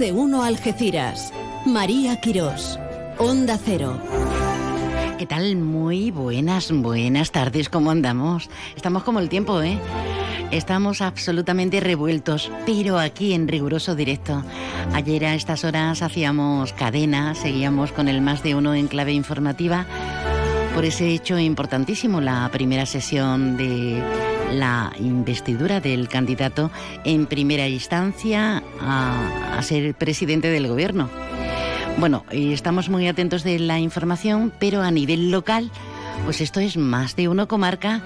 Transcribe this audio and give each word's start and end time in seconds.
de 0.00 0.12
uno 0.12 0.42
Algeciras. 0.42 1.30
María 1.66 2.18
Quirós. 2.22 2.78
Onda 3.18 3.58
Cero. 3.62 4.00
¿Qué 5.18 5.26
tal? 5.26 5.56
Muy 5.56 6.10
buenas, 6.10 6.72
buenas 6.72 7.32
tardes. 7.32 7.68
¿Cómo 7.68 7.90
andamos? 7.90 8.48
Estamos 8.74 9.02
como 9.02 9.18
el 9.18 9.28
tiempo, 9.28 9.60
¿eh? 9.60 9.78
Estamos 10.50 11.02
absolutamente 11.02 11.80
revueltos, 11.80 12.50
pero 12.64 12.98
aquí 12.98 13.34
en 13.34 13.46
riguroso 13.46 13.94
directo. 13.94 14.42
Ayer 14.94 15.26
a 15.26 15.34
estas 15.34 15.64
horas 15.64 16.00
hacíamos 16.00 16.72
cadena, 16.72 17.34
seguíamos 17.34 17.92
con 17.92 18.08
el 18.08 18.22
más 18.22 18.42
de 18.42 18.54
uno 18.54 18.74
en 18.74 18.88
clave 18.88 19.12
informativa 19.12 19.84
por 20.74 20.86
ese 20.86 21.08
hecho 21.10 21.38
importantísimo, 21.38 22.22
la 22.22 22.48
primera 22.50 22.86
sesión 22.86 23.58
de 23.58 24.02
la 24.52 24.92
investidura 24.98 25.80
del 25.80 26.08
candidato 26.08 26.70
en 27.04 27.26
primera 27.26 27.68
instancia 27.68 28.62
a, 28.80 29.58
a 29.58 29.62
ser 29.62 29.94
presidente 29.94 30.48
del 30.48 30.68
gobierno. 30.68 31.08
Bueno, 31.98 32.24
estamos 32.30 32.88
muy 32.88 33.08
atentos 33.08 33.44
de 33.44 33.58
la 33.58 33.78
información, 33.78 34.52
pero 34.58 34.82
a 34.82 34.90
nivel 34.90 35.30
local, 35.30 35.70
pues 36.24 36.40
esto 36.40 36.60
es 36.60 36.76
más 36.76 37.16
de 37.16 37.28
uno 37.28 37.46
comarca, 37.46 38.02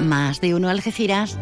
más 0.00 0.40
de 0.40 0.54
uno 0.54 0.68
Algeciras. 0.68 1.38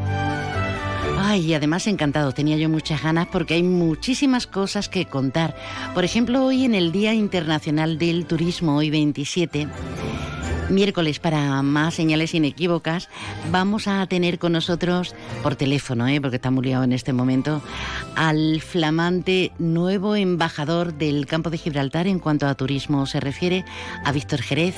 Ay, 1.18 1.52
además 1.52 1.86
encantado, 1.86 2.32
tenía 2.32 2.56
yo 2.56 2.68
muchas 2.68 3.02
ganas 3.02 3.28
porque 3.28 3.54
hay 3.54 3.62
muchísimas 3.62 4.46
cosas 4.46 4.88
que 4.88 5.04
contar. 5.04 5.54
Por 5.94 6.04
ejemplo, 6.04 6.44
hoy 6.44 6.64
en 6.64 6.74
el 6.74 6.92
Día 6.92 7.12
Internacional 7.12 7.98
del 7.98 8.24
Turismo, 8.24 8.76
hoy 8.76 8.88
27, 8.88 9.68
miércoles 10.70 11.18
para 11.18 11.62
más 11.62 11.94
señales 11.94 12.34
inequívocas, 12.34 13.08
vamos 13.50 13.88
a 13.88 14.06
tener 14.06 14.38
con 14.38 14.52
nosotros 14.52 15.14
por 15.42 15.56
teléfono, 15.56 16.06
¿eh? 16.08 16.20
porque 16.20 16.36
está 16.36 16.50
muy 16.50 16.64
liado 16.64 16.84
en 16.84 16.92
este 16.92 17.12
momento, 17.12 17.62
al 18.14 18.60
flamante 18.60 19.52
nuevo 19.58 20.16
embajador 20.16 20.94
del 20.94 21.26
campo 21.26 21.50
de 21.50 21.58
Gibraltar 21.58 22.06
en 22.06 22.18
cuanto 22.18 22.46
a 22.46 22.54
turismo 22.54 23.06
se 23.06 23.20
refiere, 23.20 23.64
a 24.04 24.12
Víctor 24.12 24.42
Jerez. 24.42 24.76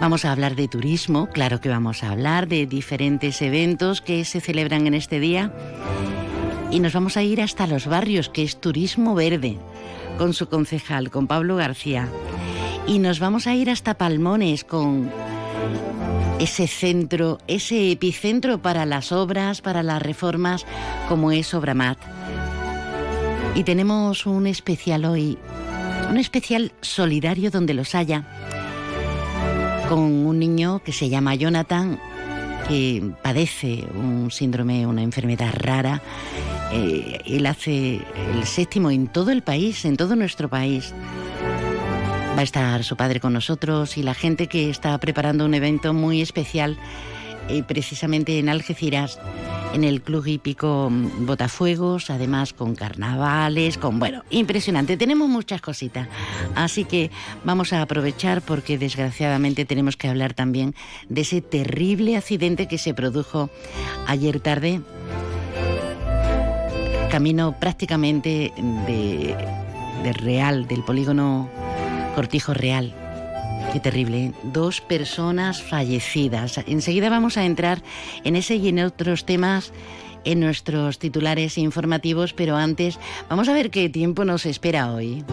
Vamos 0.00 0.24
a 0.24 0.32
hablar 0.32 0.54
de 0.54 0.68
turismo, 0.68 1.28
claro 1.28 1.60
que 1.60 1.68
vamos 1.68 2.04
a 2.04 2.10
hablar 2.10 2.48
de 2.48 2.66
diferentes 2.66 3.42
eventos 3.42 4.00
que 4.00 4.24
se 4.24 4.40
celebran 4.40 4.86
en 4.86 4.94
este 4.94 5.20
día 5.20 5.52
y 6.70 6.80
nos 6.80 6.92
vamos 6.92 7.16
a 7.16 7.22
ir 7.22 7.40
hasta 7.40 7.66
los 7.66 7.86
barrios, 7.86 8.28
que 8.28 8.42
es 8.42 8.60
Turismo 8.60 9.14
Verde, 9.14 9.58
con 10.18 10.34
su 10.34 10.48
concejal, 10.48 11.10
con 11.10 11.26
Pablo 11.26 11.56
García 11.56 12.08
y 12.88 12.98
nos 12.98 13.20
vamos 13.20 13.46
a 13.46 13.54
ir 13.54 13.68
hasta 13.68 13.94
Palmones 13.94 14.64
con 14.64 15.10
ese 16.40 16.66
centro, 16.66 17.38
ese 17.46 17.92
epicentro 17.92 18.62
para 18.62 18.86
las 18.86 19.12
obras, 19.12 19.60
para 19.60 19.82
las 19.82 20.00
reformas, 20.00 20.64
como 21.08 21.30
es 21.30 21.52
Obramat. 21.52 21.98
Y 23.54 23.64
tenemos 23.64 24.24
un 24.24 24.46
especial 24.46 25.04
hoy, 25.04 25.36
un 26.08 26.16
especial 26.16 26.72
solidario 26.80 27.50
donde 27.50 27.74
los 27.74 27.94
haya, 27.94 28.24
con 29.88 30.00
un 30.00 30.38
niño 30.38 30.80
que 30.82 30.92
se 30.92 31.10
llama 31.10 31.34
Jonathan, 31.34 32.00
que 32.68 33.02
padece 33.22 33.84
un 33.94 34.30
síndrome, 34.30 34.86
una 34.86 35.02
enfermedad 35.02 35.52
rara. 35.54 36.00
Eh, 36.72 37.20
él 37.26 37.44
hace 37.46 38.00
el 38.34 38.44
séptimo 38.46 38.90
en 38.90 39.08
todo 39.08 39.30
el 39.30 39.42
país, 39.42 39.84
en 39.84 39.96
todo 39.96 40.16
nuestro 40.16 40.48
país. 40.48 40.94
Va 42.38 42.42
a 42.42 42.44
estar 42.44 42.84
su 42.84 42.96
padre 42.96 43.18
con 43.18 43.32
nosotros 43.32 43.98
y 43.98 44.04
la 44.04 44.14
gente 44.14 44.46
que 44.46 44.70
está 44.70 44.96
preparando 44.98 45.44
un 45.44 45.54
evento 45.54 45.92
muy 45.92 46.22
especial 46.22 46.78
eh, 47.48 47.64
precisamente 47.64 48.38
en 48.38 48.48
Algeciras, 48.48 49.18
en 49.74 49.82
el 49.82 50.02
Club 50.02 50.24
Hípico 50.24 50.88
mm, 50.88 51.26
Botafuegos, 51.26 52.10
además 52.10 52.52
con 52.52 52.76
carnavales, 52.76 53.76
con, 53.76 53.98
bueno, 53.98 54.22
impresionante. 54.30 54.96
Tenemos 54.96 55.28
muchas 55.28 55.60
cositas. 55.60 56.06
Así 56.54 56.84
que 56.84 57.10
vamos 57.42 57.72
a 57.72 57.82
aprovechar 57.82 58.40
porque 58.40 58.78
desgraciadamente 58.78 59.64
tenemos 59.64 59.96
que 59.96 60.06
hablar 60.06 60.32
también 60.32 60.76
de 61.08 61.22
ese 61.22 61.40
terrible 61.40 62.16
accidente 62.16 62.68
que 62.68 62.78
se 62.78 62.94
produjo 62.94 63.50
ayer 64.06 64.38
tarde, 64.38 64.80
camino 67.10 67.56
prácticamente 67.58 68.52
de, 68.86 69.34
de 70.04 70.12
Real, 70.12 70.68
del 70.68 70.84
polígono 70.84 71.50
Cortijo 72.18 72.52
Real. 72.52 72.92
Qué 73.72 73.78
terrible. 73.78 74.24
¿eh? 74.24 74.32
Dos 74.42 74.80
personas 74.80 75.62
fallecidas. 75.62 76.58
Enseguida 76.66 77.10
vamos 77.10 77.36
a 77.36 77.44
entrar 77.44 77.80
en 78.24 78.34
ese 78.34 78.56
y 78.56 78.70
en 78.70 78.80
otros 78.80 79.24
temas 79.24 79.72
en 80.24 80.40
nuestros 80.40 80.98
titulares 80.98 81.58
informativos, 81.58 82.32
pero 82.32 82.56
antes 82.56 82.98
vamos 83.30 83.48
a 83.48 83.52
ver 83.52 83.70
qué 83.70 83.88
tiempo 83.88 84.24
nos 84.24 84.46
espera 84.46 84.92
hoy. 84.92 85.24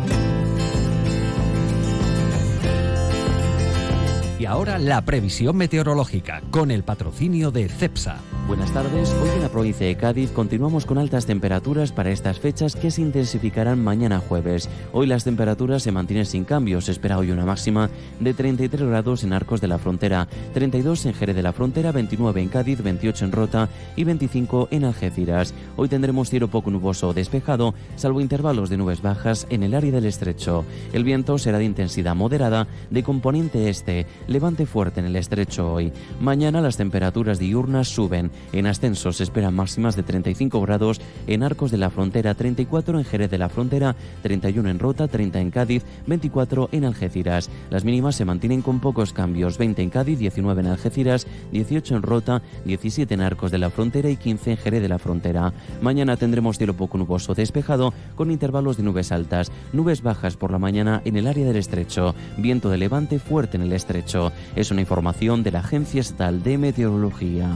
Y 4.37 4.45
ahora 4.45 4.77
la 4.77 5.01
previsión 5.01 5.57
meteorológica 5.57 6.43
con 6.51 6.69
el 6.69 6.83
patrocinio 6.83 7.49
de 7.49 7.67
CEPSA. 7.67 8.19
Buenas 8.47 8.71
tardes. 8.71 9.11
Hoy 9.23 9.29
en 9.29 9.41
la 9.41 9.49
provincia 9.49 9.87
de 9.87 9.97
Cádiz 9.97 10.29
continuamos 10.29 10.85
con 10.85 10.99
altas 10.99 11.25
temperaturas 11.25 11.91
para 11.91 12.11
estas 12.11 12.39
fechas 12.39 12.75
que 12.75 12.91
se 12.91 13.01
intensificarán 13.01 13.83
mañana 13.83 14.19
jueves. 14.19 14.69
Hoy 14.93 15.07
las 15.07 15.23
temperaturas 15.23 15.81
se 15.81 15.91
mantienen 15.91 16.27
sin 16.27 16.43
cambios. 16.43 16.85
Se 16.85 16.91
espera 16.91 17.17
hoy 17.17 17.31
una 17.31 17.43
máxima 17.43 17.89
de 18.19 18.35
33 18.35 18.87
grados 18.87 19.23
en 19.23 19.33
Arcos 19.33 19.61
de 19.61 19.67
la 19.67 19.79
Frontera, 19.79 20.27
32 20.53 21.07
en 21.07 21.15
Jerez 21.15 21.35
de 21.35 21.41
la 21.41 21.53
Frontera, 21.53 21.91
29 21.91 22.39
en 22.39 22.49
Cádiz, 22.49 22.83
28 22.83 23.25
en 23.25 23.31
Rota 23.31 23.69
y 23.95 24.03
25 24.03 24.67
en 24.69 24.85
Algeciras. 24.85 25.55
Hoy 25.75 25.89
tendremos 25.89 26.29
cielo 26.29 26.47
poco 26.47 26.69
nuboso 26.69 27.09
o 27.09 27.13
despejado, 27.15 27.73
salvo 27.95 28.21
intervalos 28.21 28.69
de 28.69 28.77
nubes 28.77 29.01
bajas 29.01 29.47
en 29.49 29.63
el 29.63 29.73
área 29.73 29.91
del 29.91 30.05
estrecho. 30.05 30.65
El 30.93 31.03
viento 31.03 31.39
será 31.39 31.57
de 31.57 31.65
intensidad 31.65 32.15
moderada 32.15 32.67
de 32.91 33.01
componente 33.01 33.69
este, 33.69 34.05
levante 34.27 34.67
fuerte 34.67 34.99
en 34.99 35.07
el 35.07 35.15
estrecho 35.15 35.73
hoy. 35.73 35.91
Mañana 36.21 36.61
las 36.61 36.77
temperaturas 36.77 37.39
diurnas 37.39 37.87
suben. 37.87 38.34
En 38.53 38.67
ascenso 38.67 39.11
se 39.11 39.23
esperan 39.23 39.55
máximas 39.55 39.95
de 39.95 40.03
35 40.03 40.61
grados 40.61 41.01
en 41.27 41.43
Arcos 41.43 41.71
de 41.71 41.77
la 41.77 41.89
Frontera, 41.89 42.33
34 42.33 42.99
en 42.99 43.05
Jerez 43.05 43.29
de 43.29 43.37
la 43.37 43.49
Frontera, 43.49 43.95
31 44.23 44.69
en 44.69 44.79
Rota, 44.79 45.07
30 45.07 45.39
en 45.39 45.51
Cádiz, 45.51 45.83
24 46.07 46.69
en 46.71 46.85
Algeciras. 46.85 47.49
Las 47.69 47.83
mínimas 47.83 48.15
se 48.15 48.25
mantienen 48.25 48.61
con 48.61 48.79
pocos 48.79 49.13
cambios, 49.13 49.57
20 49.57 49.81
en 49.81 49.89
Cádiz, 49.89 50.19
19 50.19 50.61
en 50.61 50.67
Algeciras, 50.67 51.27
18 51.51 51.97
en 51.97 52.01
Rota, 52.01 52.41
17 52.65 53.13
en 53.13 53.21
Arcos 53.21 53.51
de 53.51 53.57
la 53.57 53.69
Frontera 53.69 54.09
y 54.09 54.17
15 54.17 54.51
en 54.51 54.57
Jerez 54.57 54.81
de 54.81 54.89
la 54.89 54.99
Frontera. 54.99 55.53
Mañana 55.81 56.17
tendremos 56.17 56.57
cielo 56.57 56.75
poco 56.75 56.97
nuboso 56.97 57.33
despejado 57.33 57.93
con 58.15 58.31
intervalos 58.31 58.77
de 58.77 58.83
nubes 58.83 59.11
altas, 59.11 59.51
nubes 59.73 60.01
bajas 60.01 60.37
por 60.37 60.51
la 60.51 60.59
mañana 60.59 61.01
en 61.05 61.17
el 61.17 61.27
área 61.27 61.45
del 61.45 61.57
estrecho, 61.57 62.15
viento 62.37 62.69
de 62.69 62.77
levante 62.77 63.19
fuerte 63.19 63.57
en 63.57 63.63
el 63.63 63.73
estrecho. 63.73 64.31
Es 64.55 64.71
una 64.71 64.81
información 64.81 65.43
de 65.43 65.51
la 65.51 65.59
Agencia 65.59 66.01
Estatal 66.01 66.43
de 66.43 66.57
Meteorología 66.57 67.55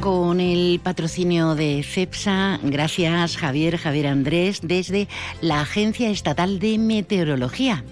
con 0.00 0.40
el 0.40 0.80
patrocinio 0.82 1.54
de 1.54 1.82
CEPSA. 1.82 2.60
Gracias 2.62 3.36
Javier, 3.36 3.76
Javier 3.76 4.06
Andrés, 4.06 4.60
desde 4.62 5.08
la 5.40 5.60
Agencia 5.60 6.10
Estatal 6.10 6.58
de 6.58 6.78
Meteorología. 6.78 7.84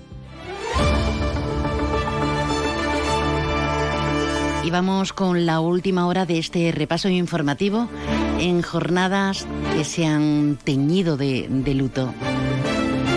Y 4.62 4.70
vamos 4.70 5.12
con 5.12 5.44
la 5.44 5.60
última 5.60 6.06
hora 6.06 6.24
de 6.24 6.38
este 6.38 6.72
repaso 6.72 7.08
informativo 7.08 7.88
en 8.38 8.62
jornadas 8.62 9.46
que 9.76 9.84
se 9.84 10.06
han 10.06 10.58
teñido 10.62 11.16
de, 11.16 11.46
de 11.48 11.74
luto. 11.74 12.14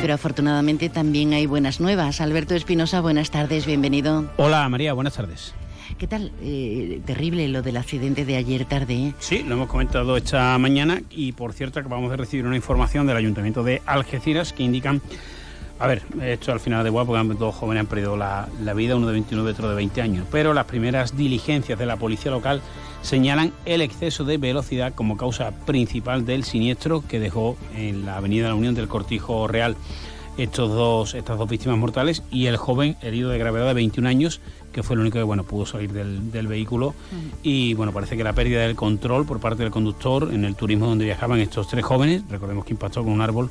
Pero 0.01 0.13
afortunadamente 0.13 0.89
también 0.89 1.33
hay 1.33 1.45
buenas 1.45 1.79
nuevas. 1.79 2.21
Alberto 2.21 2.55
Espinosa, 2.55 3.01
buenas 3.01 3.31
tardes, 3.31 3.65
bienvenido. 3.65 4.29
Hola 4.37 4.67
María, 4.69 4.93
buenas 4.93 5.13
tardes. 5.13 5.53
¿Qué 5.97 6.05
tal? 6.05 6.31
Eh, 6.43 7.01
terrible 7.05 7.47
lo 7.47 7.63
del 7.63 7.75
accidente 7.75 8.23
de 8.23 8.35
ayer 8.35 8.65
tarde. 8.65 8.93
¿eh? 8.93 9.13
Sí, 9.17 9.41
lo 9.41 9.55
hemos 9.55 9.67
comentado 9.67 10.15
esta 10.15 10.55
mañana 10.59 11.01
y 11.09 11.31
por 11.31 11.53
cierto 11.53 11.79
acabamos 11.79 12.11
de 12.11 12.17
recibir 12.17 12.45
una 12.45 12.55
información 12.55 13.07
del 13.07 13.17
Ayuntamiento 13.17 13.63
de 13.63 13.81
Algeciras 13.87 14.53
que 14.53 14.61
indican, 14.61 15.01
a 15.79 15.87
ver, 15.87 16.03
esto 16.21 16.51
al 16.51 16.59
final 16.59 16.83
de 16.83 16.91
porque 16.91 17.33
dos 17.33 17.55
jóvenes 17.55 17.81
han 17.81 17.87
perdido 17.87 18.15
la, 18.15 18.47
la 18.61 18.75
vida, 18.75 18.95
uno 18.95 19.07
de 19.07 19.13
29 19.13 19.49
y 19.49 19.53
otro 19.53 19.69
de 19.69 19.75
20 19.75 20.01
años, 20.03 20.27
pero 20.31 20.53
las 20.53 20.65
primeras 20.65 21.17
diligencias 21.17 21.79
de 21.79 21.87
la 21.87 21.97
policía 21.97 22.29
local 22.29 22.61
señalan 23.01 23.51
el 23.65 23.81
exceso 23.81 24.23
de 24.23 24.37
velocidad 24.37 24.93
como 24.93 25.17
causa 25.17 25.49
principal 25.65 26.27
del 26.27 26.43
siniestro 26.43 27.03
que 27.07 27.19
dejó 27.19 27.57
en 27.75 28.05
la 28.05 28.17
avenida 28.17 28.43
de 28.43 28.49
la 28.49 28.55
Unión 28.55 28.75
del 28.75 28.87
Cortijo 28.87 29.47
Real 29.47 29.75
estos 30.37 30.69
dos, 30.69 31.13
estas 31.15 31.37
dos 31.37 31.49
víctimas 31.49 31.77
mortales 31.77 32.23
y 32.31 32.45
el 32.45 32.57
joven 32.57 32.95
herido 33.01 33.29
de 33.29 33.37
gravedad 33.37 33.67
de 33.67 33.73
21 33.73 34.07
años 34.07 34.41
que 34.71 34.83
fue 34.83 34.93
el 34.93 34.99
único 34.99 35.17
que 35.17 35.23
bueno 35.23 35.43
pudo 35.43 35.65
salir 35.65 35.91
del, 35.91 36.31
del 36.31 36.47
vehículo. 36.47 36.93
Y 37.41 37.73
bueno 37.73 37.91
parece 37.91 38.15
que 38.15 38.23
la 38.23 38.33
pérdida 38.33 38.61
del 38.61 38.75
control 38.75 39.25
por 39.25 39.39
parte 39.39 39.63
del 39.63 39.71
conductor 39.71 40.29
en 40.31 40.45
el 40.45 40.55
turismo 40.55 40.85
donde 40.85 41.05
viajaban 41.05 41.39
estos 41.39 41.67
tres 41.67 41.83
jóvenes 41.83 42.21
recordemos 42.29 42.63
que 42.63 42.73
impactó 42.73 43.03
con 43.03 43.13
un 43.13 43.21
árbol 43.21 43.49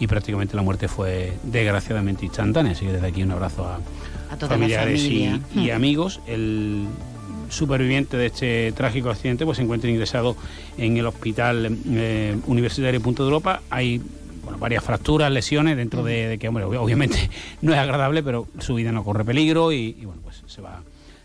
y 0.00 0.06
prácticamente 0.06 0.56
la 0.56 0.62
muerte 0.62 0.88
fue 0.88 1.34
desgraciadamente 1.44 2.24
instantánea. 2.24 2.72
Así 2.72 2.86
que 2.86 2.92
desde 2.92 3.06
aquí 3.06 3.22
un 3.22 3.30
abrazo 3.30 3.64
a, 3.64 3.78
A 4.30 4.36
toda 4.36 4.48
la 4.50 4.54
familiares 4.56 5.02
y, 5.04 5.26
familia. 5.26 5.40
y 5.54 5.70
amigos. 5.70 6.20
El 6.26 6.86
superviviente 7.50 8.16
de 8.16 8.26
este 8.26 8.72
trágico 8.72 9.10
accidente 9.10 9.44
pues 9.44 9.58
se 9.58 9.62
encuentra 9.62 9.88
ingresado 9.88 10.36
en 10.76 10.96
el 10.96 11.06
hospital 11.06 11.78
eh, 11.86 12.36
universitario 12.46 13.00
Punto 13.00 13.22
de 13.22 13.28
Europa. 13.28 13.62
Hay 13.70 14.02
bueno, 14.44 14.58
varias 14.58 14.84
fracturas, 14.84 15.30
lesiones, 15.30 15.76
dentro 15.76 16.02
de, 16.02 16.38
que, 16.38 16.48
hombre, 16.48 16.64
obviamente 16.64 17.30
no 17.62 17.72
es 17.72 17.78
agradable, 17.78 18.22
pero 18.22 18.46
su 18.58 18.74
vida 18.74 18.92
no 18.92 19.04
corre 19.04 19.24
peligro 19.24 19.72
y, 19.72 19.92
bueno, 20.04 20.20
pues 20.22 20.42
se 20.46 20.60
va 20.60 20.82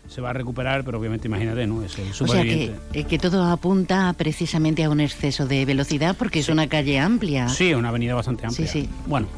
se 0.08 0.20
va 0.20 0.30
a 0.30 0.32
recuperar, 0.32 0.82
pero 0.82 0.98
obviamente 0.98 1.28
imagínate, 1.28 1.68
¿no? 1.68 1.84
Es 1.84 1.96
el 1.96 2.12
superviviente. 2.12 2.72
O 2.72 2.82
sea, 2.82 2.92
que, 2.92 3.04
que, 3.04 3.18
todo 3.20 3.44
apunta 3.44 4.12
precisamente 4.14 4.82
a 4.82 4.90
un 4.90 4.98
exceso 4.98 5.46
de 5.46 5.64
velocidad 5.64 6.16
porque 6.18 6.40
es 6.40 6.48
una 6.48 6.66
calle 6.66 6.98
amplia. 6.98 7.48
Sí, 7.48 7.72
una 7.74 7.90
avenida 7.90 8.16
bastante 8.16 8.44
amplia. 8.44 8.66
Sí, 8.66 8.80
sí. 8.80 8.88
Bueno, 9.06 9.28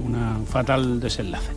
un 0.00 0.44
fatal 0.48 0.98
desenlace. 0.98 1.52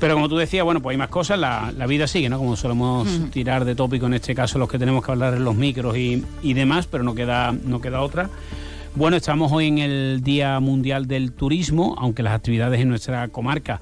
Pero 0.00 0.14
como 0.14 0.30
tú 0.30 0.38
decías, 0.38 0.64
bueno, 0.64 0.80
pues 0.80 0.94
hay 0.94 0.98
más 0.98 1.10
cosas, 1.10 1.38
la, 1.38 1.86
vida 1.86 2.06
sigue, 2.06 2.30
¿no? 2.30 2.38
Como 2.38 2.56
solemos 2.56 3.06
tirar 3.30 3.66
de 3.66 3.74
tópico 3.74 4.06
en 4.06 4.14
este 4.14 4.34
caso 4.34 4.58
los 4.58 4.68
que 4.68 4.78
tenemos 4.78 5.04
que 5.04 5.12
hablar 5.12 5.34
en 5.34 5.44
los 5.44 5.54
micros 5.54 5.96
y, 5.96 6.24
y 6.42 6.54
demás, 6.54 6.86
pero 6.86 7.04
no 7.04 7.14
queda, 7.14 7.52
no 7.52 7.82
queda 7.82 8.00
otra. 8.00 8.30
Bueno, 8.96 9.16
estamos 9.16 9.52
hoy 9.52 9.68
en 9.68 9.78
el 9.78 10.20
Día 10.22 10.58
Mundial 10.58 11.06
del 11.06 11.32
Turismo, 11.32 11.94
aunque 11.96 12.24
las 12.24 12.34
actividades 12.34 12.80
en 12.80 12.88
nuestra 12.88 13.28
comarca 13.28 13.80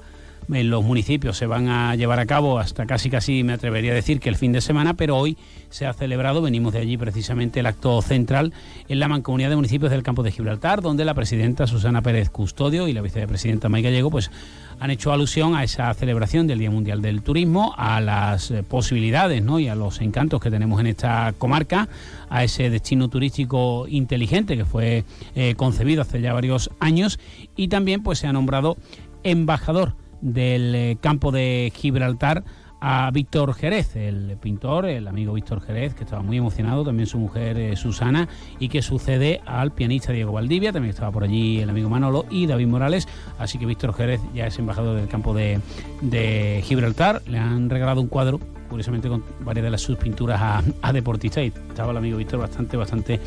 en 0.51 0.69
los 0.69 0.83
municipios 0.83 1.37
se 1.37 1.45
van 1.45 1.67
a 1.67 1.95
llevar 1.95 2.19
a 2.19 2.25
cabo 2.25 2.59
hasta 2.59 2.85
casi 2.85 3.09
casi 3.09 3.43
me 3.43 3.53
atrevería 3.53 3.91
a 3.91 3.95
decir 3.95 4.19
que 4.19 4.29
el 4.29 4.35
fin 4.35 4.51
de 4.51 4.61
semana, 4.61 4.95
pero 4.95 5.17
hoy 5.17 5.37
se 5.69 5.85
ha 5.85 5.93
celebrado, 5.93 6.41
venimos 6.41 6.73
de 6.73 6.79
allí 6.79 6.97
precisamente 6.97 7.59
el 7.59 7.65
acto 7.65 8.01
central 8.01 8.53
en 8.87 8.99
la 8.99 9.07
Mancomunidad 9.07 9.49
de 9.49 9.55
Municipios 9.55 9.91
del 9.91 10.03
Campo 10.03 10.23
de 10.23 10.31
Gibraltar, 10.31 10.81
donde 10.81 11.05
la 11.05 11.13
presidenta 11.13 11.67
Susana 11.67 12.01
Pérez 12.01 12.29
Custodio 12.29 12.87
y 12.87 12.93
la 12.93 13.01
vicepresidenta 13.01 13.69
May 13.69 13.81
Gallego 13.81 14.09
pues 14.09 14.31
han 14.79 14.91
hecho 14.91 15.11
alusión 15.11 15.55
a 15.55 15.63
esa 15.63 15.93
celebración 15.93 16.47
del 16.47 16.59
Día 16.59 16.71
Mundial 16.71 17.01
del 17.01 17.21
Turismo, 17.21 17.73
a 17.77 17.99
las 17.99 18.49
eh, 18.51 18.63
posibilidades 18.63 19.43
¿no? 19.43 19.59
y 19.59 19.67
a 19.67 19.75
los 19.75 19.99
encantos 20.01 20.39
que 20.41 20.49
tenemos 20.49 20.79
en 20.79 20.87
esta 20.87 21.33
comarca, 21.37 21.89
a 22.29 22.43
ese 22.43 22.69
destino 22.69 23.09
turístico 23.09 23.87
inteligente 23.87 24.55
que 24.55 24.65
fue 24.65 25.03
eh, 25.35 25.55
concebido 25.55 26.01
hace 26.01 26.21
ya 26.21 26.33
varios 26.33 26.69
años 26.79 27.19
y 27.55 27.67
también 27.67 28.03
pues 28.03 28.19
se 28.19 28.27
ha 28.27 28.33
nombrado 28.33 28.77
embajador 29.23 29.95
del 30.21 30.75
eh, 30.75 30.97
campo 31.01 31.31
de 31.31 31.71
Gibraltar 31.75 32.43
a 32.81 33.09
Víctor 33.11 33.53
Jerez, 33.53 33.95
el 33.95 34.37
pintor, 34.41 34.85
el 34.85 35.07
amigo 35.07 35.33
Víctor 35.33 35.61
Jerez, 35.61 35.93
que 35.93 36.03
estaba 36.03 36.21
muy 36.21 36.37
emocionado, 36.37 36.83
también 36.83 37.07
su 37.07 37.17
mujer 37.17 37.57
eh, 37.57 37.75
Susana, 37.75 38.27
y 38.59 38.69
que 38.69 38.81
sucede 38.81 39.41
al 39.45 39.71
pianista 39.71 40.13
Diego 40.13 40.31
Valdivia, 40.31 40.71
también 40.71 40.91
estaba 40.91 41.11
por 41.11 41.23
allí 41.23 41.59
el 41.59 41.69
amigo 41.69 41.89
Manolo 41.89 42.25
y 42.29 42.47
David 42.47 42.67
Morales, 42.67 43.07
así 43.37 43.57
que 43.57 43.65
Víctor 43.65 43.93
Jerez 43.93 44.21
ya 44.33 44.47
es 44.47 44.57
embajador 44.59 44.97
del 44.97 45.07
campo 45.07 45.33
de, 45.33 45.59
de 46.01 46.61
Gibraltar, 46.63 47.21
le 47.27 47.37
han 47.37 47.69
regalado 47.69 48.01
un 48.01 48.07
cuadro 48.07 48.39
curiosamente 48.69 49.09
con 49.09 49.23
varias 49.41 49.63
de 49.65 49.71
las 49.71 49.81
sus 49.81 49.97
pinturas 49.97 50.63
a, 50.81 50.93
deportistas 50.93 51.43
y 51.43 51.47
estaba 51.47 51.91
el 51.91 51.97
amigo 51.97 52.17
Víctor 52.17 52.39
bastante, 52.39 52.77
bastante 52.77 53.19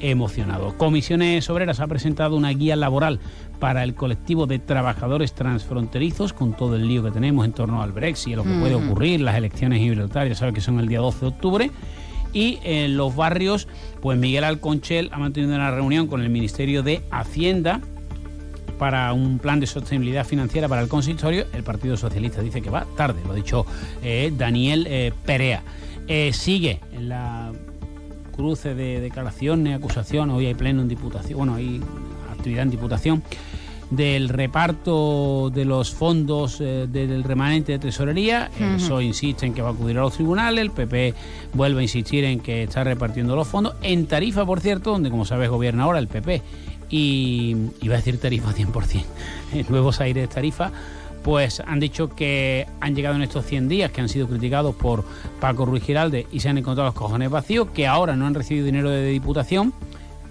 emocionado. 0.00 0.76
Comisiones 0.76 1.48
Obreras 1.50 1.80
ha 1.80 1.86
presentado 1.86 2.36
una 2.36 2.50
guía 2.50 2.76
laboral 2.76 3.20
para 3.60 3.82
el 3.82 3.94
colectivo 3.94 4.46
de 4.46 4.58
trabajadores 4.58 5.32
transfronterizos 5.32 6.32
con 6.32 6.54
todo 6.54 6.76
el 6.76 6.88
lío 6.88 7.02
que 7.02 7.10
tenemos 7.10 7.44
en 7.44 7.52
torno 7.52 7.82
al 7.82 7.92
Brexit, 7.92 8.32
y 8.32 8.36
lo 8.36 8.44
que 8.44 8.54
puede 8.58 8.74
ocurrir, 8.74 9.20
las 9.20 9.36
elecciones 9.36 9.80
Gibraltar, 9.80 10.28
ya 10.28 10.34
sabe 10.34 10.52
que 10.52 10.60
son 10.60 10.80
el 10.80 10.88
día 10.88 10.98
12 10.98 11.20
de 11.20 11.26
octubre. 11.26 11.70
Y 12.32 12.58
en 12.64 12.98
los 12.98 13.16
barrios, 13.16 13.66
pues 14.02 14.18
Miguel 14.18 14.44
Alconchel 14.44 15.08
ha 15.12 15.18
mantenido 15.18 15.54
una 15.54 15.70
reunión 15.70 16.06
con 16.06 16.20
el 16.20 16.28
Ministerio 16.28 16.82
de 16.82 17.02
Hacienda 17.10 17.80
para 18.78 19.12
un 19.12 19.38
plan 19.38 19.60
de 19.60 19.66
sostenibilidad 19.66 20.24
financiera 20.24 20.68
para 20.68 20.82
el 20.82 20.88
consistorio, 20.88 21.46
el 21.52 21.62
Partido 21.62 21.96
Socialista 21.96 22.40
dice 22.40 22.62
que 22.62 22.70
va 22.70 22.86
tarde, 22.96 23.20
lo 23.24 23.32
ha 23.32 23.34
dicho 23.34 23.66
eh, 24.02 24.32
Daniel 24.36 24.86
eh, 24.88 25.12
Perea. 25.24 25.62
Eh, 26.06 26.32
sigue 26.32 26.80
en 26.92 27.08
la 27.08 27.52
cruce 28.34 28.74
de 28.74 29.00
declaraciones, 29.00 29.76
acusaciones, 29.76 30.36
hoy 30.36 30.46
hay 30.46 30.54
pleno 30.54 30.82
en 30.82 30.88
diputación, 30.88 31.38
bueno, 31.38 31.54
hay 31.54 31.80
actividad 32.30 32.62
en 32.62 32.70
diputación 32.70 33.22
del 33.90 34.28
reparto 34.28 35.48
de 35.54 35.64
los 35.64 35.94
fondos 35.94 36.58
del 36.58 37.22
remanente 37.22 37.70
de 37.70 37.78
tesorería. 37.78 38.50
Eso 38.76 39.00
insiste 39.00 39.46
en 39.46 39.54
que 39.54 39.62
va 39.62 39.68
a 39.68 39.72
acudir 39.72 39.96
a 39.98 40.00
los 40.00 40.14
tribunales. 40.14 40.60
El 40.60 40.72
PP 40.72 41.14
vuelve 41.54 41.80
a 41.80 41.82
insistir 41.82 42.24
en 42.24 42.40
que 42.40 42.64
está 42.64 42.82
repartiendo 42.82 43.36
los 43.36 43.46
fondos. 43.46 43.76
En 43.82 44.06
Tarifa, 44.06 44.44
por 44.44 44.58
cierto, 44.58 44.90
donde, 44.90 45.08
como 45.08 45.24
sabes, 45.24 45.48
gobierna 45.48 45.84
ahora 45.84 46.00
el 46.00 46.08
PP 46.08 46.42
y 46.90 47.56
iba 47.82 47.94
a 47.94 47.98
decir 47.98 48.18
tarifa 48.18 48.52
100%, 48.52 49.04
nuevos 49.68 50.00
aires 50.00 50.28
tarifa, 50.28 50.72
pues 51.26 51.60
han 51.66 51.80
dicho 51.80 52.08
que 52.08 52.68
han 52.80 52.94
llegado 52.94 53.16
en 53.16 53.22
estos 53.22 53.44
100 53.46 53.68
días, 53.68 53.90
que 53.90 54.00
han 54.00 54.08
sido 54.08 54.28
criticados 54.28 54.76
por 54.76 55.04
Paco 55.40 55.66
Ruiz 55.66 55.82
Giralde 55.82 56.26
y 56.30 56.38
se 56.38 56.48
han 56.48 56.58
encontrado 56.58 56.88
los 56.88 56.94
cojones 56.94 57.30
vacíos, 57.30 57.66
que 57.74 57.88
ahora 57.88 58.14
no 58.14 58.28
han 58.28 58.34
recibido 58.34 58.64
dinero 58.64 58.90
de 58.90 59.08
diputación. 59.08 59.72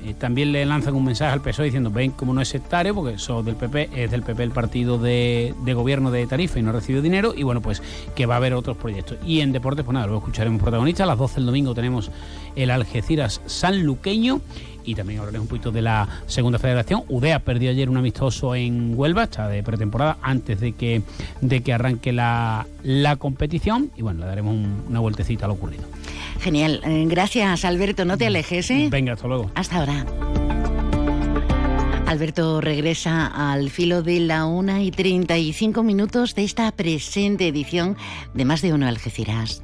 Eh, 0.05 0.13
también 0.13 0.51
le 0.51 0.65
lanzan 0.65 0.93
un 0.93 1.03
mensaje 1.03 1.33
al 1.33 1.41
PSOE 1.41 1.65
diciendo, 1.65 1.89
ven, 1.89 2.11
como 2.11 2.33
no 2.33 2.39
es 2.39 2.47
sectario, 2.47 2.95
porque 2.95 3.15
eso 3.15 3.43
del 3.43 3.55
PP 3.55 3.89
es 3.93 4.09
del 4.09 4.21
PP 4.23 4.43
el 4.43 4.51
partido 4.51 4.97
de, 4.97 5.53
gobierno 5.73 6.11
de 6.11 6.27
Tarifa 6.27 6.59
y 6.59 6.61
no 6.61 6.69
ha 6.69 6.73
recibido 6.73 7.01
dinero, 7.01 7.33
y 7.35 7.43
bueno, 7.43 7.61
pues 7.61 7.81
que 8.15 8.25
va 8.25 8.35
a 8.35 8.37
haber 8.37 8.53
otros 8.53 8.77
proyectos. 8.77 9.17
Y 9.25 9.41
en 9.41 9.51
deportes, 9.51 9.83
pues 9.83 9.93
nada, 9.93 10.07
lo 10.07 10.17
escucharemos 10.17 10.61
protagonistas. 10.61 11.03
A 11.03 11.07
las 11.07 11.17
12 11.17 11.35
del 11.35 11.47
domingo 11.47 11.73
tenemos 11.73 12.11
el 12.55 12.69
Algeciras 12.71 13.41
Sanluqueño 13.47 14.39
y 14.85 14.95
también 14.95 15.19
hablaré 15.19 15.39
un 15.39 15.47
poquito 15.47 15.71
de 15.71 15.81
la 15.81 16.07
segunda 16.27 16.59
federación. 16.59 17.03
UDEA 17.09 17.39
perdió 17.39 17.71
ayer 17.71 17.89
un 17.89 17.97
amistoso 17.97 18.55
en 18.55 18.93
Huelva, 18.95 19.23
está 19.23 19.47
de 19.47 19.63
pretemporada, 19.63 20.17
antes 20.21 20.59
de 20.59 20.73
que, 20.73 21.01
de 21.41 21.61
que 21.61 21.73
arranque 21.73 22.11
la, 22.11 22.65
competición 23.19 23.91
y 23.95 24.01
bueno, 24.01 24.21
le 24.21 24.25
daremos 24.27 24.55
una 24.87 24.99
vueltecita 24.99 25.45
a 25.45 25.47
lo 25.47 25.55
ocurrido. 25.55 25.83
Genial, 26.39 26.81
eh, 26.83 27.05
gracias 27.07 27.65
Alberto, 27.65 28.05
no 28.05 28.17
te 28.17 28.27
alejes. 28.27 28.69
¿eh? 28.71 28.87
Venga, 28.91 29.13
hasta 29.13 29.27
luego. 29.27 29.49
Hasta 29.55 29.77
ahora. 29.77 30.05
Alberto 32.07 32.61
regresa 32.61 33.25
al 33.25 33.71
filo 33.71 34.03
de 34.03 34.19
la 34.19 34.45
1 34.45 34.81
y 34.81 34.91
35 34.91 35.81
minutos 35.81 36.35
de 36.35 36.43
esta 36.43 36.71
presente 36.71 37.47
edición 37.47 37.97
de 38.33 38.45
Más 38.45 38.61
de 38.61 38.73
Uno 38.73 38.87
Algeciras. 38.87 39.63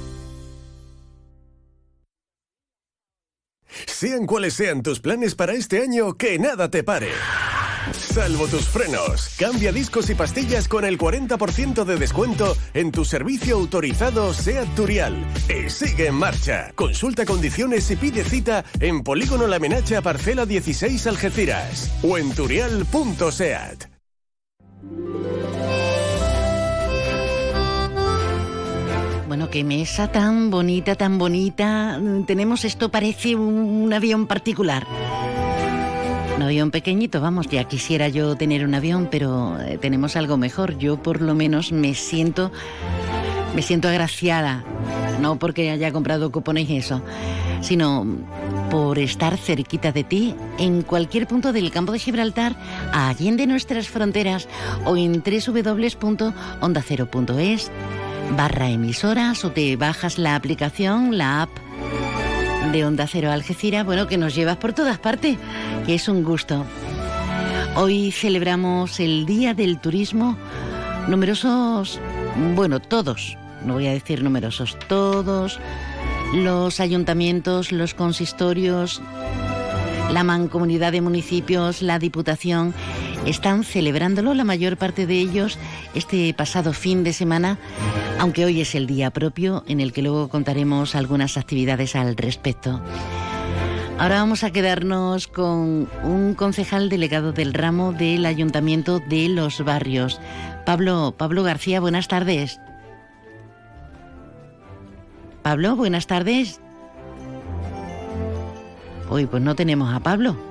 Sean 3.85 4.25
cuales 4.25 4.53
sean 4.53 4.83
tus 4.83 4.99
planes 4.99 5.35
para 5.35 5.53
este 5.53 5.81
año, 5.81 6.17
que 6.17 6.39
nada 6.39 6.69
te 6.69 6.83
pare. 6.83 7.09
Salvo 7.93 8.47
tus 8.47 8.67
frenos. 8.67 9.35
Cambia 9.39 9.71
discos 9.71 10.09
y 10.09 10.15
pastillas 10.15 10.67
con 10.67 10.85
el 10.85 10.97
40% 10.97 11.83
de 11.83 11.97
descuento 11.97 12.55
en 12.73 12.91
tu 12.91 13.05
servicio 13.05 13.55
autorizado 13.55 14.33
SEAT 14.33 14.75
Turial. 14.75 15.25
Y 15.49 15.69
sigue 15.69 16.07
en 16.07 16.15
marcha. 16.15 16.71
Consulta 16.75 17.25
condiciones 17.25 17.89
y 17.91 17.95
pide 17.95 18.23
cita 18.23 18.63
en 18.79 19.03
Polígono 19.03 19.47
La 19.47 19.59
Menacha 19.59 20.01
Parcela 20.01 20.45
16 20.45 21.07
Algeciras 21.07 21.91
o 22.03 22.17
en 22.17 22.33
turial.seat. 22.33 23.90
Bueno, 29.31 29.47
qué 29.49 29.63
mesa 29.63 30.11
tan 30.11 30.49
bonita, 30.49 30.95
tan 30.95 31.17
bonita. 31.17 31.97
Tenemos 32.27 32.65
esto, 32.65 32.91
parece 32.91 33.37
un, 33.37 33.93
avión 33.93 34.27
particular. 34.27 34.85
Un 36.35 36.41
avión 36.41 36.69
pequeñito, 36.69 37.21
vamos, 37.21 37.47
ya 37.47 37.63
quisiera 37.63 38.09
yo 38.09 38.35
tener 38.35 38.65
un 38.65 38.75
avión, 38.75 39.07
pero 39.09 39.57
eh, 39.61 39.77
tenemos 39.77 40.17
algo 40.17 40.35
mejor. 40.35 40.77
Yo 40.79 41.01
por 41.01 41.21
lo 41.21 41.33
menos 41.33 41.71
me 41.71 41.93
siento, 41.93 42.51
me 43.55 43.61
siento 43.61 43.87
agraciada, 43.87 44.65
no 45.21 45.39
porque 45.39 45.71
haya 45.71 45.93
comprado 45.93 46.29
cupones 46.29 46.69
y 46.69 46.75
eso, 46.75 47.01
sino 47.61 48.05
por 48.69 48.99
estar 48.99 49.37
cerquita 49.37 49.93
de 49.93 50.03
ti 50.03 50.35
en 50.57 50.81
cualquier 50.81 51.25
punto 51.25 51.53
del 51.53 51.71
campo 51.71 51.93
de 51.93 51.99
Gibraltar, 51.99 52.57
allende 52.91 53.47
nuestras 53.47 53.87
fronteras 53.87 54.49
o 54.83 54.97
en 54.97 55.23
www.ondacero.es 55.23 57.71
barra 58.35 58.69
emisoras 58.69 59.43
o 59.45 59.51
te 59.51 59.75
bajas 59.75 60.17
la 60.17 60.35
aplicación, 60.35 61.17
la 61.17 61.43
app 61.43 61.49
de 62.71 62.85
Onda 62.85 63.07
Cero 63.07 63.31
Algeciras, 63.31 63.85
bueno, 63.85 64.07
que 64.07 64.17
nos 64.17 64.35
llevas 64.35 64.57
por 64.57 64.73
todas 64.73 64.99
partes, 64.99 65.37
que 65.85 65.95
es 65.95 66.07
un 66.07 66.23
gusto. 66.23 66.65
Hoy 67.75 68.11
celebramos 68.11 68.99
el 68.99 69.25
Día 69.25 69.53
del 69.53 69.79
Turismo. 69.79 70.37
Numerosos, 71.07 71.99
bueno, 72.55 72.79
todos, 72.79 73.37
no 73.65 73.73
voy 73.73 73.87
a 73.87 73.91
decir 73.91 74.23
numerosos, 74.23 74.77
todos 74.87 75.59
los 76.33 76.79
ayuntamientos, 76.79 77.71
los 77.71 77.93
consistorios, 77.93 79.01
la 80.11 80.23
mancomunidad 80.23 80.91
de 80.91 81.01
municipios, 81.01 81.81
la 81.81 81.99
Diputación, 81.99 82.73
están 83.25 83.63
celebrándolo, 83.63 84.33
la 84.33 84.43
mayor 84.43 84.77
parte 84.77 85.05
de 85.05 85.19
ellos, 85.19 85.57
este 85.93 86.33
pasado 86.33 86.73
fin 86.73 87.03
de 87.03 87.13
semana, 87.13 87.57
aunque 88.19 88.45
hoy 88.45 88.61
es 88.61 88.75
el 88.75 88.87
día 88.87 89.11
propio 89.11 89.63
en 89.67 89.79
el 89.79 89.93
que 89.93 90.01
luego 90.01 90.29
contaremos 90.29 90.95
algunas 90.95 91.37
actividades 91.37 91.95
al 91.95 92.17
respecto. 92.17 92.81
Ahora 93.99 94.15
vamos 94.15 94.43
a 94.43 94.49
quedarnos 94.49 95.27
con 95.27 95.87
un 96.03 96.33
concejal 96.35 96.89
delegado 96.89 97.33
del 97.33 97.53
ramo 97.53 97.93
del 97.93 98.25
Ayuntamiento 98.25 98.99
de 98.99 99.29
Los 99.29 99.63
Barrios. 99.63 100.19
Pablo, 100.65 101.13
Pablo 101.15 101.43
García, 101.43 101.79
buenas 101.79 102.07
tardes. 102.07 102.59
Pablo, 105.43 105.75
buenas 105.75 106.07
tardes. 106.07 106.59
Hoy 109.09 109.27
pues 109.27 109.43
no 109.43 109.55
tenemos 109.55 109.93
a 109.93 109.99
Pablo. 109.99 110.50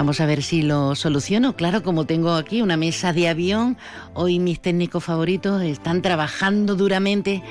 Vamos 0.00 0.22
a 0.22 0.24
ver 0.24 0.42
si 0.42 0.62
lo 0.62 0.94
soluciono. 0.94 1.56
Claro, 1.56 1.82
como 1.82 2.06
tengo 2.06 2.32
aquí 2.32 2.62
una 2.62 2.78
mesa 2.78 3.12
de 3.12 3.28
avión, 3.28 3.76
hoy 4.14 4.38
mis 4.38 4.58
técnicos 4.58 5.04
favoritos 5.04 5.60
están 5.60 6.00
trabajando 6.00 6.74
duramente, 6.74 7.42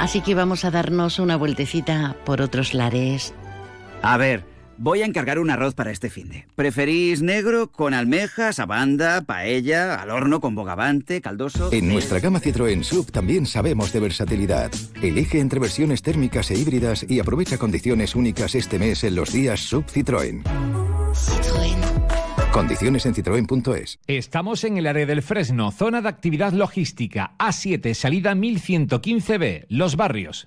así 0.00 0.22
que 0.22 0.34
vamos 0.34 0.64
a 0.64 0.70
darnos 0.70 1.18
una 1.18 1.36
vueltecita 1.36 2.16
por 2.24 2.40
otros 2.40 2.72
lares. 2.72 3.34
A 4.00 4.16
ver, 4.16 4.46
voy 4.78 5.02
a 5.02 5.04
encargar 5.04 5.38
un 5.38 5.50
arroz 5.50 5.74
para 5.74 5.90
este 5.90 6.08
finde. 6.08 6.46
¿Preferís 6.56 7.20
negro 7.20 7.70
con 7.70 7.92
almejas, 7.92 8.60
abanda, 8.60 9.20
paella, 9.20 9.96
al 9.96 10.08
horno 10.08 10.40
con 10.40 10.54
bogavante, 10.54 11.20
caldoso? 11.20 11.70
En 11.70 11.86
nuestra 11.90 12.18
gama 12.18 12.40
Citroën 12.40 12.82
Sub 12.82 13.12
también 13.12 13.44
sabemos 13.44 13.92
de 13.92 14.00
versatilidad. 14.00 14.70
Elige 15.02 15.38
entre 15.38 15.60
versiones 15.60 16.00
térmicas 16.00 16.50
e 16.50 16.58
híbridas 16.58 17.04
y 17.06 17.20
aprovecha 17.20 17.58
condiciones 17.58 18.14
únicas 18.14 18.54
este 18.54 18.78
mes 18.78 19.04
en 19.04 19.16
los 19.16 19.34
días 19.34 19.60
Sub 19.60 19.84
Citroën. 19.84 20.42
Condiciones 22.54 23.04
en 23.04 23.14
citroen.es. 23.14 23.98
Estamos 24.06 24.62
en 24.62 24.76
el 24.76 24.86
área 24.86 25.06
del 25.06 25.22
Fresno, 25.22 25.72
zona 25.72 26.00
de 26.00 26.08
actividad 26.08 26.52
logística, 26.52 27.34
A7, 27.36 27.94
salida 27.94 28.32
1115B, 28.36 29.66
Los 29.68 29.96
Barrios. 29.96 30.46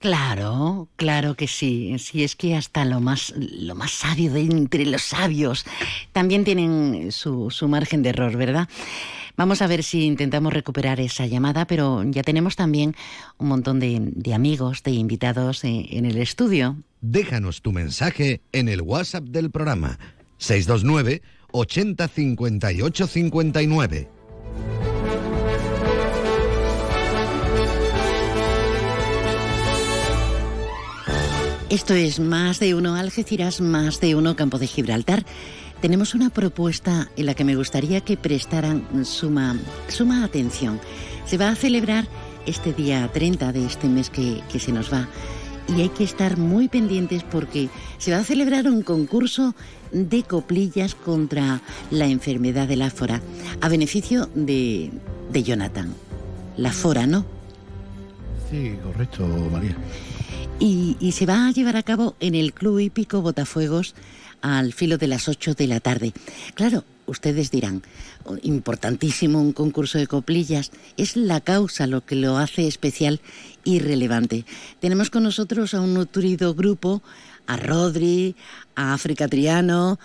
Claro, 0.00 0.88
claro 0.96 1.34
que 1.34 1.46
sí. 1.46 1.94
Si 1.98 2.24
es 2.24 2.34
que 2.34 2.56
hasta 2.56 2.86
lo 2.86 3.00
más, 3.00 3.34
lo 3.36 3.74
más 3.74 3.90
sabio 3.90 4.32
de 4.32 4.40
entre 4.40 4.86
los 4.86 5.02
sabios 5.02 5.66
también 6.12 6.42
tienen 6.42 7.12
su, 7.12 7.50
su 7.50 7.68
margen 7.68 8.02
de 8.02 8.08
error, 8.08 8.34
¿verdad? 8.34 8.66
Vamos 9.36 9.60
a 9.60 9.66
ver 9.66 9.82
si 9.82 10.06
intentamos 10.06 10.54
recuperar 10.54 11.00
esa 11.00 11.26
llamada, 11.26 11.66
pero 11.66 12.02
ya 12.04 12.22
tenemos 12.22 12.56
también 12.56 12.96
un 13.36 13.48
montón 13.48 13.78
de, 13.78 13.98
de 14.00 14.34
amigos, 14.34 14.82
de 14.82 14.92
invitados 14.92 15.64
en, 15.64 15.86
en 15.90 16.06
el 16.06 16.16
estudio. 16.16 16.76
Déjanos 17.02 17.60
tu 17.60 17.70
mensaje 17.70 18.40
en 18.52 18.70
el 18.70 18.80
WhatsApp 18.80 19.24
del 19.24 19.50
programa 19.50 19.98
629 20.38 21.20
80 21.52 22.08
58 22.08 23.06
59. 23.06 24.08
Esto 31.70 31.94
es 31.94 32.18
Más 32.18 32.58
de 32.58 32.74
Uno 32.74 32.96
Algeciras, 32.96 33.60
Más 33.60 34.00
de 34.00 34.16
Uno 34.16 34.34
Campo 34.34 34.58
de 34.58 34.66
Gibraltar. 34.66 35.24
Tenemos 35.80 36.16
una 36.16 36.28
propuesta 36.28 37.08
en 37.16 37.26
la 37.26 37.34
que 37.34 37.44
me 37.44 37.54
gustaría 37.54 38.00
que 38.00 38.16
prestaran 38.16 39.04
suma, 39.04 39.56
suma 39.86 40.24
atención. 40.24 40.80
Se 41.26 41.38
va 41.38 41.48
a 41.48 41.54
celebrar 41.54 42.08
este 42.44 42.72
día 42.72 43.08
30 43.12 43.52
de 43.52 43.66
este 43.66 43.86
mes 43.88 44.10
que, 44.10 44.42
que 44.50 44.58
se 44.58 44.72
nos 44.72 44.92
va 44.92 45.08
y 45.68 45.82
hay 45.82 45.90
que 45.90 46.02
estar 46.02 46.38
muy 46.38 46.66
pendientes 46.66 47.22
porque 47.22 47.68
se 47.98 48.10
va 48.10 48.18
a 48.18 48.24
celebrar 48.24 48.66
un 48.66 48.82
concurso 48.82 49.54
de 49.92 50.24
coplillas 50.24 50.96
contra 50.96 51.60
la 51.92 52.06
enfermedad 52.06 52.66
de 52.66 52.78
la 52.78 52.90
fora 52.90 53.20
a 53.60 53.68
beneficio 53.68 54.28
de, 54.34 54.90
de 55.30 55.42
Jonathan. 55.44 55.94
La 56.56 56.72
fora, 56.72 57.06
¿no? 57.06 57.24
Sí, 58.50 58.74
correcto, 58.82 59.24
María. 59.52 59.76
Y, 60.62 61.12
se 61.12 61.24
va 61.24 61.46
a 61.46 61.52
llevar 61.52 61.76
a 61.78 61.82
cabo 61.82 62.16
en 62.20 62.34
el 62.34 62.52
Club 62.52 62.80
Hípico 62.80 63.22
Botafuegos 63.22 63.94
al 64.42 64.74
filo 64.74 64.98
de 64.98 65.06
las 65.06 65.26
8 65.26 65.54
de 65.54 65.66
la 65.66 65.80
tarde. 65.80 66.12
Claro, 66.54 66.84
ustedes 67.06 67.50
dirán, 67.50 67.82
"Oh, 68.24 68.36
importantísimo 68.42 69.40
un 69.40 69.54
concurso 69.54 69.96
de 69.96 70.06
coplillas, 70.06 70.70
es 70.98 71.16
la 71.16 71.40
causa 71.40 71.86
lo 71.86 72.04
que 72.04 72.14
lo 72.14 72.36
hace 72.36 72.66
especial 72.66 73.22
y 73.64 73.78
relevante. 73.78 74.44
Tenemos 74.80 75.08
con 75.08 75.22
nosotros 75.22 75.72
a 75.72 75.80
un 75.80 75.94
nutrido 75.94 76.54
grupo, 76.54 77.02
a 77.46 77.56
Rodri, 77.56 78.36
a 78.74 78.92
África 78.92 79.28
Triano, 79.28 79.98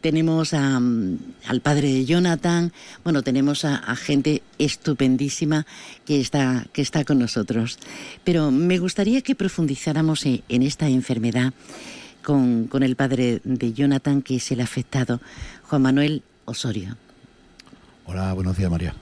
tenemos 0.00 0.54
a, 0.54 0.78
mm, 0.78 1.18
al 1.46 1.60
padre 1.60 1.92
de 1.92 2.04
Jonathan, 2.04 2.72
bueno, 3.04 3.22
tenemos 3.22 3.64
a, 3.64 3.76
a 3.76 3.96
gente 3.96 4.42
estupendísima 4.58 5.66
que 6.04 6.20
está, 6.20 6.66
que 6.72 6.82
está 6.82 7.04
con 7.04 7.18
nosotros. 7.18 7.78
Pero 8.24 8.50
me 8.50 8.78
gustaría 8.78 9.22
que 9.22 9.34
profundizáramos 9.34 10.26
en, 10.26 10.42
en 10.48 10.62
esta 10.62 10.88
enfermedad 10.88 11.52
con, 12.22 12.66
con 12.66 12.82
el 12.82 12.96
padre 12.96 13.40
de 13.44 13.72
Jonathan, 13.72 14.22
que 14.22 14.36
es 14.36 14.50
el 14.52 14.60
afectado, 14.60 15.20
Juan 15.64 15.82
Manuel 15.82 16.22
Osorio. 16.44 16.96
Hola, 18.04 18.32
buenos 18.32 18.56
días, 18.56 18.70
María. 18.70 18.94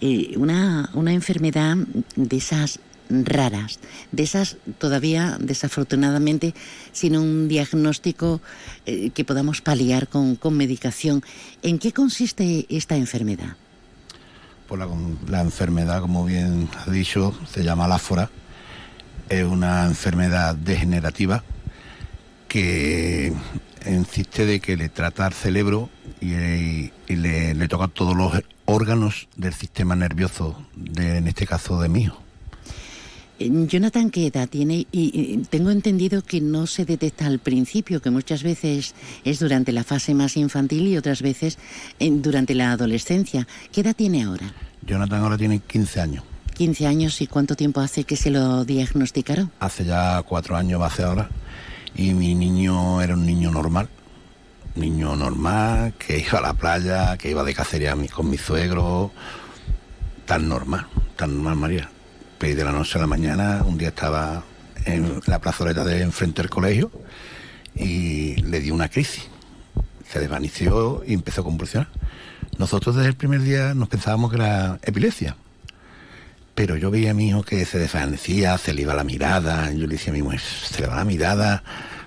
Eh, 0.00 0.34
una, 0.36 0.90
una 0.92 1.12
enfermedad 1.12 1.76
de 2.16 2.36
esas 2.36 2.80
raras, 3.08 3.78
de 4.12 4.22
esas 4.22 4.56
todavía 4.78 5.36
desafortunadamente 5.40 6.54
sin 6.92 7.16
un 7.16 7.48
diagnóstico 7.48 8.40
eh, 8.86 9.10
que 9.10 9.24
podamos 9.24 9.60
paliar 9.60 10.08
con, 10.08 10.36
con 10.36 10.56
medicación. 10.56 11.22
¿En 11.62 11.78
qué 11.78 11.92
consiste 11.92 12.66
esta 12.68 12.96
enfermedad? 12.96 13.56
Pues 14.66 14.82
la, 15.28 15.40
enfermedad, 15.42 16.00
como 16.00 16.24
bien 16.24 16.68
ha 16.84 16.90
dicho, 16.90 17.38
se 17.48 17.62
llama 17.62 17.86
láfora. 17.86 18.30
Es 19.28 19.44
una 19.44 19.86
enfermedad 19.86 20.56
degenerativa 20.56 21.44
que 22.48 23.32
insiste 23.86 24.44
de 24.44 24.60
que 24.60 24.76
le 24.76 24.88
trata 24.88 25.26
al 25.26 25.32
cerebro 25.32 25.88
y, 26.20 26.90
le, 27.08 27.54
le 27.54 27.68
toca 27.68 27.86
todos 27.86 28.16
los 28.16 28.32
órganos 28.64 29.28
del 29.36 29.54
sistema 29.54 29.94
nervioso, 29.94 30.60
en 30.96 31.28
este 31.28 31.46
caso 31.46 31.80
de 31.80 31.88
mi 31.88 32.02
hijo. 32.02 32.25
Eh, 33.38 33.50
Jonathan, 33.66 34.10
¿qué 34.10 34.26
edad 34.28 34.48
tiene? 34.48 34.86
Y, 34.92 35.38
tengo 35.50 35.70
entendido 35.70 36.22
que 36.22 36.40
no 36.40 36.66
se 36.66 36.84
detecta 36.84 37.26
al 37.26 37.38
principio, 37.38 38.00
que 38.00 38.10
muchas 38.10 38.42
veces 38.42 38.94
es 39.24 39.38
durante 39.38 39.72
la 39.72 39.84
fase 39.84 40.14
más 40.14 40.36
infantil 40.36 40.86
y 40.88 40.96
otras 40.96 41.20
veces 41.22 41.58
en- 41.98 42.22
durante 42.22 42.54
la 42.54 42.72
adolescencia. 42.72 43.46
¿Qué 43.72 43.82
edad 43.82 43.94
tiene 43.94 44.22
ahora? 44.24 44.52
Jonathan 44.86 45.22
ahora 45.22 45.36
tiene 45.36 45.58
15 45.60 46.00
años. 46.00 46.24
15 46.54 46.86
años 46.86 47.20
y 47.20 47.26
cuánto 47.26 47.54
tiempo 47.54 47.80
hace 47.80 48.04
que 48.04 48.16
se 48.16 48.30
lo 48.30 48.64
diagnosticaron? 48.64 49.50
Hace 49.60 49.84
ya 49.84 50.22
cuatro 50.22 50.56
años 50.56 50.80
va 50.80 50.86
a 50.86 50.90
ser 50.90 51.04
ahora. 51.04 51.28
Y 51.94 52.14
mi 52.14 52.34
niño 52.34 53.02
era 53.02 53.12
un 53.14 53.26
niño 53.26 53.50
normal. 53.50 53.88
Niño 54.74 55.14
normal, 55.16 55.94
que 55.98 56.18
iba 56.18 56.38
a 56.38 56.42
la 56.42 56.54
playa, 56.54 57.16
que 57.18 57.30
iba 57.30 57.44
de 57.44 57.52
cacería 57.54 57.94
con 58.14 58.30
mi 58.30 58.38
suegro. 58.38 59.10
Tan 60.24 60.48
normal, 60.48 60.86
tan 61.16 61.34
normal, 61.34 61.56
María. 61.56 61.90
De 62.38 62.64
la 62.64 62.70
noche 62.70 62.98
a 62.98 63.00
la 63.00 63.06
mañana, 63.06 63.62
un 63.66 63.76
día 63.76 63.88
estaba 63.88 64.44
en 64.84 65.20
la 65.26 65.40
plazoleta 65.40 65.84
de 65.84 66.02
enfrente 66.02 66.42
del 66.42 66.50
colegio 66.50 66.92
y 67.74 68.36
le 68.36 68.60
dio 68.60 68.72
una 68.72 68.88
crisis. 68.88 69.24
Se 70.08 70.20
desvaneció 70.20 71.02
y 71.04 71.14
empezó 71.14 71.40
a 71.40 71.44
convulsionar. 71.44 71.88
Nosotros 72.58 72.94
desde 72.94 73.08
el 73.08 73.16
primer 73.16 73.40
día 73.40 73.74
nos 73.74 73.88
pensábamos 73.88 74.30
que 74.30 74.36
era 74.36 74.78
epilepsia. 74.82 75.36
Pero 76.54 76.76
yo 76.76 76.90
veía 76.90 77.10
a 77.10 77.14
mi 77.14 77.30
hijo 77.30 77.42
que 77.42 77.64
se 77.64 77.78
desvanecía, 77.78 78.56
se 78.58 78.72
le 78.74 78.82
iba 78.82 78.94
la 78.94 79.04
mirada. 79.04 79.72
Yo 79.72 79.86
le 79.86 79.94
decía 79.94 80.12
a 80.12 80.16
mi 80.16 80.22
mujer, 80.22 80.40
se 80.40 80.82
le 80.82 80.86
va 80.86 80.96
la 80.96 81.04
mirada, 81.04 81.64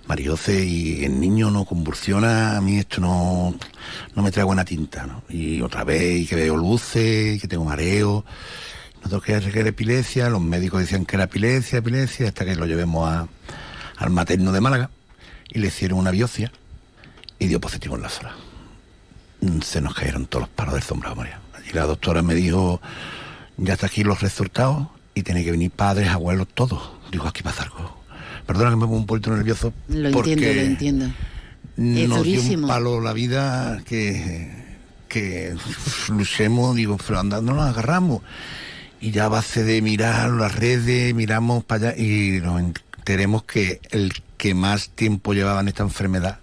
Mariose, 0.08 0.64
y 0.64 1.04
el 1.04 1.20
niño 1.20 1.52
no 1.52 1.66
convulsiona. 1.66 2.56
A 2.56 2.62
mí 2.62 2.78
esto 2.78 3.02
no, 3.02 3.56
no 4.16 4.24
me 4.24 4.32
trae 4.32 4.46
buena 4.46 4.64
tinta. 4.64 5.22
Y 5.28 5.62
otra 5.62 5.84
vez, 5.84 6.22
y 6.22 6.26
que 6.26 6.36
veo 6.36 6.56
luces, 6.56 7.36
y 7.36 7.40
que 7.40 7.48
tengo 7.48 7.66
mareo. 7.66 8.24
Nosotros 9.00 9.24
creíamos 9.24 9.51
que 9.51 9.60
era 9.60 9.70
epilepsia, 9.70 10.29
los 10.29 10.41
médicos 10.41 10.82
decían 10.82 11.06
que 11.06 11.15
era 11.15 11.25
epilepsia, 11.25 11.79
epilepsia, 11.79 12.27
hasta 12.27 12.46
que 12.46 12.56
lo 12.56 12.65
llevemos 12.65 13.10
a- 13.10 13.27
al 13.98 14.10
materno 14.12 14.51
de 14.51 14.62
Málaga 14.62 14.89
y 15.50 15.60
le 15.60 15.68
hicieron 15.68 16.00
una 16.00 16.12
biopsia 16.12 16.51
y 17.39 17.48
dio 17.48 17.60
positivo 17.60 17.96
en 17.96 18.01
la 18.03 18.10
zona. 18.10 18.36
Mm, 19.41 19.62
Se 19.62 19.82
nos 19.82 19.94
cayeron 19.96 20.25
todos 20.27 20.44
los 20.44 20.50
palos 20.50 20.74
del 20.74 20.84
sombrado, 20.84 21.15
María. 21.15 21.39
Y 21.70 21.74
la 21.74 21.84
doctora 21.86 22.22
me 22.22 22.36
dijo, 22.36 22.82
ya 23.58 23.74
está 23.74 23.88
aquí 23.88 24.03
los 24.03 24.22
resultados 24.22 24.88
y 25.15 25.24
tiene 25.24 25.44
que 25.44 25.51
venir 25.51 25.72
padres, 25.72 26.10
abuelos, 26.10 26.48
todos. 26.53 26.91
Digo, 27.12 27.27
aquí 27.27 27.41
pasa 27.44 27.63
algo. 27.63 27.98
Perdona 28.46 28.72
que 28.72 28.75
me 28.75 28.82
pongo 28.86 28.98
un 28.98 29.06
poquito 29.06 29.36
nervioso. 29.36 29.74
Lo 29.88 30.12
porque 30.12 30.34
entiendo, 30.34 30.56
lo 30.62 30.68
entiendo. 30.68 31.06
Es 31.06 32.10
Nos 32.10 32.24
dio 32.24 32.36
durísimo. 32.41 32.63
un 32.63 32.68
palo 32.70 33.00
la 33.01 33.13
vida 33.13 33.82
que, 33.86 34.77
que 35.08 35.56
luchemos, 36.10 36.75
digo, 36.75 36.98
pero 37.06 37.20
andando 37.20 37.53
nos 37.53 37.70
agarramos. 37.70 38.22
Y 39.01 39.12
ya 39.12 39.25
a 39.25 39.29
base 39.29 39.63
de 39.63 39.82
mirar 39.82 40.29
las 40.32 40.56
redes, 40.56 41.13
miramos 41.15 41.63
para 41.63 41.89
allá 41.89 41.98
y 41.98 42.41
nos 42.41 42.60
enteremos 42.60 43.44
que 43.44 43.79
el 43.91 44.13
que 44.38 44.53
más 44.53 44.89
tiempo 44.89 45.34
llevaba 45.34 45.62
en 45.62 45.70
esta 45.70 45.84
enfermedad 45.84 46.39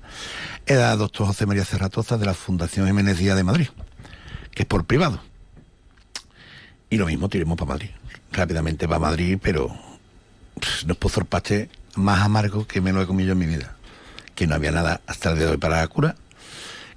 era 0.67 0.93
el 0.93 0.99
doctor 0.99 1.29
José 1.29 1.47
María 1.47 1.65
Cerratoza 1.65 2.19
de 2.19 2.27
la 2.27 2.35
Fundación 2.35 2.87
Jiménez 2.87 3.19
Díaz 3.19 3.37
de 3.37 3.45
Madrid, 3.45 3.69
que 4.53 4.63
es 4.63 4.67
por 4.67 4.85
privado. 4.85 5.21
Y 6.91 6.97
lo 6.97 7.07
mismo 7.07 7.29
tiremos 7.29 7.57
para 7.57 7.71
Madrid, 7.75 7.91
rápidamente 8.33 8.89
para 8.89 8.99
Madrid, 8.99 9.39
pero 9.41 9.69
pff, 10.61 10.85
nos 10.85 10.97
puso 10.97 11.21
el 11.21 11.27
paste 11.27 11.71
más 11.95 12.21
amargo 12.23 12.67
que 12.67 12.81
me 12.81 12.93
lo 12.93 13.01
he 13.01 13.07
comido 13.07 13.33
en 13.33 13.39
mi 13.39 13.47
vida. 13.47 13.77
Que 14.35 14.47
no 14.47 14.57
había 14.57 14.73
nada 14.73 15.01
hasta 15.07 15.31
el 15.31 15.37
día 15.37 15.47
de 15.47 15.53
hoy 15.53 15.59
para 15.59 15.81
la 15.81 15.89
cura, 15.89 16.17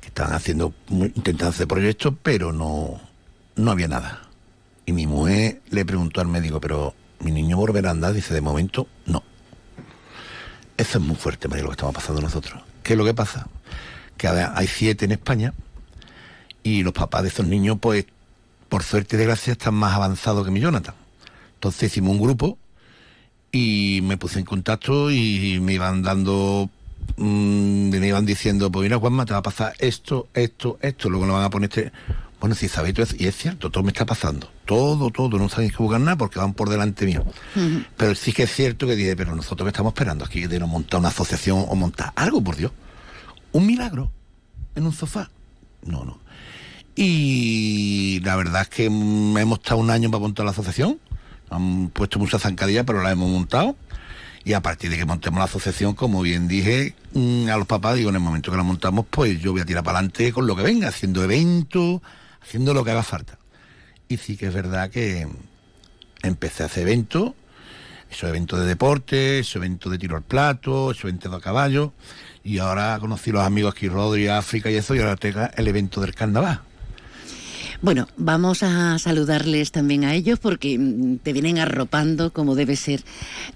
que 0.01 0.07
estaban 0.07 0.33
haciendo, 0.33 0.73
intentando 0.89 1.49
hacer 1.49 1.67
proyectos, 1.67 2.13
pero 2.23 2.51
no, 2.51 2.99
no 3.55 3.71
había 3.71 3.87
nada. 3.87 4.28
Y 4.89 4.91
mi 4.91 5.05
mujer 5.05 5.61
le 5.69 5.85
preguntó 5.85 6.19
al 6.19 6.27
médico, 6.27 6.59
pero 6.59 6.95
mi 7.19 7.29
niño 7.29 7.57
volverá 7.57 7.89
a 7.89 7.91
andar, 7.91 8.11
dice, 8.11 8.33
de 8.33 8.41
momento, 8.41 8.87
no. 9.05 9.21
Eso 10.77 10.97
es 10.97 11.05
muy 11.05 11.15
fuerte, 11.15 11.47
María, 11.47 11.61
lo 11.61 11.69
que 11.69 11.73
estamos 11.73 11.93
pasando 11.93 12.21
nosotros. 12.21 12.63
¿Qué 12.81 12.93
es 12.93 12.97
lo 12.97 13.05
que 13.05 13.13
pasa? 13.13 13.47
Que 14.17 14.27
hay 14.27 14.65
siete 14.65 15.05
en 15.05 15.11
España 15.11 15.53
y 16.63 16.81
los 16.81 16.93
papás 16.93 17.21
de 17.21 17.27
esos 17.27 17.45
niños, 17.45 17.77
pues, 17.79 18.07
por 18.67 18.81
suerte 18.81 19.15
y 19.15 19.19
desgracia, 19.19 19.53
están 19.53 19.75
más 19.75 19.93
avanzados 19.93 20.43
que 20.43 20.49
mi 20.49 20.59
Jonathan. 20.59 20.95
Entonces 21.53 21.91
hicimos 21.91 22.13
un 22.13 22.21
grupo 22.23 22.57
y 23.51 23.99
me 24.01 24.17
puse 24.17 24.39
en 24.39 24.45
contacto 24.45 25.11
y 25.11 25.59
me 25.61 25.73
iban 25.73 26.01
dando, 26.01 26.67
mm, 27.15 27.89
me 27.89 28.07
iban 28.07 28.25
diciendo, 28.25 28.71
pues 28.71 28.81
mira 28.85 28.97
Juanma, 28.97 29.27
te 29.27 29.33
va 29.33 29.39
a 29.39 29.43
pasar 29.43 29.75
esto, 29.77 30.29
esto, 30.33 30.79
esto, 30.81 31.11
luego 31.11 31.27
le 31.27 31.33
van 31.33 31.43
a 31.43 31.51
poner 31.51 31.69
este... 31.69 31.91
Bueno, 32.39 32.55
si 32.55 32.69
sabéis 32.69 32.95
todo 32.95 33.03
eso, 33.03 33.15
y 33.19 33.27
es 33.27 33.35
cierto, 33.35 33.69
todo 33.69 33.83
me 33.83 33.89
está 33.89 34.05
pasando, 34.05 34.49
todo, 34.65 35.09
todo, 35.09 35.37
no 35.37 35.49
sabéis 35.49 35.73
que 35.73 35.83
buscar 35.83 35.99
nada 35.99 36.17
porque 36.17 36.39
van 36.39 36.53
por 36.53 36.69
delante 36.69 37.05
mío. 37.05 37.25
Pero 37.97 38.15
sí 38.15 38.31
que 38.31 38.43
es 38.43 38.51
cierto 38.53 38.87
que 38.87 38.95
dije, 38.95 39.15
pero 39.17 39.35
nosotros 39.35 39.65
que 39.65 39.71
estamos 39.71 39.91
esperando 39.91 40.23
aquí 40.23 40.47
de 40.47 40.57
no 40.57 40.67
montar 40.67 41.01
una 41.01 41.09
asociación 41.09 41.65
o 41.67 41.75
montar 41.75 42.13
algo, 42.15 42.41
por 42.41 42.55
Dios. 42.55 42.71
Un 43.51 43.67
milagro 43.67 44.09
en 44.75 44.85
un 44.85 44.93
sofá. 44.93 45.29
No, 45.83 46.05
no. 46.05 46.19
Y 46.95 48.19
la 48.23 48.35
verdad 48.35 48.63
es 48.63 48.69
que 48.69 48.85
hemos 48.85 49.59
estado 49.59 49.81
un 49.81 49.89
año 49.89 50.09
para 50.09 50.21
montar 50.21 50.45
la 50.45 50.51
asociación. 50.51 50.99
Han 51.49 51.89
puesto 51.89 52.19
muchas 52.19 52.41
zancadillas, 52.41 52.85
pero 52.85 53.01
la 53.01 53.11
hemos 53.11 53.29
montado. 53.29 53.75
Y 54.45 54.53
a 54.53 54.61
partir 54.61 54.89
de 54.89 54.97
que 54.97 55.05
montemos 55.05 55.39
la 55.39 55.45
asociación, 55.45 55.93
como 55.93 56.21
bien 56.21 56.47
dije 56.47 56.95
mm, 57.13 57.49
a 57.49 57.57
los 57.57 57.67
papás, 57.67 57.95
digo, 57.95 58.09
en 58.09 58.15
el 58.15 58.21
momento 58.21 58.51
que 58.51 58.57
la 58.57 58.63
montamos, 58.63 59.05
pues 59.09 59.39
yo 59.41 59.51
voy 59.51 59.61
a 59.61 59.65
tirar 59.65 59.83
para 59.83 59.99
adelante 59.99 60.31
con 60.31 60.47
lo 60.47 60.55
que 60.55 60.63
venga, 60.63 60.87
haciendo 60.87 61.23
eventos, 61.23 62.01
haciendo 62.49 62.73
lo 62.73 62.83
que 62.83 62.89
haga 62.89 63.03
falta. 63.03 63.37
Y 64.07 64.17
sí 64.17 64.35
que 64.35 64.47
es 64.47 64.53
verdad 64.53 64.89
que 64.89 65.27
empecé 66.23 66.63
a 66.63 66.65
hacer 66.65 66.87
eventos, 66.87 67.33
esos 68.09 68.27
eventos 68.27 68.59
de 68.59 68.65
deporte, 68.65 69.37
esos 69.37 69.57
eventos 69.57 69.91
de 69.91 69.99
tiro 69.99 70.17
al 70.17 70.23
plato, 70.23 70.89
esos 70.89 71.03
eventos 71.03 71.31
a 71.31 71.39
caballo. 71.39 71.93
Y 72.43 72.57
ahora 72.57 72.97
conocí 72.99 73.31
los 73.31 73.43
amigos 73.43 73.75
aquí, 73.75 73.87
Rodri, 73.87 74.29
África 74.29 74.71
y 74.71 74.77
eso, 74.77 74.95
y 74.95 74.99
ahora 74.99 75.15
tengo 75.15 75.41
el 75.55 75.67
evento 75.67 76.01
del 76.01 76.15
carnaval. 76.15 76.61
Bueno, 77.83 78.07
vamos 78.17 78.63
a 78.63 78.97
saludarles 78.97 79.71
también 79.71 80.03
a 80.03 80.15
ellos 80.15 80.39
porque 80.39 80.75
mm, 80.79 81.17
te 81.17 81.33
vienen 81.33 81.59
arropando 81.59 82.33
como 82.33 82.55
debe 82.55 82.75
ser. 82.77 83.03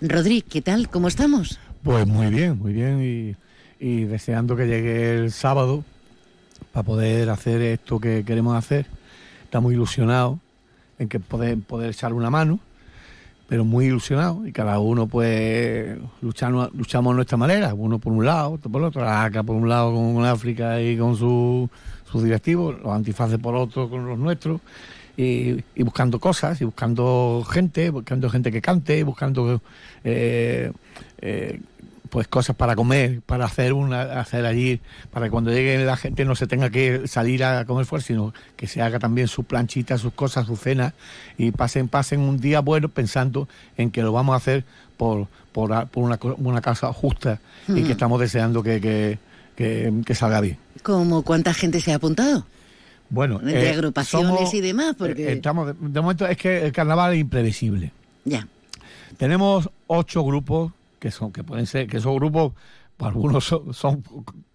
Rodri, 0.01 0.43
¿qué 0.43 0.61
tal? 0.61 0.87
¿Cómo 0.87 1.07
estamos? 1.07 1.59
Pues 1.81 2.05
muy 2.05 2.27
bien, 2.27 2.59
muy 2.59 2.73
bien 2.73 3.01
y, 3.01 3.35
y 3.83 4.03
deseando 4.03 4.55
que 4.55 4.67
llegue 4.67 5.15
el 5.15 5.31
sábado 5.31 5.83
para 6.73 6.83
poder 6.83 7.29
hacer 7.29 7.61
esto 7.61 7.99
que 7.99 8.25
queremos 8.25 8.57
hacer. 8.57 8.87
Estamos 9.43 9.71
ilusionados 9.71 10.39
en 10.97 11.07
que 11.07 11.19
poder, 11.19 11.59
poder 11.59 11.91
echar 11.91 12.13
una 12.13 12.31
mano, 12.31 12.59
pero 13.47 13.63
muy 13.63 13.85
ilusionados 13.85 14.47
y 14.47 14.51
cada 14.51 14.79
uno 14.79 15.05
pues 15.05 15.95
luchamos, 16.21 16.73
luchamos 16.73 17.13
a 17.13 17.15
nuestra 17.15 17.37
manera, 17.37 17.75
uno 17.75 17.99
por 17.99 18.11
un 18.11 18.25
lado, 18.25 18.53
otro 18.53 18.71
por 18.71 18.81
el 18.81 18.87
otro, 18.87 19.03
la 19.03 19.23
ACA 19.23 19.43
por 19.43 19.55
un 19.55 19.69
lado 19.69 19.93
con 19.93 20.25
África 20.25 20.81
y 20.81 20.97
con 20.97 21.15
su- 21.15 21.69
sus 22.11 22.23
directivos, 22.23 22.81
los 22.81 22.91
antifaces 22.91 23.37
por 23.37 23.53
otro 23.55 23.87
con 23.89 24.07
los 24.07 24.17
nuestros. 24.17 24.59
Y, 25.15 25.61
buscando 25.83 26.19
cosas, 26.19 26.59
y 26.59 26.65
buscando 26.65 27.45
gente, 27.47 27.91
buscando 27.91 28.31
gente 28.31 28.51
que 28.51 28.63
cante, 28.63 29.03
buscando 29.03 29.61
eh, 30.03 30.71
eh, 31.21 31.59
pues 32.13 32.27
cosas 32.27 32.55
para 32.55 32.75
comer, 32.75 33.21
para 33.25 33.45
hacer 33.45 33.73
una, 33.73 34.03
hacer 34.19 34.45
allí, 34.45 34.79
para 35.11 35.25
que 35.25 35.31
cuando 35.31 35.49
llegue 35.51 35.83
la 35.83 35.97
gente 35.97 36.25
no 36.25 36.35
se 36.35 36.45
tenga 36.45 36.69
que 36.69 37.07
salir 37.07 37.43
a 37.43 37.65
comer 37.65 37.87
fuera, 37.87 38.05
sino 38.05 38.35
que 38.55 38.67
se 38.67 38.83
haga 38.83 38.99
también 38.99 39.27
su 39.27 39.45
planchita, 39.45 39.97
sus 39.97 40.13
cosas, 40.13 40.45
su 40.45 40.55
cena, 40.55 40.93
y 41.39 41.49
pasen, 41.49 41.87
pasen 41.87 42.19
un 42.19 42.39
día 42.39 42.59
bueno 42.59 42.87
pensando 42.89 43.49
en 43.77 43.89
que 43.89 44.03
lo 44.03 44.11
vamos 44.11 44.33
a 44.33 44.37
hacer 44.37 44.63
por, 44.95 45.25
por, 45.53 45.87
por 45.87 46.03
una, 46.03 46.19
una 46.37 46.61
causa 46.61 46.93
justa 46.93 47.39
y 47.67 47.81
que 47.81 47.93
estamos 47.93 48.19
deseando 48.19 48.61
que, 48.61 48.79
que, 48.79 49.17
que- 49.55 49.91
que 50.05 50.13
salga 50.13 50.39
bien. 50.39 50.59
¿Cómo 50.83 51.23
cuánta 51.23 51.51
gente 51.51 51.81
se 51.81 51.93
ha 51.93 51.95
apuntado? 51.95 52.45
Bueno, 53.09 53.39
De 53.39 53.69
eh, 53.69 53.73
agrupaciones 53.73 54.29
somos- 54.29 54.53
y 54.53 54.61
demás, 54.61 54.93
porque... 54.99 55.29
eh, 55.29 55.33
estamos, 55.33 55.65
de, 55.65 55.73
de 55.79 55.99
momento 56.01 56.27
es 56.27 56.37
que 56.37 56.63
el 56.67 56.71
carnaval 56.71 57.13
es 57.13 57.21
imprevisible. 57.21 57.91
Ya. 58.23 58.47
Tenemos 59.17 59.67
ocho 59.87 60.23
grupos 60.23 60.73
que 61.03 61.11
son 61.11 61.33
que 61.33 61.43
pueden 61.43 61.65
ser 61.67 61.85
que 61.87 61.97
esos 61.97 62.15
grupos 62.15 62.53
pues, 62.95 63.09
algunos 63.09 63.43
son, 63.43 63.73
son 63.73 64.01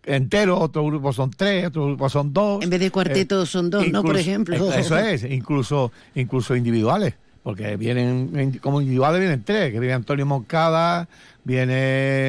enteros, 0.02 0.58
otros 0.62 0.86
grupos 0.86 1.14
son 1.14 1.30
tres, 1.30 1.66
otros 1.66 1.88
grupos 1.88 2.10
son 2.10 2.32
dos. 2.32 2.64
En 2.64 2.70
vez 2.70 2.80
de 2.80 2.90
cuartetos 2.90 3.50
son 3.50 3.68
dos, 3.68 3.86
¿no? 3.90 4.02
Por 4.02 4.16
ejemplo. 4.16 4.56
eh, 4.56 4.80
Eso 4.80 4.96
es, 4.98 5.24
incluso 5.24 5.92
incluso 6.14 6.56
individuales, 6.56 7.12
porque 7.42 7.76
vienen 7.76 8.30
en- 8.34 8.58
como 8.60 8.80
individuales 8.80 9.20
vienen 9.20 9.42
tres, 9.44 9.70
que 9.72 9.78
viene 9.78 9.92
Antonio 9.92 10.24
Moncada, 10.24 11.06
viene 11.44 11.74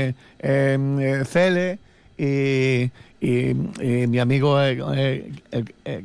eh, 0.09 0.13
eh, 0.39 1.23
Cele 1.25 1.79
y, 2.17 2.91
y- 3.25 3.55
y 4.03 4.07
mi 4.07 4.19
amigo 4.19 4.61
eh, 4.61 4.77
eh, 4.97 5.31
eh, 5.53 5.63
eh, 5.85 6.03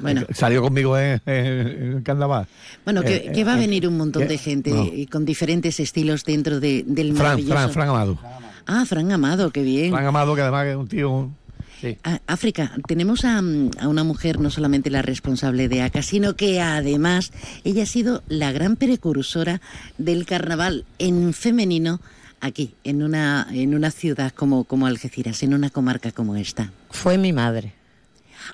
Bueno. 0.00 0.22
salió 0.34 0.62
conmigo 0.62 0.98
en, 0.98 1.20
en 1.26 1.46
el 1.96 2.02
carnaval. 2.02 2.46
Bueno, 2.84 3.02
que, 3.02 3.16
Eh, 3.16 3.32
que 3.34 3.44
va 3.44 3.54
a 3.54 3.56
eh, 3.56 3.60
venir 3.60 3.86
un 3.88 3.96
montón 3.96 4.22
¿qué? 4.22 4.28
de 4.28 4.38
gente 4.38 4.70
No. 4.70 4.84
y 4.84 5.06
con 5.06 5.24
diferentes 5.24 5.78
estilos 5.80 6.24
dentro 6.24 6.60
de, 6.60 6.84
del 6.86 7.12
Fran, 7.14 7.22
maravilloso... 7.24 7.52
Fran, 7.54 7.70
Fran 7.72 7.88
Amado. 7.88 8.18
Ah, 8.66 8.84
Fran 8.86 9.10
Amado, 9.12 9.50
qué 9.50 9.62
bien. 9.62 9.92
Fran 9.92 10.06
Amado, 10.06 10.34
que 10.34 10.42
además 10.42 10.66
es 10.66 10.76
un 10.76 10.88
tío 10.88 11.30
Ah, 12.02 12.18
África, 12.26 12.72
tenemos 12.88 13.24
a, 13.24 13.38
a 13.38 13.86
una 13.86 14.02
mujer 14.02 14.40
no 14.40 14.50
solamente 14.50 14.90
la 14.90 15.00
responsable 15.00 15.68
de 15.68 15.82
ACA, 15.82 16.02
sino 16.02 16.34
que 16.34 16.60
además 16.60 17.30
ella 17.62 17.84
ha 17.84 17.86
sido 17.86 18.24
la 18.26 18.50
gran 18.50 18.74
precursora 18.74 19.60
del 19.96 20.26
carnaval 20.26 20.86
en 20.98 21.32
femenino 21.32 22.00
aquí, 22.40 22.74
en 22.82 23.04
una, 23.04 23.46
en 23.52 23.76
una 23.76 23.92
ciudad 23.92 24.32
como, 24.32 24.64
como 24.64 24.88
Algeciras, 24.88 25.40
en 25.44 25.54
una 25.54 25.70
comarca 25.70 26.10
como 26.10 26.34
esta. 26.34 26.72
Fue 26.90 27.16
mi 27.16 27.32
madre. 27.32 27.74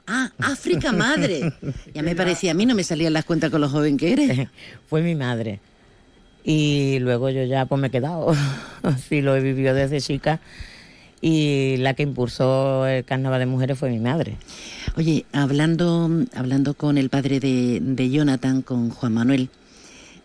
Ah, 0.07 0.31
África 0.39 0.93
madre. 0.93 1.53
Ya 1.95 2.03
me 2.03 2.15
parecía, 2.15 2.53
a 2.53 2.55
mí 2.55 2.67
no 2.67 2.75
me 2.75 2.85
salían 2.85 3.13
las 3.13 3.25
cuentas 3.25 3.51
con 3.51 3.61
lo 3.61 3.69
joven 3.69 3.97
que 3.97 4.13
eres. 4.13 4.49
Fue 4.89 5.03
mi 5.03 5.15
madre. 5.15 5.61
Y 6.45 6.99
luego 7.01 7.31
yo 7.31 7.45
ya 7.45 7.67
pues 7.67 7.81
me 7.81 7.89
he 7.89 7.91
quedado. 7.91 8.35
Así 8.83 9.23
lo 9.23 9.35
he 9.37 9.41
vivido 9.41 9.75
desde 9.75 10.01
chica. 10.01 10.41
Y 11.21 11.79
la 11.79 11.95
que 11.95 12.03
impulsó 12.03 12.87
el 12.87 13.05
carnaval 13.05 13.41
de 13.41 13.47
mujeres 13.47 13.79
fue 13.79 13.89
mi 13.89 13.99
madre. 13.99 14.37
Oye, 14.97 15.25
hablando, 15.33 16.11
hablando 16.35 16.75
con 16.75 16.99
el 16.99 17.09
padre 17.09 17.41
de, 17.41 17.81
de 17.81 18.11
Jonathan, 18.11 18.61
con 18.61 18.91
Juan 18.91 19.15
Manuel, 19.15 19.49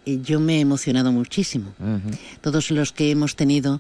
eh, 0.06 0.20
yo 0.22 0.40
me 0.40 0.58
he 0.58 0.60
emocionado 0.60 1.12
muchísimo. 1.12 1.74
Todos 2.42 2.72
los 2.72 2.92
que 2.92 3.12
hemos 3.12 3.36
tenido 3.36 3.80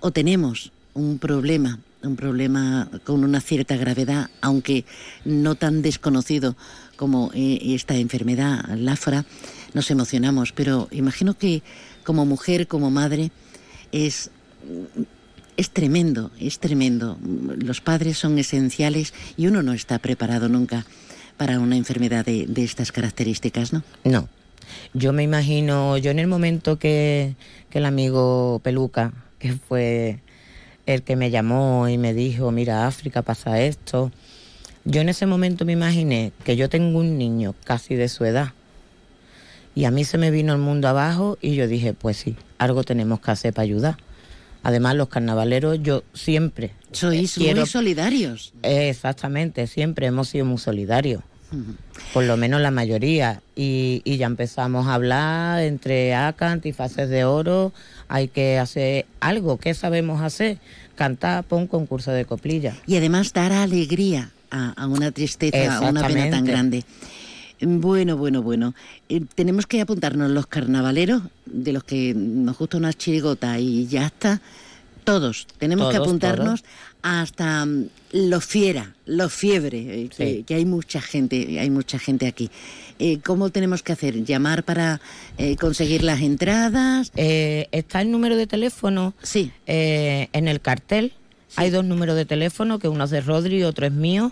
o 0.00 0.10
tenemos 0.10 0.72
un 0.94 1.18
problema, 1.18 1.78
un 2.02 2.16
problema 2.16 2.88
con 3.04 3.24
una 3.24 3.40
cierta 3.40 3.76
gravedad, 3.76 4.30
aunque 4.40 4.84
no 5.24 5.54
tan 5.54 5.82
desconocido 5.82 6.56
como 6.96 7.30
eh, 7.34 7.58
esta 7.74 7.96
enfermedad, 7.96 8.64
láfora, 8.76 9.24
nos 9.74 9.90
emocionamos. 9.90 10.52
Pero 10.52 10.88
imagino 10.90 11.34
que 11.34 11.62
como 12.04 12.26
mujer, 12.26 12.66
como 12.66 12.90
madre, 12.90 13.30
es 13.92 14.30
es 15.56 15.70
tremendo, 15.70 16.30
es 16.40 16.58
tremendo. 16.58 17.18
Los 17.58 17.82
padres 17.82 18.16
son 18.16 18.38
esenciales 18.38 19.12
y 19.36 19.46
uno 19.46 19.62
no 19.62 19.74
está 19.74 19.98
preparado 19.98 20.48
nunca 20.48 20.86
para 21.36 21.58
una 21.58 21.76
enfermedad 21.76 22.24
de, 22.24 22.46
de 22.46 22.64
estas 22.64 22.92
características, 22.92 23.72
¿no? 23.72 23.82
No. 24.04 24.28
Yo 24.94 25.12
me 25.12 25.22
imagino, 25.22 25.98
yo 25.98 26.10
en 26.10 26.18
el 26.18 26.28
momento 26.28 26.78
que, 26.78 27.34
que 27.68 27.78
el 27.78 27.84
amigo 27.84 28.60
Peluca, 28.62 29.12
que 29.38 29.52
fue 29.54 30.20
el 30.94 31.02
que 31.02 31.16
me 31.16 31.30
llamó 31.30 31.88
y 31.88 31.98
me 31.98 32.14
dijo, 32.14 32.50
mira, 32.52 32.86
África 32.86 33.22
pasa 33.22 33.60
esto, 33.60 34.10
yo 34.84 35.00
en 35.00 35.08
ese 35.08 35.26
momento 35.26 35.64
me 35.64 35.72
imaginé 35.72 36.32
que 36.44 36.56
yo 36.56 36.68
tengo 36.68 36.98
un 36.98 37.18
niño 37.18 37.54
casi 37.64 37.94
de 37.94 38.08
su 38.08 38.24
edad. 38.24 38.52
Y 39.74 39.84
a 39.84 39.90
mí 39.90 40.04
se 40.04 40.18
me 40.18 40.30
vino 40.30 40.52
el 40.52 40.58
mundo 40.58 40.88
abajo 40.88 41.38
y 41.40 41.54
yo 41.54 41.66
dije, 41.68 41.92
pues 41.94 42.16
sí, 42.16 42.36
algo 42.58 42.82
tenemos 42.82 43.20
que 43.20 43.30
hacer 43.30 43.54
para 43.54 43.64
ayudar. 43.64 43.96
Además, 44.62 44.94
los 44.96 45.08
carnavaleros, 45.08 45.78
yo 45.82 46.02
siempre. 46.12 46.72
Sois 46.92 47.34
quiero- 47.34 47.60
muy 47.60 47.68
solidarios. 47.68 48.52
Exactamente, 48.62 49.66
siempre 49.66 50.06
hemos 50.06 50.28
sido 50.28 50.44
muy 50.44 50.58
solidarios. 50.58 51.22
Por 52.12 52.24
lo 52.24 52.36
menos 52.36 52.60
la 52.60 52.70
mayoría. 52.70 53.42
Y, 53.56 54.02
y 54.04 54.18
ya 54.18 54.26
empezamos 54.26 54.86
a 54.86 54.94
hablar 54.94 55.62
entre 55.62 56.14
ACA, 56.14 56.50
antifaces 56.52 57.08
de 57.08 57.24
oro. 57.24 57.72
Hay 58.12 58.26
que 58.26 58.58
hacer 58.58 59.06
algo. 59.20 59.56
¿Qué 59.56 59.72
sabemos 59.72 60.20
hacer? 60.20 60.58
Cantar 60.96 61.44
por 61.44 61.60
un 61.60 61.68
concurso 61.68 62.10
de 62.10 62.24
coplilla. 62.24 62.76
Y 62.84 62.96
además 62.96 63.32
dar 63.32 63.52
alegría 63.52 64.32
a, 64.50 64.70
a 64.70 64.88
una 64.88 65.12
tristeza, 65.12 65.76
a 65.76 65.88
una 65.88 66.04
pena 66.04 66.28
tan 66.28 66.44
grande. 66.44 66.84
Bueno, 67.60 68.16
bueno, 68.16 68.42
bueno. 68.42 68.74
Eh, 69.08 69.22
tenemos 69.36 69.66
que 69.66 69.80
apuntarnos 69.80 70.28
los 70.28 70.48
carnavaleros, 70.48 71.22
de 71.46 71.72
los 71.72 71.84
que 71.84 72.12
nos 72.12 72.58
gusta 72.58 72.78
una 72.78 72.92
chirigota 72.92 73.60
y 73.60 73.86
ya 73.86 74.06
está. 74.06 74.40
Todos. 75.10 75.46
Tenemos 75.58 75.88
que 75.88 75.96
Todos, 75.96 76.06
apuntarnos 76.06 76.62
hasta 77.02 77.66
mm, 77.66 77.88
los 78.12 78.44
fiera, 78.44 78.94
los 79.06 79.32
fiebre, 79.32 80.08
eh, 80.18 80.44
que, 80.46 80.54
hay 80.54 80.64
mucha 80.64 81.00
gente, 81.00 81.58
hay 81.58 81.68
mucha 81.68 81.98
gente 81.98 82.28
aquí. 82.28 82.48
Eh, 83.00 83.18
¿Cómo 83.18 83.50
tenemos 83.50 83.82
que 83.82 83.90
hacer? 83.90 84.22
¿Llamar 84.22 84.62
para 84.62 85.00
eh, 85.36 85.56
conseguir 85.56 86.04
las 86.04 86.20
entradas? 86.20 87.10
Eh, 87.16 87.66
está 87.72 88.02
el 88.02 88.12
número 88.12 88.36
de 88.36 88.46
teléfono 88.46 89.12
sí. 89.20 89.50
en 89.66 90.46
el 90.46 90.60
cartel. 90.60 91.12
Hay 91.56 91.70
dos 91.70 91.84
números 91.84 92.14
de 92.14 92.24
teléfono, 92.24 92.78
que 92.78 92.86
uno 92.86 93.02
es 93.02 93.10
de 93.10 93.20
Rodri 93.20 93.58
y 93.58 93.64
otro 93.64 93.86
es 93.86 93.92
mío, 93.92 94.30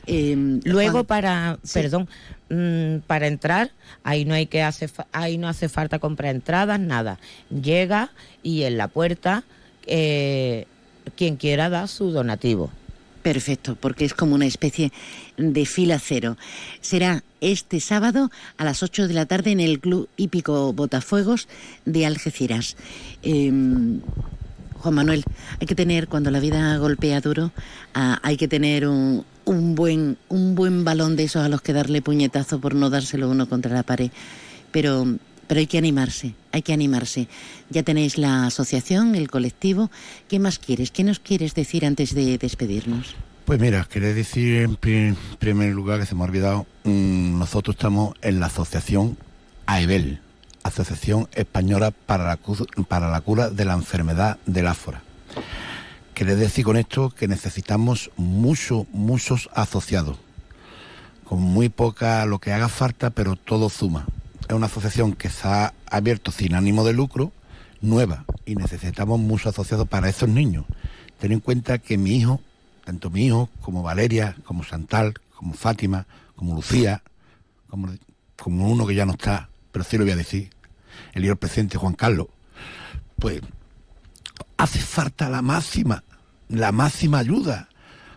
Eh, 0.07 0.59
Luego 0.65 0.91
Juan- 0.91 1.05
para, 1.05 1.59
perdón, 1.73 2.07
mm, 2.49 2.97
para 3.07 3.25
entrar, 3.27 3.71
ahí 4.03 4.23
no 4.25 4.35
hay 4.35 4.45
que 4.45 4.61
hace, 4.61 4.87
fa- 4.87 5.07
ahí 5.11 5.37
no 5.39 5.47
hace 5.47 5.67
falta 5.67 5.97
comprar 5.99 6.35
entradas, 6.35 6.79
nada. 6.79 7.19
Llega 7.49 8.11
y 8.43 8.63
en 8.63 8.77
la 8.77 8.87
puerta 8.87 9.43
eh, 9.87 10.67
quien 11.15 11.37
quiera 11.37 11.69
da 11.69 11.87
su 11.87 12.11
donativo. 12.11 12.69
Perfecto, 13.25 13.75
porque 13.75 14.05
es 14.05 14.13
como 14.13 14.35
una 14.35 14.45
especie 14.45 14.91
de 15.35 15.65
fila 15.65 15.97
cero. 15.97 16.37
Será 16.79 17.23
este 17.41 17.79
sábado 17.79 18.29
a 18.55 18.63
las 18.63 18.83
8 18.83 19.07
de 19.07 19.15
la 19.15 19.25
tarde 19.25 19.49
en 19.49 19.59
el 19.59 19.79
Club 19.79 20.07
Hípico 20.15 20.71
Botafuegos 20.73 21.47
de 21.85 22.05
Algeciras. 22.05 22.77
Eh, 23.23 23.51
Juan 24.75 24.93
Manuel, 24.93 25.23
hay 25.59 25.65
que 25.65 25.73
tener, 25.73 26.07
cuando 26.07 26.29
la 26.29 26.39
vida 26.39 26.77
golpea 26.77 27.19
duro, 27.19 27.51
ah, 27.95 28.19
hay 28.21 28.37
que 28.37 28.47
tener 28.47 28.87
un, 28.87 29.25
un 29.45 29.73
buen, 29.73 30.19
un 30.29 30.53
buen 30.53 30.83
balón 30.83 31.15
de 31.15 31.23
esos 31.23 31.43
a 31.43 31.49
los 31.49 31.63
que 31.63 31.73
darle 31.73 32.03
puñetazo 32.03 32.59
por 32.59 32.75
no 32.75 32.91
dárselo 32.91 33.27
uno 33.27 33.49
contra 33.49 33.73
la 33.73 33.81
pared. 33.81 34.11
Pero, 34.71 35.17
pero 35.47 35.59
hay 35.59 35.67
que 35.67 35.77
animarse, 35.77 36.33
hay 36.51 36.61
que 36.61 36.73
animarse. 36.73 37.27
Ya 37.69 37.83
tenéis 37.83 38.17
la 38.17 38.45
asociación, 38.47 39.15
el 39.15 39.29
colectivo. 39.29 39.89
¿Qué 40.27 40.39
más 40.39 40.59
quieres? 40.59 40.91
¿Qué 40.91 41.03
nos 41.03 41.19
quieres 41.19 41.53
decir 41.55 41.85
antes 41.85 42.13
de 42.15 42.37
despedirnos? 42.37 43.15
Pues 43.45 43.59
mira, 43.59 43.83
quería 43.89 44.13
decir 44.13 44.61
en 44.61 44.75
pri- 44.75 45.15
primer 45.37 45.71
lugar 45.73 45.99
que 45.99 46.05
se 46.07 46.15
me 46.15 46.21
ha 46.21 46.25
olvidado, 46.25 46.65
mm, 46.83 47.37
nosotros 47.37 47.75
estamos 47.75 48.15
en 48.21 48.39
la 48.39 48.47
asociación 48.47 49.17
AEBEL, 49.67 50.19
Asociación 50.63 51.27
Española 51.33 51.91
para 51.91 52.23
la, 52.25 52.39
para 52.87 53.11
la 53.11 53.21
Cura 53.21 53.51
de 53.51 53.65
la 53.65 53.73
Enfermedad 53.75 54.39
del 54.47 54.65
Áfora. 54.65 55.03
Quiere 56.15 56.35
decir 56.35 56.63
con 56.65 56.77
esto 56.77 57.09
que 57.11 57.27
necesitamos 57.27 58.09
muchos, 58.17 58.87
muchos 58.91 59.49
asociados, 59.53 60.17
con 61.23 61.39
muy 61.41 61.69
poca 61.69 62.25
lo 62.25 62.39
que 62.39 62.51
haga 62.53 62.69
falta, 62.69 63.09
pero 63.11 63.35
todo 63.35 63.69
suma. 63.69 64.07
Es 64.47 64.53
una 64.53 64.67
asociación 64.67 65.13
que 65.13 65.29
se 65.29 65.47
ha 65.47 65.73
abierto 65.89 66.31
sin 66.31 66.53
ánimo 66.53 66.83
de 66.83 66.93
lucro, 66.93 67.31
nueva, 67.81 68.25
y 68.45 68.55
necesitamos 68.55 69.19
muchos 69.19 69.47
asociados 69.47 69.87
para 69.87 70.09
esos 70.09 70.29
niños. 70.29 70.65
Ten 71.19 71.31
en 71.31 71.39
cuenta 71.39 71.79
que 71.79 71.97
mi 71.97 72.17
hijo, 72.17 72.41
tanto 72.83 73.09
mi 73.09 73.25
hijo 73.25 73.49
como 73.61 73.81
Valeria, 73.81 74.35
como 74.45 74.63
Santal, 74.63 75.15
como 75.35 75.53
Fátima, 75.53 76.05
como 76.35 76.55
Lucía, 76.55 77.01
como, 77.67 78.67
uno 78.71 78.85
que 78.85 78.95
ya 78.95 79.05
no 79.05 79.13
está, 79.13 79.49
pero 79.71 79.83
sí 79.83 79.97
lo 79.97 80.03
voy 80.03 80.13
a 80.13 80.17
decir, 80.17 80.49
el 81.13 81.25
hijo 81.25 81.35
presidente 81.35 81.77
Juan 81.77 81.93
Carlos, 81.93 82.27
pues 83.17 83.41
hace 84.57 84.79
falta 84.79 85.29
la 85.29 85.41
máxima, 85.41 86.03
la 86.49 86.71
máxima 86.71 87.19
ayuda, 87.19 87.69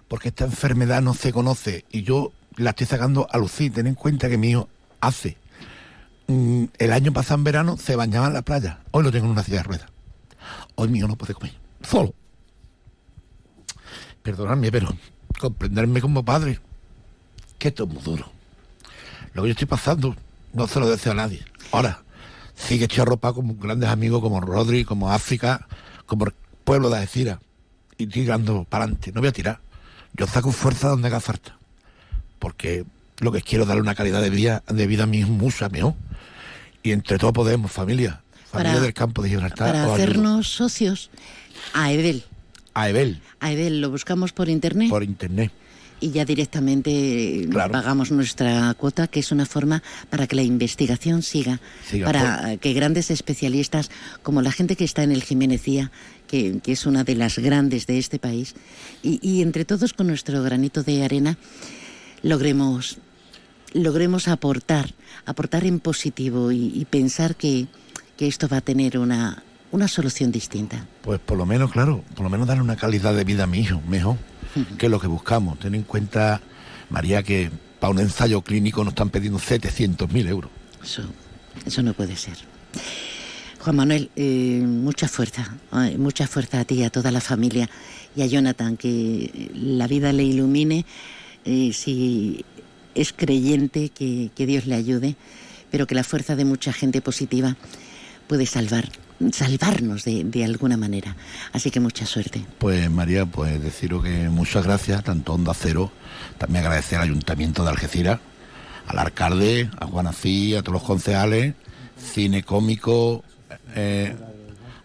porque 0.08 0.28
esta 0.28 0.44
enfermedad 0.44 1.02
no 1.02 1.14
se 1.14 1.32
conoce 1.32 1.84
y 1.90 2.02
yo 2.02 2.32
la 2.56 2.70
estoy 2.70 2.86
sacando 2.86 3.28
a 3.30 3.38
lucir. 3.38 3.72
Ten 3.72 3.86
en 3.86 3.94
cuenta 3.94 4.28
que 4.28 4.38
mi 4.38 4.50
hijo 4.50 4.68
hace. 5.00 5.36
Mm, 6.28 6.64
el 6.78 6.92
año 6.92 7.12
pasado 7.12 7.38
en 7.38 7.44
verano 7.44 7.76
se 7.76 7.96
bañaba 7.96 8.28
en 8.28 8.34
la 8.34 8.42
playa. 8.42 8.80
Hoy 8.92 9.04
lo 9.04 9.10
tengo 9.10 9.26
en 9.26 9.32
una 9.32 9.42
silla 9.42 9.58
de 9.58 9.64
ruedas. 9.64 9.90
Hoy 10.76 10.96
hijo 10.96 11.08
no 11.08 11.16
puede 11.16 11.34
comer. 11.34 11.54
Solo. 11.82 12.14
Perdonadme, 14.22 14.70
pero 14.70 14.94
comprenderme 15.40 16.00
como 16.00 16.24
padre, 16.24 16.60
que 17.58 17.68
esto 17.68 17.84
es 17.84 17.90
muy 17.90 18.02
duro. 18.02 18.30
Lo 19.32 19.42
que 19.42 19.48
yo 19.48 19.52
estoy 19.52 19.66
pasando 19.66 20.14
no 20.52 20.66
se 20.66 20.80
lo 20.80 20.88
deseo 20.88 21.12
a 21.12 21.16
nadie. 21.16 21.44
Ahora, 21.72 22.02
sigue 22.54 22.86
hecho 22.86 23.04
ropa 23.04 23.32
como 23.32 23.54
grandes 23.54 23.88
amigos 23.88 24.20
como 24.20 24.40
Rodri, 24.40 24.84
como 24.84 25.10
África, 25.12 25.66
como 26.06 26.26
el 26.26 26.34
pueblo 26.64 26.90
de 26.90 26.98
Algeciras. 26.98 27.38
Y 27.96 28.06
tirando 28.06 28.64
para 28.64 28.84
adelante. 28.84 29.12
No 29.12 29.20
voy 29.20 29.28
a 29.28 29.32
tirar. 29.32 29.60
Yo 30.14 30.26
saco 30.26 30.52
fuerza 30.52 30.88
donde 30.88 31.08
haga 31.08 31.20
falta. 31.20 31.56
Porque 32.38 32.84
lo 33.18 33.32
que 33.32 33.42
quiero 33.42 33.64
es 33.64 33.68
darle 33.68 33.82
una 33.82 33.94
calidad 33.94 34.22
de 34.22 34.30
vida, 34.30 34.62
de 34.68 34.86
vida 34.86 35.04
a 35.04 35.06
mi 35.06 35.24
musa, 35.24 35.66
a 35.66 35.68
mi 35.68 35.78
hijo. 35.78 35.96
Y 36.82 36.92
entre 36.92 37.18
todos 37.18 37.32
podemos, 37.32 37.70
familia. 37.72 38.22
Familia 38.50 38.72
Para- 38.74 38.82
del 38.84 38.94
campo 38.94 39.22
de 39.22 39.28
Gibraltar. 39.30 39.72
Para 39.72 39.92
hacernos 39.94 40.48
socios 40.48 41.10
a 41.74 41.92
Edel. 41.92 42.24
A 42.74 42.88
Ebel, 42.88 43.20
A 43.40 43.50
Edel, 43.52 43.80
lo 43.80 43.90
buscamos 43.90 44.32
por 44.32 44.48
internet. 44.48 44.88
por 44.88 45.02
internet. 45.02 45.50
y 46.00 46.12
ya 46.12 46.24
directamente 46.24 47.48
pagamos 47.52 48.12
nuestra 48.12 48.72
cuota, 48.74 49.08
que 49.08 49.18
es 49.18 49.32
una 49.32 49.46
forma 49.46 49.82
para 50.10 50.28
que 50.28 50.36
la 50.36 50.42
investigación 50.42 51.22
siga, 51.22 51.60
Siga, 51.84 52.06
para 52.06 52.56
que 52.58 52.72
grandes 52.72 53.10
especialistas, 53.10 53.90
como 54.22 54.40
la 54.40 54.52
gente 54.52 54.76
que 54.76 54.84
está 54.84 55.02
en 55.02 55.10
el 55.10 55.24
Jiménezía, 55.24 55.90
que, 56.28 56.60
que 56.62 56.70
es 56.70 56.86
una 56.86 57.02
de 57.02 57.16
las 57.16 57.40
grandes 57.40 57.88
de 57.88 57.98
este 57.98 58.20
país, 58.20 58.54
y, 59.02 59.18
y 59.28 59.42
entre 59.42 59.64
todos 59.64 59.92
con 59.92 60.06
nuestro 60.06 60.40
granito 60.44 60.84
de 60.84 61.02
arena, 61.02 61.36
logremos, 62.22 62.98
logremos 63.72 64.28
aportar, 64.28 64.94
aportar 65.26 65.64
en 65.64 65.80
positivo 65.80 66.52
y, 66.52 66.72
y 66.74 66.84
pensar 66.84 67.36
que, 67.36 67.66
que 68.16 68.26
esto 68.26 68.48
va 68.48 68.58
a 68.58 68.60
tener 68.60 68.98
una, 68.98 69.42
una 69.70 69.88
solución 69.88 70.32
distinta. 70.32 70.86
Pues 71.02 71.20
por 71.20 71.36
lo 71.36 71.46
menos, 71.46 71.70
claro, 71.72 72.04
por 72.14 72.24
lo 72.24 72.30
menos 72.30 72.46
darle 72.46 72.62
una 72.62 72.76
calidad 72.76 73.14
de 73.14 73.24
vida 73.24 73.44
a 73.44 73.46
mi 73.46 73.60
hijo, 73.60 73.80
mejor, 73.88 74.16
que 74.78 74.86
es 74.86 74.92
lo 74.92 75.00
que 75.00 75.06
buscamos. 75.06 75.58
Ten 75.58 75.74
en 75.74 75.82
cuenta, 75.82 76.40
María, 76.90 77.22
que 77.22 77.50
para 77.80 77.92
un 77.92 78.00
ensayo 78.00 78.42
clínico 78.42 78.82
nos 78.84 78.92
están 78.92 79.10
pidiendo 79.10 79.38
700.000 79.38 80.28
euros. 80.28 80.50
Eso, 80.82 81.02
eso 81.66 81.82
no 81.82 81.92
puede 81.94 82.16
ser. 82.16 82.36
Juan 83.60 83.76
Manuel, 83.76 84.10
eh, 84.16 84.62
mucha 84.64 85.08
fuerza, 85.08 85.56
mucha 85.98 86.26
fuerza 86.26 86.60
a 86.60 86.64
ti 86.64 86.82
a 86.84 86.90
toda 86.90 87.10
la 87.10 87.20
familia 87.20 87.68
y 88.14 88.22
a 88.22 88.26
Jonathan, 88.26 88.76
que 88.76 89.50
la 89.54 89.86
vida 89.86 90.12
le 90.12 90.22
ilumine, 90.22 90.86
eh, 91.44 91.72
si 91.72 92.44
es 93.00 93.12
creyente, 93.12 93.90
que, 93.90 94.30
que 94.34 94.46
Dios 94.46 94.66
le 94.66 94.74
ayude, 94.74 95.16
pero 95.70 95.86
que 95.86 95.94
la 95.94 96.04
fuerza 96.04 96.36
de 96.36 96.44
mucha 96.44 96.72
gente 96.72 97.00
positiva 97.00 97.56
puede 98.26 98.46
salvar, 98.46 98.88
salvarnos 99.32 100.04
de, 100.04 100.24
de 100.24 100.44
alguna 100.44 100.76
manera. 100.76 101.16
Así 101.52 101.70
que 101.70 101.80
mucha 101.80 102.06
suerte. 102.06 102.44
Pues 102.58 102.90
María, 102.90 103.26
pues 103.26 103.62
deciros 103.62 104.02
que 104.04 104.28
muchas 104.28 104.64
gracias, 104.64 105.04
tanto 105.04 105.34
Onda 105.34 105.54
Cero, 105.54 105.90
también 106.38 106.64
agradecer 106.64 106.98
al 106.98 107.04
Ayuntamiento 107.04 107.64
de 107.64 107.70
Algeciras, 107.70 108.20
al 108.86 108.98
alcalde, 108.98 109.70
a 109.78 109.86
Juan 109.86 110.06
Ací, 110.06 110.54
a 110.54 110.62
todos 110.62 110.74
los 110.74 110.82
concejales, 110.82 111.54
cine 112.12 112.42
cómico, 112.42 113.22
eh, 113.74 114.14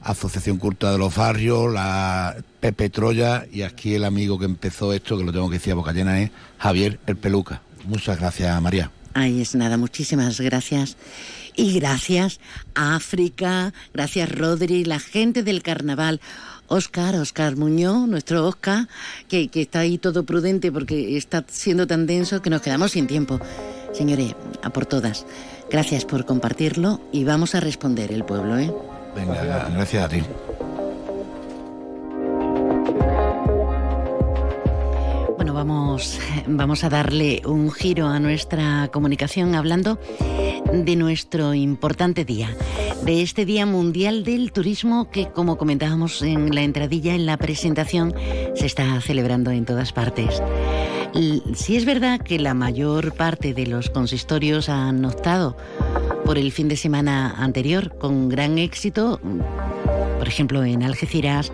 Asociación 0.01 0.57
Culta 0.57 0.91
de 0.91 0.97
los 0.97 1.15
Barrios, 1.15 1.71
la 1.71 2.35
Pepe 2.59 2.89
Troya 2.89 3.45
y 3.51 3.61
aquí 3.61 3.95
el 3.95 4.03
amigo 4.03 4.37
que 4.37 4.45
empezó 4.45 4.91
esto, 4.91 5.17
que 5.17 5.23
lo 5.23 5.31
tengo 5.31 5.49
que 5.49 5.55
decir 5.55 5.71
a 5.71 5.75
boca 5.75 5.93
llena, 5.93 6.21
es 6.21 6.31
Javier 6.59 6.99
el 7.07 7.15
Peluca. 7.15 7.61
Muchas 7.83 8.19
gracias, 8.19 8.61
María. 8.61 8.91
Ahí 9.13 9.41
es 9.41 9.53
nada, 9.55 9.77
muchísimas 9.77 10.39
gracias. 10.41 10.97
Y 11.55 11.79
gracias 11.79 12.39
a 12.73 12.95
África, 12.95 13.73
gracias 13.93 14.31
Rodri, 14.31 14.85
la 14.85 14.99
gente 14.99 15.43
del 15.43 15.61
carnaval. 15.61 16.19
Oscar, 16.67 17.15
Oscar 17.15 17.55
Muñoz, 17.55 18.07
nuestro 18.07 18.47
Oscar, 18.47 18.87
que, 19.27 19.49
que 19.49 19.61
está 19.61 19.81
ahí 19.81 19.99
todo 19.99 20.23
prudente 20.23 20.71
porque 20.71 21.17
está 21.17 21.43
siendo 21.47 21.85
tan 21.85 22.07
denso 22.07 22.41
que 22.41 22.49
nos 22.49 22.61
quedamos 22.61 22.93
sin 22.93 23.05
tiempo. 23.05 23.39
Señores, 23.93 24.33
a 24.63 24.71
por 24.71 24.87
todas, 24.87 25.25
gracias 25.69 26.05
por 26.05 26.25
compartirlo 26.25 26.99
y 27.11 27.25
vamos 27.25 27.53
a 27.53 27.59
responder 27.59 28.11
el 28.11 28.23
pueblo, 28.23 28.57
¿eh? 28.57 28.73
Venga, 29.15 29.69
gracias 29.69 30.05
a 30.05 30.09
ti. 30.09 30.23
Vamos, 35.65 36.83
a 36.83 36.89
darle 36.89 37.41
un 37.45 37.71
giro 37.71 38.07
a 38.07 38.19
nuestra 38.19 38.89
comunicación 38.91 39.55
hablando 39.55 39.97
de 40.73 40.95
nuestro 40.95 41.53
importante 41.53 42.25
día, 42.25 42.49
de 43.03 43.21
este 43.21 43.45
Día 43.45 43.65
Mundial 43.65 44.23
del 44.23 44.51
Turismo 44.51 45.09
que, 45.09 45.27
como 45.27 45.57
comentábamos 45.57 46.21
en 46.21 46.53
la 46.53 46.63
entradilla, 46.63 47.15
en 47.15 47.25
la 47.25 47.37
presentación, 47.37 48.13
se 48.55 48.65
está 48.65 48.99
celebrando 49.01 49.51
en 49.51 49.65
todas 49.65 49.93
partes. 49.93 50.41
Sí 51.55 51.77
es 51.77 51.85
verdad 51.85 52.19
que 52.19 52.39
la 52.39 52.53
mayor 52.53 53.13
parte 53.13 53.53
de 53.53 53.67
los 53.67 53.89
consistorios 53.89 54.67
han 54.67 55.05
optado 55.05 55.55
por 56.25 56.37
el 56.37 56.51
fin 56.51 56.67
de 56.67 56.75
semana 56.75 57.35
anterior 57.37 57.97
con 57.97 58.27
gran 58.27 58.57
éxito, 58.57 59.19
por 60.17 60.27
ejemplo 60.27 60.63
en 60.63 60.83
Algeciras, 60.83 61.51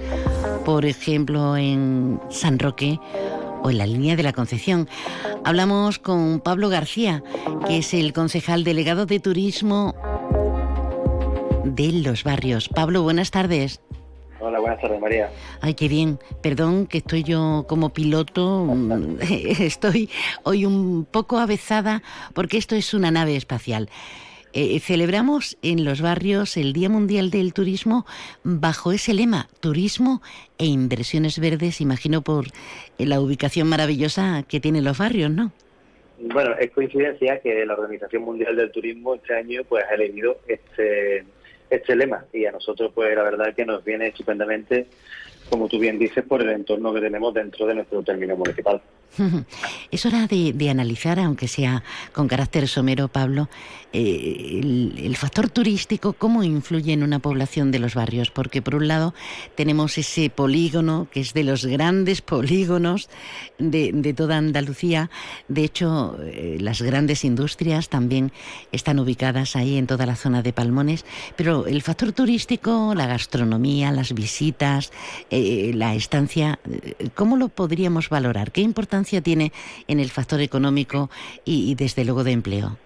por 0.66 0.86
ejemplo 0.86 1.58
en 1.58 2.20
San 2.30 2.58
Roque 2.58 3.00
o 3.64 3.70
en 3.70 3.78
la 3.78 3.86
línea 3.86 4.16
de 4.16 4.24
la 4.24 4.34
Concepción. 4.34 4.88
Hablamos 5.44 6.00
con 6.00 6.40
Pablo 6.40 6.70
García, 6.70 7.24
que 7.68 7.78
es 7.80 7.94
el 7.94 8.14
concejal 8.14 8.64
delegado 8.64 9.06
de 9.06 9.20
turismo 9.20 9.96
de 11.64 11.92
los 11.92 12.24
barrios. 12.24 12.70
Pablo, 12.70 13.04
buenas 13.04 13.32
tardes. 13.32 13.82
Hola, 14.42 14.60
buenas 14.60 14.80
tardes, 14.80 15.02
María. 15.02 15.30
Ay, 15.60 15.74
qué 15.74 15.90
bien. 15.90 16.18
Perdón 16.42 16.88
que 16.88 17.00
estoy 17.00 17.24
yo 17.24 17.66
como 17.68 17.90
piloto. 17.90 18.68
Estoy 19.22 20.10
hoy 20.44 20.66
un 20.66 21.06
poco 21.10 21.40
avezada 21.40 22.02
porque 22.34 22.58
esto 22.58 22.76
es 22.76 22.94
una 22.94 23.12
nave 23.12 23.36
espacial. 23.36 23.90
Eh, 24.54 24.80
celebramos 24.80 25.58
en 25.62 25.86
los 25.86 26.02
barrios 26.02 26.58
el 26.58 26.74
Día 26.74 26.90
Mundial 26.90 27.30
del 27.30 27.54
Turismo 27.54 28.06
bajo 28.44 28.92
ese 28.92 29.14
lema, 29.14 29.48
turismo 29.60 30.22
e 30.58 30.66
inversiones 30.66 31.40
verdes, 31.40 31.82
imagino 31.82 32.22
por 32.22 32.46
eh, 32.98 33.06
la 33.06 33.22
ubicación 33.22 33.68
maravillosa 33.68 34.44
que 34.48 34.60
tienen 34.60 34.84
los 34.84 34.98
barrios, 34.98 35.30
¿no? 35.30 35.52
Bueno, 36.20 36.56
es 36.60 36.72
coincidencia 36.72 37.40
que 37.40 37.66
la 37.66 37.76
Organización 37.76 38.24
Mundial 38.24 38.56
del 38.56 38.72
Turismo 38.72 39.16
este 39.16 39.36
año 39.36 39.62
pues 39.70 39.86
ha 39.90 39.94
elegido 39.94 40.40
este 40.48 41.24
este 41.70 41.96
lema 41.96 42.26
y 42.34 42.46
a 42.46 42.52
nosotros 42.52 42.92
pues 42.94 43.16
la 43.16 43.24
verdad 43.24 43.54
que 43.54 43.66
nos 43.66 43.84
viene 43.84 44.08
estupendamente, 44.08 44.88
como 45.50 45.68
tú 45.68 45.80
bien 45.80 46.00
dices, 46.00 46.24
por 46.24 46.42
el 46.42 46.50
entorno 46.50 46.94
que 46.94 47.02
tenemos 47.02 47.34
dentro 47.34 47.66
de 47.66 47.76
nuestro 47.76 48.04
término 48.04 48.36
municipal. 48.36 48.82
Es 49.92 50.06
hora 50.06 50.28
de, 50.28 50.70
analizar, 50.70 51.20
aunque 51.20 51.48
sea 51.48 51.84
con 52.14 52.28
carácter 52.28 52.68
somero, 52.68 53.08
Pablo, 53.08 53.50
eh, 53.92 54.62
el, 54.98 55.16
factor 55.16 55.50
turístico, 55.50 56.14
cómo 56.14 56.44
influye 56.44 56.94
en 56.94 57.04
una 57.04 57.20
población 57.20 57.72
de 57.72 57.80
los 57.80 57.96
barrios. 57.96 58.30
Porque 58.30 58.62
por 58.62 58.76
un 58.76 58.88
lado 58.88 59.14
tenemos 59.56 59.98
ese 59.98 60.30
polígono, 60.30 61.08
que 61.12 61.22
es 61.22 61.34
de 61.34 61.44
los 61.44 61.66
grandes 61.66 62.22
polígonos 62.22 63.10
de, 63.58 64.14
toda 64.16 64.38
Andalucía. 64.38 65.10
De 65.48 65.64
hecho, 65.64 66.18
eh, 66.22 66.58
las 66.60 66.82
grandes 66.82 67.26
industrias 67.26 67.90
también 67.90 68.32
están 68.72 69.00
ubicadas 69.00 69.56
ahí 69.56 69.78
en 69.78 69.88
toda 69.88 70.06
la 70.06 70.16
zona 70.16 70.42
de 70.42 70.54
Palmones. 70.54 71.06
Pero 71.36 71.66
el 71.66 71.82
factor 71.82 72.12
turístico, 72.12 72.94
la 72.96 73.08
gastronomía, 73.08 73.92
las 73.92 74.14
visitas, 74.14 74.92
la 75.74 75.96
estancia, 75.96 76.60
eh, 76.70 77.10
¿cómo 77.16 77.38
lo 77.38 77.50
podríamos 77.50 78.10
valorar? 78.10 78.52
¿Qué 78.52 78.62
importancia 78.62 79.22
tiene 79.22 79.52
en 79.88 80.00
el 80.00 80.10
factor 80.10 80.42
económico 80.42 81.10
y, 81.46 81.76
desde 81.76 82.06
luego 82.06 82.24
de 82.24 82.32
empleo? 82.32 82.78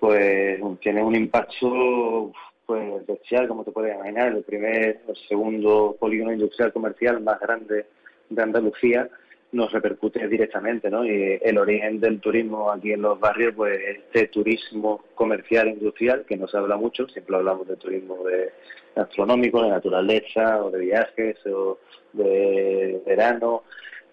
Pues 0.00 0.60
tiene 0.80 1.02
un 1.02 1.14
impacto 1.14 2.32
pues 2.66 3.02
como 3.48 3.64
te 3.64 3.72
puedes 3.72 3.96
imaginar, 3.96 4.28
el 4.28 4.44
primer 4.44 5.02
o 5.08 5.14
segundo 5.28 5.96
polígono 5.98 6.32
industrial 6.32 6.72
comercial 6.72 7.20
más 7.20 7.40
grande 7.40 7.86
de 8.28 8.42
Andalucía 8.42 9.08
nos 9.52 9.72
repercute 9.72 10.26
directamente, 10.28 10.90
¿no? 10.90 11.04
Y 11.04 11.38
el 11.42 11.58
origen 11.58 12.00
del 12.00 12.20
turismo 12.20 12.70
aquí 12.70 12.92
en 12.92 13.02
los 13.02 13.18
barrios, 13.18 13.54
pues 13.54 13.80
este 13.84 14.28
turismo 14.28 15.04
comercial 15.14 15.68
industrial, 15.68 16.24
que 16.26 16.36
no 16.36 16.46
se 16.46 16.56
habla 16.56 16.76
mucho, 16.76 17.08
siempre 17.08 17.36
hablamos 17.36 17.66
de 17.66 17.76
turismo 17.76 18.24
de 18.24 18.50
gastronómico, 18.94 19.62
de 19.62 19.70
naturaleza, 19.70 20.64
o 20.64 20.70
de 20.70 20.78
viajes, 20.78 21.44
o 21.46 21.78
de 22.12 23.02
verano, 23.04 23.64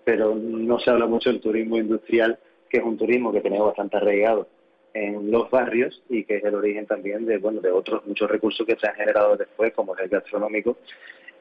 pero 0.03 0.35
no 0.35 0.79
se 0.79 0.89
habla 0.89 1.05
mucho 1.05 1.29
del 1.29 1.41
turismo 1.41 1.77
industrial, 1.77 2.39
que 2.69 2.77
es 2.77 2.83
un 2.83 2.97
turismo 2.97 3.31
que 3.31 3.41
tenemos 3.41 3.67
bastante 3.67 3.97
arraigado 3.97 4.47
en 4.93 5.29
los 5.29 5.49
barrios 5.51 6.01
y 6.09 6.23
que 6.23 6.37
es 6.37 6.43
el 6.43 6.55
origen 6.55 6.87
también 6.87 7.25
de 7.25 7.37
bueno 7.37 7.61
de 7.61 7.71
otros 7.71 8.05
muchos 8.07 8.29
recursos 8.29 8.65
que 8.65 8.77
se 8.77 8.87
han 8.87 8.95
generado 8.95 9.35
después, 9.37 9.73
como 9.73 9.95
es 9.95 10.01
el 10.01 10.09
gastronómico, 10.09 10.77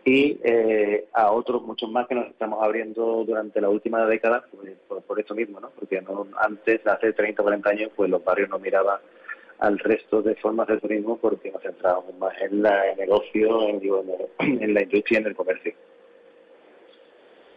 y 0.07 0.39
eh, 0.45 1.09
a 1.13 1.33
otros 1.33 1.63
muchos 1.63 1.91
más 1.91 2.07
que 2.07 2.15
nos 2.15 2.29
estamos 2.29 2.63
abriendo 2.63 3.25
durante 3.27 3.61
la 3.61 3.69
última 3.69 4.07
década 4.07 4.45
pues, 4.53 4.73
por, 4.87 5.03
por 5.03 5.19
esto 5.19 5.35
mismo, 5.35 5.59
¿no? 5.59 5.71
Porque 5.71 6.01
no, 6.01 6.29
antes, 6.39 6.87
hace 6.87 7.13
30 7.13 7.43
o 7.43 7.45
40 7.45 7.71
años, 7.71 7.91
pues 7.97 8.09
los 8.09 8.25
barrios 8.25 8.49
no 8.49 8.61
miraban 8.61 9.01
al 9.59 9.79
resto 9.81 10.23
de 10.23 10.37
formas 10.37 10.69
de 10.69 10.79
turismo 10.79 11.17
porque 11.17 11.51
nos 11.51 11.61
centrábamos 11.61 12.17
más 12.19 12.41
en 12.41 12.63
la 12.63 12.89
en 12.93 12.99
negocio, 12.99 13.69
en, 13.69 13.81
digo, 13.81 14.05
en 14.39 14.75
la 14.75 14.83
industria 14.85 15.19
y 15.19 15.23
en 15.23 15.27
el 15.27 15.35
comercio. 15.35 15.75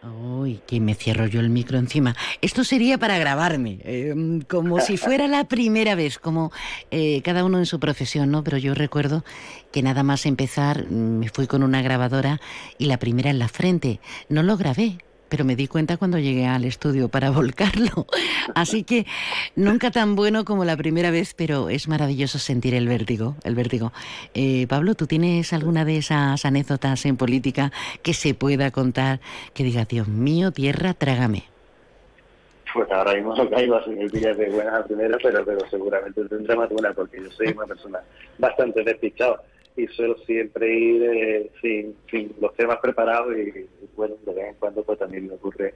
Uy, 0.01 0.62
que 0.65 0.79
me 0.79 0.95
cierro 0.95 1.27
yo 1.27 1.41
el 1.41 1.49
micro 1.49 1.77
encima. 1.77 2.15
Esto 2.41 2.63
sería 2.63 2.97
para 2.97 3.17
grabarme, 3.17 3.79
eh, 3.83 4.39
como 4.47 4.79
si 4.79 4.95
fuera 4.95 5.27
la 5.27 5.45
primera 5.45 5.93
vez, 5.95 6.19
como 6.19 6.53
eh, 6.89 7.21
cada 7.21 7.43
uno 7.43 7.59
en 7.59 7.65
su 7.65 7.81
profesión, 7.81 8.31
¿no? 8.31 8.41
Pero 8.43 8.57
yo 8.57 8.73
recuerdo 8.73 9.25
que 9.73 9.83
nada 9.83 10.03
más 10.03 10.25
empezar 10.25 10.85
mm, 10.89 11.19
me 11.19 11.29
fui 11.29 11.47
con 11.47 11.63
una 11.63 11.81
grabadora 11.81 12.39
y 12.77 12.85
la 12.85 12.97
primera 12.97 13.29
en 13.29 13.39
la 13.39 13.49
frente. 13.49 13.99
No 14.29 14.41
lo 14.41 14.55
grabé, 14.55 14.99
pero 15.30 15.46
me 15.46 15.56
di 15.56 15.68
cuenta 15.68 15.98
cuando 15.98 16.18
llegué 16.18 16.48
al 16.48 16.65
estudio 16.65 17.10
para 17.10 17.30
volcarlo. 17.39 18.06
Así 18.56 18.84
que 18.84 19.06
nunca 19.56 19.92
tan 19.92 20.15
bueno 20.15 20.46
como 20.46 20.65
la 20.65 20.76
primera 20.76 21.12
vez, 21.12 21.34
pero 21.34 21.70
es 21.70 21.88
maravilloso 21.88 22.39
sentir 22.39 22.74
el 22.74 22.88
vértigo, 22.88 23.36
el 23.44 23.56
vértigo. 23.56 23.94
Eh, 24.34 24.65
Pablo, 24.68 24.96
¿tú 24.96 25.08
tienes 25.08 25.54
alguna 25.54 25.86
de 25.86 25.98
esas 25.98 26.44
anécdotas 26.46 27.06
en 27.06 27.18
política 27.18 27.72
que 28.04 28.13
se 28.13 28.34
pueda 28.34 28.72
contar 28.72 29.20
que 29.54 29.63
diga, 29.63 29.86
Dios 29.86 30.08
mío, 30.08 30.52
tierra, 30.52 30.94
trágame? 30.94 31.44
Pues 32.74 32.92
ahora 32.92 33.15
mismo 33.15 33.36
no 33.36 33.50
caigo 33.50 33.76
así 33.76 33.92
día 33.92 34.34
de 34.34 34.50
buenas 34.50 34.74
a 34.74 34.84
primera, 34.86 35.18
pero, 35.22 35.44
pero 35.44 35.60
seguramente 35.70 36.24
tendré 36.26 36.56
más 36.56 36.70
buena 36.70 36.94
porque 36.94 37.18
yo 37.22 37.32
soy 37.32 37.48
una 37.48 37.65
persona 37.65 38.00
bastante 38.38 38.84
despistada 38.84 39.42
y 39.80 39.88
suelo 39.88 40.18
siempre 40.26 40.74
ir 40.74 41.04
eh, 41.04 41.52
sin, 41.62 41.96
los 42.39 42.54
temas 42.56 42.78
preparados 42.82 43.36
y, 43.38 43.68
bueno, 43.96 44.15
de 44.26 44.34
vez 44.34 44.50
en 44.50 44.56
cuando 44.56 44.84
pues 44.84 45.00
también 45.00 45.28
me 45.28 45.34
ocurre 45.34 45.74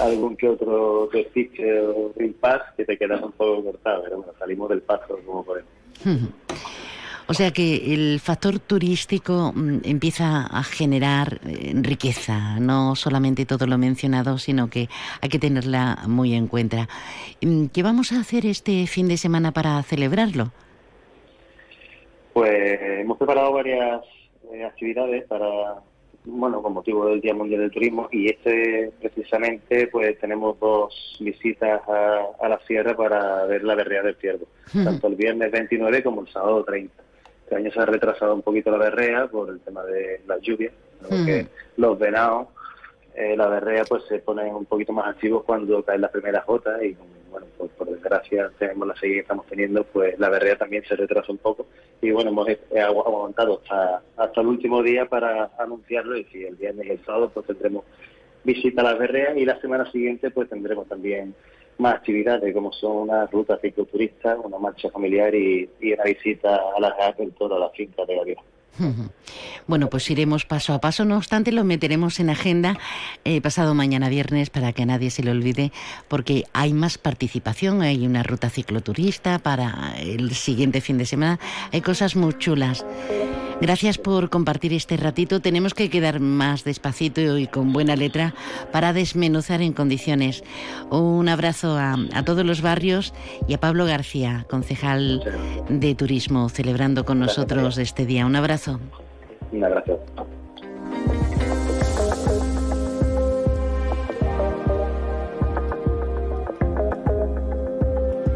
algún 0.00 0.36
que 0.36 0.48
otro 0.48 1.08
despiste 1.12 1.80
o 1.80 2.12
impasse 2.20 2.64
que 2.76 2.84
te 2.84 2.96
quedas 2.96 3.22
un 3.22 3.32
poco 3.32 3.64
cortado, 3.64 4.02
pero 4.04 4.16
bueno, 4.18 4.32
salimos 4.38 4.68
del 4.68 4.82
paso 4.82 5.18
como 5.24 5.44
podemos. 5.44 5.70
O 7.26 7.32
sea 7.32 7.52
que 7.52 7.94
el 7.94 8.20
factor 8.20 8.58
turístico 8.58 9.52
mm, 9.54 9.78
empieza 9.84 10.42
a 10.42 10.62
generar 10.62 11.40
eh, 11.46 11.72
riqueza, 11.74 12.60
no 12.60 12.94
solamente 12.96 13.46
todo 13.46 13.66
lo 13.66 13.78
mencionado, 13.78 14.36
sino 14.36 14.68
que 14.68 14.90
hay 15.22 15.30
que 15.30 15.38
tenerla 15.38 16.04
muy 16.06 16.34
en 16.34 16.48
cuenta. 16.48 16.86
Mm, 17.40 17.66
¿Qué 17.66 17.82
vamos 17.82 18.12
a 18.12 18.20
hacer 18.20 18.44
este 18.44 18.86
fin 18.86 19.08
de 19.08 19.16
semana 19.16 19.52
para 19.52 19.82
celebrarlo? 19.82 20.52
Pues 22.34 22.80
hemos 23.00 23.16
preparado 23.16 23.52
varias 23.52 24.02
eh, 24.52 24.64
actividades 24.64 25.24
para, 25.28 25.76
bueno, 26.24 26.60
con 26.60 26.74
motivo 26.74 27.06
del 27.06 27.20
Día 27.20 27.32
Mundial 27.32 27.60
del 27.60 27.70
Turismo 27.70 28.08
y 28.10 28.28
este 28.28 28.92
precisamente, 29.00 29.86
pues 29.86 30.18
tenemos 30.18 30.58
dos 30.58 31.16
visitas 31.20 31.80
a, 31.88 32.26
a 32.40 32.48
la 32.48 32.58
sierra 32.66 32.96
para 32.96 33.44
ver 33.46 33.62
la 33.62 33.76
berrea 33.76 34.02
del 34.02 34.16
ciervo, 34.16 34.46
tanto 34.72 35.06
el 35.06 35.14
viernes 35.14 35.52
29 35.52 36.02
como 36.02 36.22
el 36.22 36.28
sábado 36.28 36.64
30. 36.64 36.92
Este 37.44 37.54
año 37.54 37.70
se 37.70 37.78
ha 37.78 37.86
retrasado 37.86 38.34
un 38.34 38.42
poquito 38.42 38.72
la 38.72 38.78
berrea 38.78 39.28
por 39.28 39.50
el 39.50 39.60
tema 39.60 39.84
de 39.84 40.20
las 40.26 40.40
lluvias, 40.40 40.72
porque 41.08 41.46
los 41.76 41.98
venados, 41.98 42.48
eh, 43.14 43.36
la 43.36 43.46
berrea, 43.46 43.84
pues 43.84 44.02
se 44.08 44.18
ponen 44.18 44.52
un 44.54 44.64
poquito 44.64 44.92
más 44.92 45.06
activos 45.08 45.44
cuando 45.44 45.84
caen 45.84 46.00
las 46.00 46.10
primeras 46.10 46.44
gotas 46.46 46.82
y, 46.82 46.96
bueno, 47.34 47.48
pues, 47.58 47.70
por 47.72 47.88
desgracia 47.90 48.48
tenemos 48.60 48.86
la 48.86 48.94
sequía 48.94 49.14
que 49.14 49.20
estamos 49.20 49.46
teniendo, 49.46 49.82
pues 49.82 50.16
la 50.20 50.28
berrea 50.28 50.56
también 50.56 50.84
se 50.84 50.94
retrasa 50.94 51.32
un 51.32 51.38
poco 51.38 51.66
y, 52.00 52.12
bueno, 52.12 52.30
hemos 52.30 52.48
eh, 52.48 52.58
agu- 52.74 53.04
aguantado 53.04 53.60
hasta, 53.60 54.02
hasta 54.16 54.40
el 54.40 54.46
último 54.46 54.84
día 54.84 55.06
para 55.06 55.50
anunciarlo 55.58 56.16
y 56.16 56.24
si 56.26 56.44
el 56.44 56.54
viernes 56.54 56.86
y 56.86 56.90
el 56.90 57.04
sábado, 57.04 57.30
pues 57.34 57.44
tendremos 57.46 57.84
visita 58.44 58.82
a 58.82 58.84
las 58.84 58.98
berreas 59.00 59.36
y 59.36 59.44
la 59.44 59.60
semana 59.60 59.90
siguiente, 59.90 60.30
pues 60.30 60.48
tendremos 60.48 60.86
también 60.88 61.34
más 61.78 61.96
actividades 61.96 62.54
como 62.54 62.72
son 62.72 63.08
una 63.08 63.26
ruta 63.26 63.58
cicloturista, 63.58 64.36
una 64.36 64.58
marcha 64.58 64.90
familiar 64.90 65.34
y, 65.34 65.68
y 65.80 65.92
una 65.92 66.04
visita 66.04 66.60
a 66.76 66.78
las 66.78 67.16
del 67.16 67.32
toro 67.32 67.56
a 67.56 67.58
la 67.58 67.70
finca 67.70 68.04
de 68.06 68.14
Gavión. 68.16 68.38
Bueno, 69.66 69.88
pues 69.88 70.10
iremos 70.10 70.44
paso 70.44 70.74
a 70.74 70.80
paso, 70.80 71.06
no 71.06 71.16
obstante 71.16 71.50
lo 71.50 71.64
meteremos 71.64 72.20
en 72.20 72.28
agenda 72.28 72.78
eh, 73.24 73.40
pasado 73.40 73.74
mañana 73.74 74.10
viernes 74.10 74.50
para 74.50 74.72
que 74.74 74.84
nadie 74.84 75.10
se 75.10 75.22
le 75.22 75.30
olvide, 75.30 75.72
porque 76.08 76.44
hay 76.52 76.74
más 76.74 76.98
participación, 76.98 77.80
hay 77.80 78.06
una 78.06 78.22
ruta 78.22 78.50
cicloturista 78.50 79.38
para 79.38 79.94
el 79.98 80.34
siguiente 80.34 80.82
fin 80.82 80.98
de 80.98 81.06
semana, 81.06 81.40
hay 81.72 81.80
cosas 81.80 82.14
muy 82.14 82.34
chulas. 82.34 82.84
Gracias 83.64 83.96
por 83.96 84.28
compartir 84.28 84.74
este 84.74 84.98
ratito, 84.98 85.40
tenemos 85.40 85.72
que 85.72 85.88
quedar 85.88 86.20
más 86.20 86.64
despacito 86.64 87.38
y 87.38 87.46
con 87.46 87.72
buena 87.72 87.96
letra 87.96 88.34
para 88.72 88.92
desmenuzar 88.92 89.62
en 89.62 89.72
condiciones. 89.72 90.44
Un 90.90 91.30
abrazo 91.30 91.78
a, 91.78 91.96
a 92.12 92.24
todos 92.26 92.44
los 92.44 92.60
barrios 92.60 93.14
y 93.48 93.54
a 93.54 93.60
Pablo 93.60 93.86
García, 93.86 94.44
concejal 94.50 95.22
de 95.70 95.94
turismo, 95.94 96.50
celebrando 96.50 97.06
con 97.06 97.18
nosotros 97.18 97.78
este 97.78 98.04
día. 98.04 98.26
Un 98.26 98.36
abrazo. 98.36 98.80
Un 99.50 99.64
abrazo. 99.64 99.98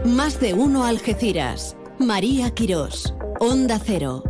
Más 0.07 0.41
de 0.41 0.55
uno 0.55 0.85
Algeciras. 0.85 1.77
María 1.99 2.51
Quirós. 2.55 3.15
Onda 3.41 3.79
Cero. 3.79 4.28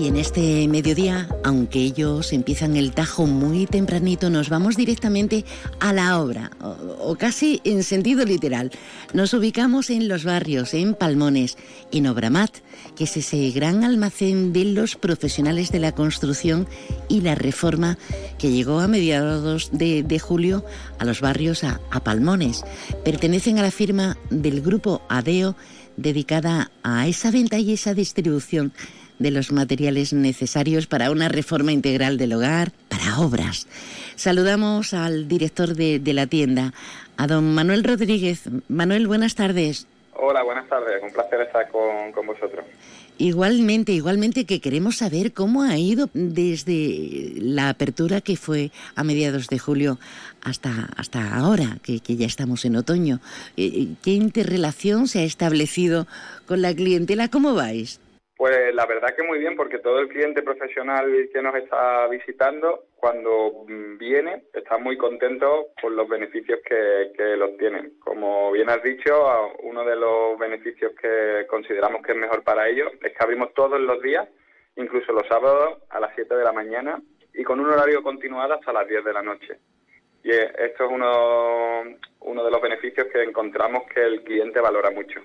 Y 0.00 0.06
en 0.06 0.16
este 0.16 0.68
mediodía, 0.68 1.28
aunque 1.42 1.80
ellos 1.80 2.32
empiezan 2.32 2.76
el 2.76 2.92
tajo 2.92 3.26
muy 3.26 3.66
tempranito, 3.66 4.30
nos 4.30 4.48
vamos 4.48 4.76
directamente 4.76 5.44
a 5.80 5.92
la 5.92 6.20
obra, 6.20 6.52
o, 6.60 6.68
o 7.00 7.16
casi 7.16 7.60
en 7.64 7.82
sentido 7.82 8.24
literal. 8.24 8.70
Nos 9.12 9.34
ubicamos 9.34 9.90
en 9.90 10.06
los 10.06 10.22
barrios, 10.22 10.72
en 10.74 10.94
Palmones, 10.94 11.58
en 11.90 12.06
Obramat, 12.06 12.58
que 12.94 13.04
es 13.04 13.16
ese 13.16 13.50
gran 13.50 13.82
almacén 13.82 14.52
de 14.52 14.66
los 14.66 14.94
profesionales 14.94 15.72
de 15.72 15.80
la 15.80 15.92
construcción 15.92 16.68
y 17.08 17.22
la 17.22 17.34
reforma 17.34 17.98
que 18.38 18.52
llegó 18.52 18.78
a 18.78 18.86
mediados 18.86 19.70
de, 19.72 20.04
de 20.04 20.18
julio 20.20 20.64
a 21.00 21.04
los 21.04 21.20
barrios 21.20 21.64
a, 21.64 21.80
a 21.90 22.04
Palmones. 22.04 22.62
Pertenecen 23.04 23.58
a 23.58 23.62
la 23.62 23.72
firma 23.72 24.16
del 24.30 24.60
grupo 24.60 25.02
ADEO 25.08 25.56
dedicada 25.96 26.70
a 26.84 27.08
esa 27.08 27.32
venta 27.32 27.58
y 27.58 27.72
esa 27.72 27.94
distribución 27.94 28.72
de 29.18 29.30
los 29.30 29.52
materiales 29.52 30.12
necesarios 30.12 30.86
para 30.86 31.10
una 31.10 31.28
reforma 31.28 31.72
integral 31.72 32.18
del 32.18 32.32
hogar, 32.32 32.72
para 32.88 33.18
obras. 33.18 33.66
Saludamos 34.16 34.94
al 34.94 35.28
director 35.28 35.74
de, 35.74 35.98
de 35.98 36.12
la 36.12 36.26
tienda, 36.26 36.72
a 37.16 37.26
don 37.26 37.54
Manuel 37.54 37.84
Rodríguez. 37.84 38.42
Manuel, 38.68 39.06
buenas 39.06 39.34
tardes. 39.34 39.86
Hola, 40.14 40.42
buenas 40.42 40.68
tardes. 40.68 41.00
Un 41.02 41.12
placer 41.12 41.40
estar 41.42 41.68
con, 41.70 42.12
con 42.12 42.26
vosotros. 42.26 42.64
Igualmente, 43.18 43.92
igualmente 43.92 44.46
que 44.46 44.60
queremos 44.60 44.96
saber 44.96 45.32
cómo 45.32 45.62
ha 45.62 45.76
ido 45.76 46.08
desde 46.14 47.32
la 47.36 47.68
apertura 47.68 48.20
que 48.20 48.36
fue 48.36 48.70
a 48.94 49.02
mediados 49.02 49.48
de 49.48 49.58
julio 49.58 49.98
hasta, 50.40 50.88
hasta 50.96 51.36
ahora, 51.36 51.78
que, 51.82 51.98
que 51.98 52.14
ya 52.14 52.26
estamos 52.26 52.64
en 52.64 52.76
otoño. 52.76 53.20
Eh, 53.56 53.88
¿Qué 54.02 54.12
interrelación 54.12 55.08
se 55.08 55.20
ha 55.20 55.24
establecido 55.24 56.06
con 56.46 56.62
la 56.62 56.72
clientela? 56.74 57.28
¿Cómo 57.28 57.54
vais? 57.54 57.98
Pues 58.38 58.72
la 58.72 58.86
verdad 58.86 59.16
que 59.16 59.24
muy 59.24 59.40
bien, 59.40 59.56
porque 59.56 59.80
todo 59.80 59.98
el 59.98 60.06
cliente 60.06 60.44
profesional 60.44 61.28
que 61.32 61.42
nos 61.42 61.56
está 61.56 62.06
visitando, 62.06 62.84
cuando 62.94 63.64
mm, 63.66 63.98
viene, 63.98 64.44
está 64.54 64.78
muy 64.78 64.96
contento 64.96 65.70
por 65.82 65.90
los 65.90 66.08
beneficios 66.08 66.60
que, 66.64 67.36
los 67.36 67.56
tienen. 67.56 67.98
Como 67.98 68.52
bien 68.52 68.70
has 68.70 68.80
dicho, 68.80 69.12
uno 69.64 69.84
de 69.84 69.96
los 69.96 70.38
beneficios 70.38 70.92
que 71.02 71.48
consideramos 71.48 72.00
que 72.00 72.12
es 72.12 72.18
mejor 72.18 72.44
para 72.44 72.68
ellos 72.68 72.92
es 73.02 73.10
que 73.10 73.24
abrimos 73.24 73.52
todos 73.54 73.80
los 73.80 74.00
días, 74.00 74.28
incluso 74.76 75.12
los 75.12 75.26
sábados 75.26 75.82
a 75.90 75.98
las 75.98 76.12
7 76.14 76.32
de 76.36 76.44
la 76.44 76.52
mañana 76.52 77.02
y 77.34 77.42
con 77.42 77.58
un 77.58 77.66
horario 77.66 78.04
continuado 78.04 78.54
hasta 78.54 78.72
las 78.72 78.86
10 78.86 79.04
de 79.04 79.12
la 79.12 79.22
noche. 79.22 79.58
Y 80.22 80.30
eh, 80.30 80.52
esto 80.58 80.84
es 80.84 80.90
uno, 80.92 81.82
uno 82.20 82.44
de 82.44 82.50
los 82.52 82.62
beneficios 82.62 83.08
que 83.12 83.20
encontramos 83.20 83.82
que 83.92 84.00
el 84.00 84.22
cliente 84.22 84.60
valora 84.60 84.92
mucho. 84.92 85.20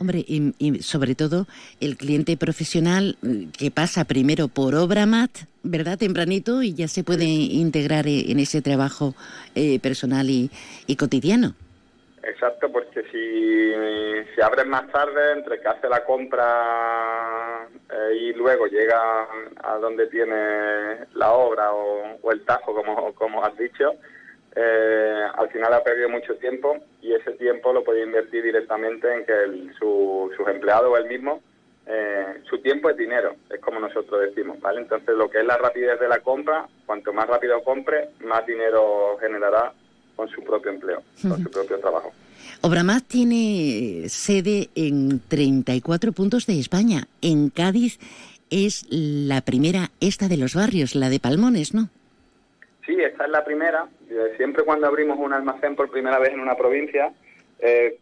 Hombre, 0.00 0.24
y, 0.26 0.54
y 0.58 0.82
sobre 0.82 1.16
todo 1.16 1.46
el 1.80 1.96
cliente 1.96 2.36
profesional 2.36 3.18
eh, 3.22 3.48
que 3.56 3.72
pasa 3.72 4.04
primero 4.04 4.46
por 4.46 4.76
Obramat, 4.76 5.30
¿verdad? 5.64 5.98
Tempranito 5.98 6.62
y 6.62 6.72
ya 6.72 6.86
se 6.86 7.02
puede 7.02 7.24
integrar 7.24 8.06
eh, 8.06 8.30
en 8.30 8.38
ese 8.38 8.62
trabajo 8.62 9.14
eh, 9.56 9.80
personal 9.80 10.30
y, 10.30 10.50
y 10.86 10.94
cotidiano. 10.94 11.54
Exacto, 12.22 12.70
porque 12.70 13.02
si, 13.10 14.34
si 14.34 14.40
abres 14.40 14.66
más 14.66 14.86
tarde, 14.92 15.32
entre 15.32 15.60
que 15.60 15.68
hace 15.68 15.88
la 15.88 16.04
compra 16.04 17.66
eh, 17.90 18.16
y 18.20 18.32
luego 18.34 18.66
llega 18.66 19.26
a 19.64 19.78
donde 19.80 20.06
tiene 20.08 21.06
la 21.14 21.32
obra 21.32 21.72
o, 21.72 22.18
o 22.22 22.32
el 22.32 22.44
tajo, 22.44 22.74
como, 22.74 23.14
como 23.14 23.44
has 23.44 23.56
dicho, 23.56 23.94
eh, 24.60 25.22
al 25.34 25.48
final 25.50 25.72
ha 25.72 25.84
perdido 25.84 26.08
mucho 26.08 26.34
tiempo 26.36 26.76
y 27.00 27.12
ese 27.12 27.30
tiempo 27.32 27.72
lo 27.72 27.84
puede 27.84 28.02
invertir 28.02 28.42
directamente 28.42 29.06
en 29.14 29.24
que 29.24 29.32
el- 29.44 29.72
su, 29.78 30.32
sus 30.36 30.48
empleados 30.48 30.90
o 30.90 30.96
él 30.96 31.06
mismo, 31.06 31.40
eh, 31.86 32.42
su 32.50 32.58
tiempo 32.58 32.90
es 32.90 32.96
dinero, 32.96 33.36
es 33.50 33.60
como 33.60 33.78
nosotros 33.78 34.20
decimos, 34.20 34.60
¿vale? 34.60 34.80
Entonces 34.80 35.14
lo 35.16 35.30
que 35.30 35.38
es 35.38 35.44
la 35.46 35.56
rapidez 35.56 36.00
de 36.00 36.08
la 36.08 36.18
compra, 36.20 36.66
cuanto 36.86 37.12
más 37.12 37.28
rápido 37.28 37.62
compre, 37.62 38.08
más 38.24 38.44
dinero 38.46 39.16
generará 39.20 39.72
con 40.16 40.28
su 40.28 40.42
propio 40.42 40.72
empleo, 40.72 41.02
con 41.22 41.40
su 41.42 41.50
propio 41.50 41.78
trabajo. 41.78 42.12
Obramat 42.62 43.04
tiene 43.06 44.08
sede 44.08 44.68
en 44.74 45.20
34 45.28 46.10
puntos 46.12 46.46
de 46.46 46.58
España. 46.58 47.06
En 47.22 47.50
Cádiz 47.50 47.98
es 48.50 48.84
la 48.90 49.42
primera, 49.42 49.90
esta 50.00 50.26
de 50.26 50.36
los 50.38 50.54
barrios, 50.56 50.96
la 50.96 51.08
de 51.08 51.20
Palmones, 51.20 51.72
¿no? 51.74 51.88
Sí, 52.84 52.96
esta 53.00 53.26
es 53.26 53.30
la 53.30 53.44
primera. 53.44 53.86
Eh, 54.18 54.36
Siempre 54.36 54.64
cuando 54.64 54.86
abrimos 54.86 55.18
un 55.18 55.32
almacén 55.32 55.76
por 55.76 55.90
primera 55.90 56.18
vez 56.18 56.32
en 56.32 56.40
una 56.40 56.56
provincia, 56.56 57.12
eh, 57.60 57.98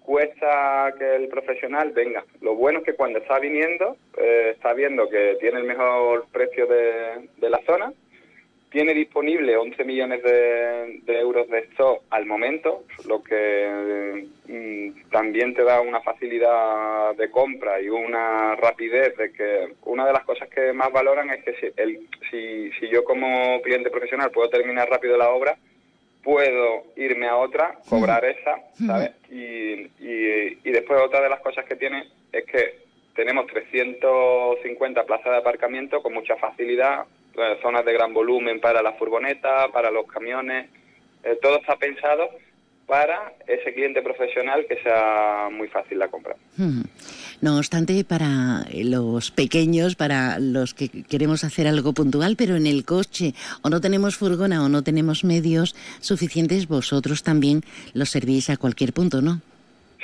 cuesta 0.00 0.92
que 0.98 1.16
el 1.16 1.28
profesional 1.28 1.92
venga. 1.92 2.24
Lo 2.42 2.54
bueno 2.54 2.80
es 2.80 2.84
que 2.84 2.94
cuando 2.94 3.18
está 3.18 3.38
viniendo, 3.38 3.96
eh, 4.18 4.52
está 4.54 4.74
viendo 4.74 5.08
que 5.08 5.38
tiene 5.40 5.58
el 5.58 5.64
mejor 5.64 6.26
precio 6.30 6.66
de, 6.66 7.28
de 7.38 7.50
la 7.50 7.60
zona, 7.64 7.92
tiene 8.74 8.92
disponible 8.92 9.56
11 9.56 9.84
millones 9.84 10.20
de, 10.24 11.00
de 11.04 11.20
euros 11.20 11.48
de 11.48 11.60
stock 11.60 12.02
al 12.10 12.26
momento, 12.26 12.82
lo 13.06 13.22
que 13.22 14.26
mm, 14.48 15.10
también 15.12 15.54
te 15.54 15.62
da 15.62 15.80
una 15.80 16.00
facilidad 16.00 17.14
de 17.14 17.30
compra 17.30 17.80
y 17.80 17.88
una 17.88 18.56
rapidez 18.56 19.16
de 19.16 19.32
que 19.32 19.74
una 19.84 20.04
de 20.04 20.12
las 20.12 20.24
cosas 20.24 20.48
que 20.48 20.72
más 20.72 20.90
valoran 20.90 21.30
es 21.30 21.44
que 21.44 21.54
si, 21.54 21.66
el, 21.76 22.08
si, 22.28 22.72
si 22.80 22.88
yo 22.88 23.04
como 23.04 23.62
cliente 23.62 23.90
profesional 23.90 24.32
puedo 24.32 24.50
terminar 24.50 24.90
rápido 24.90 25.16
la 25.16 25.30
obra, 25.30 25.56
puedo 26.24 26.82
irme 26.96 27.28
a 27.28 27.36
otra, 27.36 27.78
cobrar 27.88 28.24
esa, 28.24 28.56
¿sabes? 28.84 29.12
Y, 29.30 29.82
y, 30.00 30.58
y 30.64 30.70
después 30.72 31.00
otra 31.00 31.20
de 31.20 31.28
las 31.28 31.38
cosas 31.42 31.64
que 31.64 31.76
tiene 31.76 32.08
es 32.32 32.44
que 32.44 32.78
tenemos 33.14 33.46
350 33.46 35.04
plazas 35.04 35.30
de 35.30 35.38
aparcamiento 35.38 36.02
con 36.02 36.12
mucha 36.12 36.34
facilidad, 36.34 37.04
zonas 37.62 37.84
de 37.84 37.92
gran 37.92 38.14
volumen 38.14 38.60
para 38.60 38.82
la 38.82 38.92
furgoneta, 38.92 39.68
para 39.72 39.90
los 39.90 40.06
camiones, 40.06 40.68
eh, 41.22 41.38
todo 41.40 41.58
está 41.58 41.76
pensado 41.76 42.28
para 42.86 43.32
ese 43.46 43.72
cliente 43.72 44.02
profesional 44.02 44.66
que 44.68 44.76
sea 44.82 45.48
muy 45.50 45.68
fácil 45.68 45.98
la 45.98 46.08
compra. 46.08 46.36
Hmm. 46.56 46.82
No 47.40 47.58
obstante, 47.58 48.04
para 48.04 48.64
los 48.72 49.30
pequeños, 49.30 49.96
para 49.96 50.38
los 50.38 50.74
que 50.74 50.88
queremos 51.04 51.44
hacer 51.44 51.66
algo 51.66 51.92
puntual, 51.92 52.36
pero 52.36 52.56
en 52.56 52.66
el 52.66 52.84
coche 52.84 53.32
o 53.62 53.70
no 53.70 53.80
tenemos 53.80 54.16
furgona 54.16 54.64
o 54.64 54.68
no 54.68 54.82
tenemos 54.82 55.24
medios 55.24 55.74
suficientes, 56.00 56.68
vosotros 56.68 57.22
también 57.22 57.62
los 57.92 58.10
servís 58.10 58.50
a 58.50 58.56
cualquier 58.56 58.92
punto, 58.92 59.20
¿no? 59.20 59.40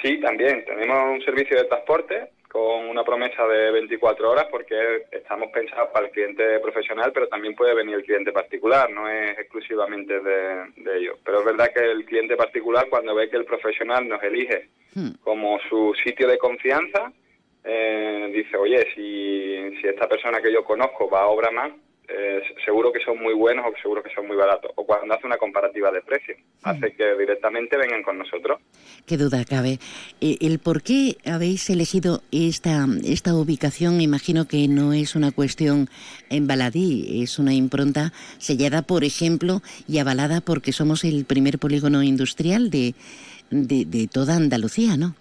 Sí, 0.03 0.19
también. 0.21 0.65
Tenemos 0.65 1.15
un 1.15 1.23
servicio 1.23 1.57
de 1.57 1.65
transporte 1.65 2.31
con 2.51 2.89
una 2.89 3.05
promesa 3.05 3.47
de 3.47 3.71
24 3.71 4.31
horas 4.31 4.47
porque 4.51 5.07
estamos 5.13 5.51
pensados 5.53 5.91
para 5.93 6.07
el 6.07 6.13
cliente 6.13 6.59
profesional, 6.61 7.13
pero 7.15 7.29
también 7.29 7.55
puede 7.55 7.75
venir 7.75 7.95
el 7.95 8.05
cliente 8.05 8.33
particular, 8.33 8.91
no 8.91 9.09
es 9.09 9.39
exclusivamente 9.39 10.21
de, 10.21 10.65
de 10.77 10.99
ellos. 10.99 11.19
Pero 11.25 11.39
es 11.41 11.45
verdad 11.45 11.71
que 11.73 11.81
el 11.81 12.05
cliente 12.05 12.37
particular 12.37 12.89
cuando 12.91 13.15
ve 13.15 13.31
que 13.31 13.37
el 13.37 13.45
profesional 13.45 14.09
nos 14.09 14.23
elige 14.23 14.69
Hmm. 14.95 15.11
como 15.23 15.59
su 15.69 15.95
sitio 16.03 16.27
de 16.27 16.39
confianza, 16.39 17.13
eh, 17.63 18.31
dice, 18.35 18.57
oye, 18.57 18.85
si, 18.95 19.81
si 19.81 19.87
esta 19.87 20.09
persona 20.09 20.41
que 20.41 20.53
yo 20.53 20.65
conozco 20.65 21.09
va 21.09 21.21
a 21.21 21.27
obra 21.29 21.51
más, 21.53 21.71
eh, 22.13 22.43
seguro 22.65 22.93
que 22.93 23.01
son 23.01 23.19
muy 23.19 23.35
buenos 23.35 23.65
o 23.67 23.73
seguro 23.81 24.03
que 24.03 24.13
son 24.15 24.27
muy 24.27 24.37
baratos. 24.37 24.73
O 24.75 24.85
cuando 24.85 25.15
hace 25.15 25.27
una 25.27 25.37
comparativa 25.37 25.91
de 25.91 26.03
precios, 26.03 26.39
hace 26.63 26.93
que 26.95 27.15
directamente 27.17 27.77
vengan 27.77 28.03
con 28.03 28.19
nosotros. 28.19 28.61
Qué 29.07 29.17
duda 29.17 29.45
cabe. 29.45 29.79
El 30.21 30.59
por 30.59 30.83
qué 30.83 31.17
habéis 31.25 31.71
elegido 31.71 32.23
esta, 32.33 32.87
esta 33.05 33.35
ubicación, 33.35 34.01
imagino 34.01 34.49
que 34.49 34.67
no 34.69 34.93
es 34.93 35.15
una 35.15 35.31
cuestión 35.31 35.89
en 36.31 36.47
baladí, 36.47 37.23
es 37.23 37.39
una 37.39 37.55
impronta 37.55 38.13
sellada, 38.39 38.83
por 38.83 39.05
ejemplo, 39.05 39.63
y 39.87 39.99
avalada 39.99 40.41
porque 40.41 40.73
somos 40.73 41.05
el 41.05 41.25
primer 41.25 41.59
polígono 41.59 42.03
industrial 42.03 42.71
de, 42.71 42.95
de, 43.51 43.85
de 43.85 44.09
toda 44.09 44.37
Andalucía, 44.37 44.97
¿no? 44.97 45.15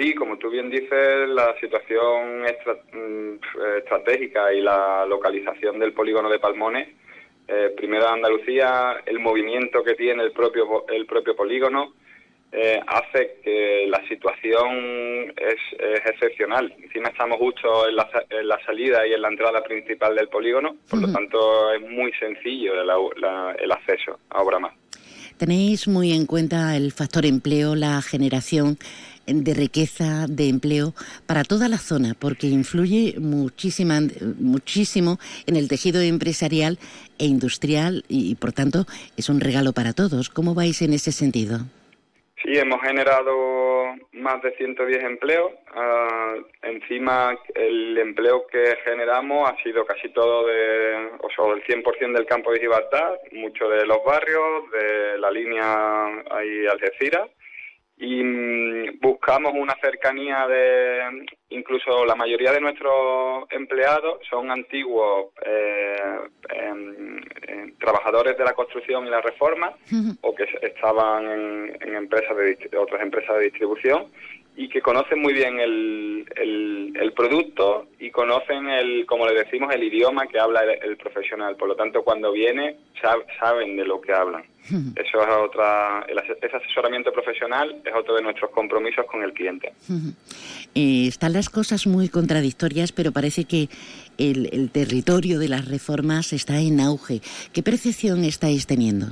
Sí, 0.00 0.14
como 0.14 0.38
tú 0.38 0.48
bien 0.48 0.70
dices, 0.70 1.28
la 1.28 1.54
situación 1.60 2.46
estra- 2.46 2.78
mm, 2.90 3.34
estratégica 3.80 4.50
y 4.54 4.62
la 4.62 5.04
localización 5.06 5.78
del 5.78 5.92
polígono 5.92 6.30
de 6.30 6.38
Palmones, 6.38 6.88
eh, 7.46 7.74
primero 7.76 8.08
Andalucía, 8.08 9.02
el 9.04 9.18
movimiento 9.18 9.84
que 9.84 9.94
tiene 9.94 10.22
el 10.22 10.32
propio 10.32 10.86
el 10.88 11.04
propio 11.04 11.36
polígono 11.36 11.92
eh, 12.52 12.80
hace 12.86 13.36
que 13.44 13.86
la 13.88 14.02
situación 14.08 15.34
es, 15.36 15.56
es 15.78 16.00
excepcional. 16.06 16.74
Encima 16.82 17.10
estamos 17.10 17.36
justo 17.38 17.86
en 17.86 17.94
la, 17.96 18.08
en 18.30 18.48
la 18.48 18.58
salida 18.64 19.06
y 19.06 19.12
en 19.12 19.20
la 19.22 19.28
entrada 19.28 19.62
principal 19.62 20.16
del 20.16 20.28
polígono, 20.28 20.76
por 20.88 21.00
lo 21.02 21.12
tanto 21.12 21.72
es 21.74 21.80
muy 21.82 22.10
sencillo 22.14 22.74
la- 22.82 22.96
la- 23.18 23.52
el 23.58 23.70
acceso 23.70 24.18
a 24.30 24.42
obra 24.42 24.58
más. 24.58 24.72
Tenéis 25.38 25.88
muy 25.88 26.12
en 26.12 26.26
cuenta 26.26 26.76
el 26.76 26.92
factor 26.92 27.24
empleo, 27.24 27.74
la 27.74 28.02
generación 28.02 28.76
de 29.32 29.54
riqueza, 29.54 30.26
de 30.28 30.48
empleo 30.48 30.94
para 31.26 31.44
toda 31.44 31.68
la 31.68 31.78
zona, 31.78 32.14
porque 32.18 32.46
influye 32.46 33.14
muchísima, 33.18 34.00
muchísimo 34.38 35.18
en 35.46 35.56
el 35.56 35.68
tejido 35.68 36.00
empresarial 36.00 36.78
e 37.18 37.26
industrial 37.26 38.04
y, 38.08 38.34
por 38.36 38.52
tanto, 38.52 38.86
es 39.16 39.28
un 39.28 39.40
regalo 39.40 39.72
para 39.72 39.92
todos. 39.92 40.30
¿Cómo 40.30 40.54
vais 40.54 40.82
en 40.82 40.92
ese 40.92 41.12
sentido? 41.12 41.60
Sí, 42.42 42.58
hemos 42.58 42.80
generado 42.80 43.94
más 44.12 44.40
de 44.40 44.56
110 44.56 45.04
empleos. 45.04 45.52
Ah, 45.74 46.36
encima, 46.62 47.38
el 47.54 47.98
empleo 47.98 48.46
que 48.46 48.78
generamos 48.82 49.46
ha 49.50 49.62
sido 49.62 49.84
casi 49.84 50.08
todo 50.08 50.46
de, 50.46 51.10
o 51.20 51.28
sea, 51.36 51.52
el 51.52 51.62
100% 51.64 52.12
del 52.12 52.24
campo 52.24 52.50
de 52.52 52.60
Gibraltar, 52.60 53.20
mucho 53.32 53.68
de 53.68 53.84
los 53.84 53.98
barrios, 54.06 54.70
de 54.72 55.18
la 55.18 55.30
línea 55.30 56.06
ahí 56.30 56.66
Algeciras. 56.66 57.28
Y 58.00 58.24
mm, 58.24 58.98
buscamos 59.00 59.52
una 59.54 59.76
cercanía 59.80 60.46
de, 60.46 61.26
incluso 61.50 62.06
la 62.06 62.14
mayoría 62.14 62.50
de 62.50 62.60
nuestros 62.60 63.44
empleados 63.50 64.20
son 64.28 64.50
antiguos 64.50 65.26
eh, 65.44 66.18
em, 66.48 67.20
em, 67.46 67.76
trabajadores 67.76 68.38
de 68.38 68.44
la 68.44 68.54
construcción 68.54 69.06
y 69.06 69.10
la 69.10 69.20
reforma 69.20 69.74
o 70.22 70.34
que 70.34 70.44
estaban 70.62 71.26
en, 71.26 71.78
en 71.82 71.94
empresas 71.94 72.34
de 72.36 72.78
otras 72.78 73.02
empresas 73.02 73.36
de 73.36 73.44
distribución 73.44 74.06
y 74.56 74.68
que 74.68 74.82
conocen 74.82 75.20
muy 75.20 75.32
bien 75.32 75.58
el, 75.58 76.26
el, 76.36 76.92
el 77.00 77.12
producto 77.12 77.86
y 77.98 78.10
conocen 78.10 78.68
el, 78.68 79.06
como 79.06 79.26
le 79.26 79.34
decimos, 79.34 79.72
el 79.74 79.82
idioma 79.82 80.26
que 80.26 80.38
habla 80.38 80.62
el, 80.64 80.90
el 80.90 80.96
profesional. 80.96 81.56
Por 81.56 81.68
lo 81.68 81.76
tanto, 81.76 82.02
cuando 82.02 82.30
viene, 82.32 82.76
sab- 83.00 83.24
saben 83.38 83.76
de 83.76 83.84
lo 83.86 84.00
que 84.00 84.12
hablan. 84.12 84.44
Eso 84.94 85.22
es 85.22 85.28
otra, 85.42 86.04
el 86.08 86.18
ese 86.18 86.56
asesoramiento 86.56 87.10
profesional 87.12 87.80
es 87.84 87.92
otro 87.94 88.14
de 88.14 88.22
nuestros 88.22 88.50
compromisos 88.50 89.04
con 89.06 89.22
el 89.22 89.32
cliente. 89.32 89.72
Eh, 90.74 91.06
están 91.08 91.32
las 91.32 91.48
cosas 91.48 91.86
muy 91.86 92.08
contradictorias, 92.08 92.92
pero 92.92 93.10
parece 93.10 93.44
que 93.44 93.68
el, 94.18 94.48
el 94.52 94.70
territorio 94.70 95.38
de 95.38 95.48
las 95.48 95.66
reformas 95.66 96.32
está 96.32 96.60
en 96.60 96.78
auge. 96.80 97.20
¿Qué 97.52 97.62
percepción 97.62 98.22
estáis 98.24 98.66
teniendo? 98.66 99.06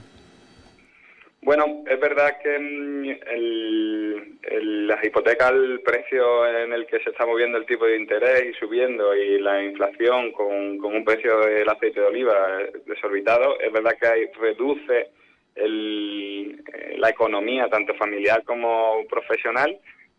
Bueno, 1.48 1.82
es 1.88 1.98
verdad 1.98 2.36
que 2.42 2.58
mm, 2.58 3.04
el- 3.26 4.86
las 4.86 5.02
hipotecas, 5.02 5.50
el 5.52 5.80
precio 5.80 6.46
en 6.46 6.74
el 6.74 6.86
que 6.86 7.00
se 7.00 7.08
está 7.08 7.24
moviendo 7.24 7.56
el 7.56 7.64
tipo 7.64 7.86
de 7.86 7.96
interés 7.96 8.44
y 8.50 8.52
subiendo 8.58 9.16
y 9.16 9.38
la 9.40 9.64
inflación 9.64 10.30
con, 10.32 10.78
un 10.84 11.04
precio 11.06 11.40
del 11.40 11.66
aceite 11.66 12.00
de 12.00 12.06
oliva 12.06 12.34
eh, 12.60 12.72
desorbitado, 12.84 13.58
es 13.60 13.72
verdad 13.72 13.96
que 13.98 14.30
reduce 14.38 15.06
el- 15.54 16.62
eh, 16.70 16.96
la 16.98 17.08
economía 17.08 17.66
tanto 17.70 17.94
familiar 17.94 18.44
como 18.44 19.06
profesional. 19.08 19.74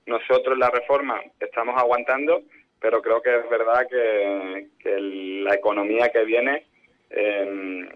Nosotros 0.08 0.58
la 0.58 0.72
reforma 0.72 1.22
estamos 1.40 1.80
aguantando, 1.80 2.42
pero 2.82 3.04
creo 3.04 3.22
que 3.22 3.36
es 3.36 3.48
verdad 3.52 3.86
que, 3.88 4.66
que 4.80 5.00
la 5.00 5.54
economía 5.54 6.10
que 6.10 6.24
viene 6.24 6.64
em, 7.12 7.88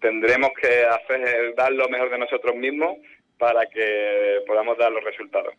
tendremos 0.00 0.50
que 0.60 0.84
hacer 0.84 1.54
dar 1.54 1.72
lo 1.72 1.88
mejor 1.88 2.10
de 2.10 2.18
nosotros 2.18 2.56
mismos 2.56 2.98
para 3.40 3.66
que 3.66 4.42
podamos 4.46 4.78
dar 4.78 4.92
los 4.92 5.02
resultados. 5.02 5.54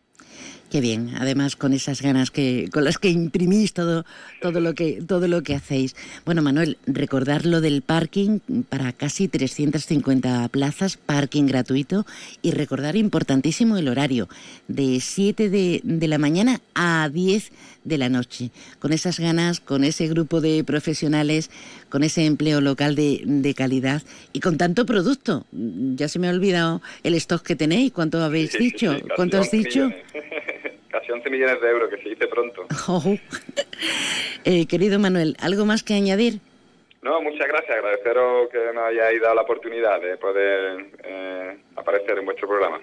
Qué 0.72 0.80
bien, 0.80 1.10
además 1.18 1.54
con 1.54 1.74
esas 1.74 2.00
ganas 2.00 2.30
que 2.30 2.70
con 2.72 2.84
las 2.84 2.96
que 2.96 3.10
imprimís 3.10 3.74
todo 3.74 4.06
todo 4.40 4.58
lo 4.58 4.72
que 4.72 5.02
todo 5.06 5.28
lo 5.28 5.42
que 5.42 5.54
hacéis. 5.54 5.94
Bueno, 6.24 6.40
Manuel, 6.40 6.78
recordar 6.86 7.44
lo 7.44 7.60
del 7.60 7.82
parking 7.82 8.38
para 8.70 8.94
casi 8.94 9.28
350 9.28 10.48
plazas, 10.48 10.96
parking 10.96 11.44
gratuito 11.44 12.06
y 12.40 12.52
recordar 12.52 12.96
importantísimo 12.96 13.76
el 13.76 13.86
horario 13.86 14.30
de 14.66 15.00
7 15.00 15.50
de, 15.50 15.82
de 15.84 16.08
la 16.08 16.16
mañana 16.16 16.62
a 16.74 17.10
10 17.12 17.52
de 17.84 17.98
la 17.98 18.08
noche. 18.08 18.50
Con 18.78 18.92
esas 18.92 19.18
ganas, 19.18 19.60
con 19.60 19.84
ese 19.84 20.08
grupo 20.08 20.40
de 20.40 20.64
profesionales, 20.64 21.50
con 21.90 22.02
ese 22.02 22.24
empleo 22.24 22.60
local 22.60 22.94
de, 22.94 23.22
de 23.26 23.54
calidad 23.54 24.02
y 24.32 24.40
con 24.40 24.56
tanto 24.56 24.86
producto. 24.86 25.44
Ya 25.52 26.08
se 26.08 26.18
me 26.18 26.28
ha 26.28 26.30
olvidado 26.30 26.80
el 27.02 27.14
stock 27.14 27.42
que 27.42 27.56
tenéis, 27.72 27.92
¿cuánto 27.92 28.22
habéis 28.22 28.50
Sí, 28.52 28.58
sí, 28.58 28.64
dicho? 28.64 28.92
sí, 28.94 29.00
casi 29.02 29.14
¿Cuánto 29.16 29.38
has 29.38 29.52
11 29.52 29.56
dicho? 29.56 29.78
millones. 29.86 30.04
Casi 30.92 31.10
11 31.10 31.30
millones 31.30 31.60
de 31.62 31.70
euros, 31.70 31.88
que 31.88 32.02
se 32.02 32.08
dice 32.10 32.26
pronto. 32.26 32.66
Oh. 32.88 33.16
Eh, 34.44 34.66
querido 34.66 34.98
Manuel, 34.98 35.36
¿algo 35.40 35.64
más 35.64 35.84
que 35.84 35.94
añadir? 35.94 36.40
No, 37.00 37.20
muchas 37.22 37.46
gracias. 37.46 37.76
Agradeceros 37.78 38.48
que 38.50 38.58
nos 38.74 38.84
hayáis 38.84 39.20
dado 39.22 39.36
la 39.36 39.42
oportunidad 39.42 40.00
de 40.00 40.16
poder 40.16 40.86
eh, 41.04 41.56
aparecer 41.76 42.18
en 42.18 42.24
vuestro 42.24 42.48
programa. 42.48 42.80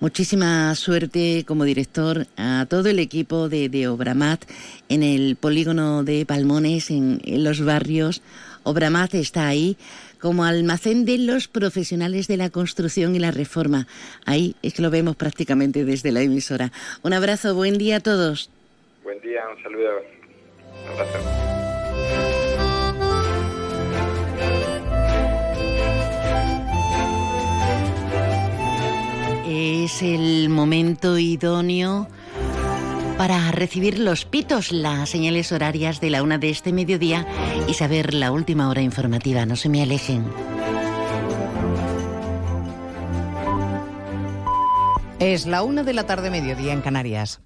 Muchísima 0.00 0.74
suerte 0.74 1.44
como 1.46 1.62
director 1.64 2.26
a 2.36 2.66
todo 2.68 2.88
el 2.88 2.98
equipo 2.98 3.48
de, 3.48 3.68
de 3.68 3.86
Obramat 3.86 4.42
en 4.88 5.04
el 5.04 5.36
polígono 5.36 6.02
de 6.02 6.26
Palmones, 6.26 6.90
en, 6.90 7.20
en 7.24 7.44
los 7.44 7.64
barrios. 7.64 8.22
Obramat 8.64 9.14
está 9.14 9.46
ahí 9.46 9.76
como 10.22 10.44
almacén 10.44 11.04
de 11.04 11.18
los 11.18 11.48
profesionales 11.48 12.28
de 12.28 12.36
la 12.36 12.48
construcción 12.48 13.16
y 13.16 13.18
la 13.18 13.32
reforma. 13.32 13.88
Ahí 14.24 14.54
es 14.62 14.72
que 14.72 14.80
lo 14.80 14.88
vemos 14.88 15.16
prácticamente 15.16 15.84
desde 15.84 16.12
la 16.12 16.22
emisora. 16.22 16.70
Un 17.02 17.12
abrazo, 17.12 17.56
buen 17.56 17.76
día 17.76 17.96
a 17.96 18.00
todos. 18.00 18.48
Buen 19.02 19.20
día, 19.20 19.40
un 19.54 19.60
saludo. 19.60 19.90
Un 20.84 20.92
abrazo. 20.92 21.18
Es 29.48 30.02
el 30.02 30.48
momento 30.48 31.18
idóneo 31.18 32.06
para 33.22 33.52
recibir 33.52 34.00
los 34.00 34.24
pitos, 34.24 34.72
las 34.72 35.10
señales 35.10 35.52
horarias 35.52 36.00
de 36.00 36.10
la 36.10 36.24
una 36.24 36.38
de 36.38 36.50
este 36.50 36.72
mediodía 36.72 37.24
y 37.68 37.74
saber 37.74 38.14
la 38.14 38.32
última 38.32 38.68
hora 38.68 38.82
informativa. 38.82 39.46
No 39.46 39.54
se 39.54 39.68
me 39.68 39.80
alejen. 39.80 40.24
Es 45.20 45.46
la 45.46 45.62
una 45.62 45.84
de 45.84 45.92
la 45.92 46.04
tarde, 46.04 46.30
mediodía 46.30 46.72
en 46.72 46.80
Canarias. 46.80 47.40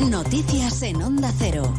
Noticias 0.00 0.80
en 0.80 1.02
Onda 1.02 1.30
Cero. 1.36 1.70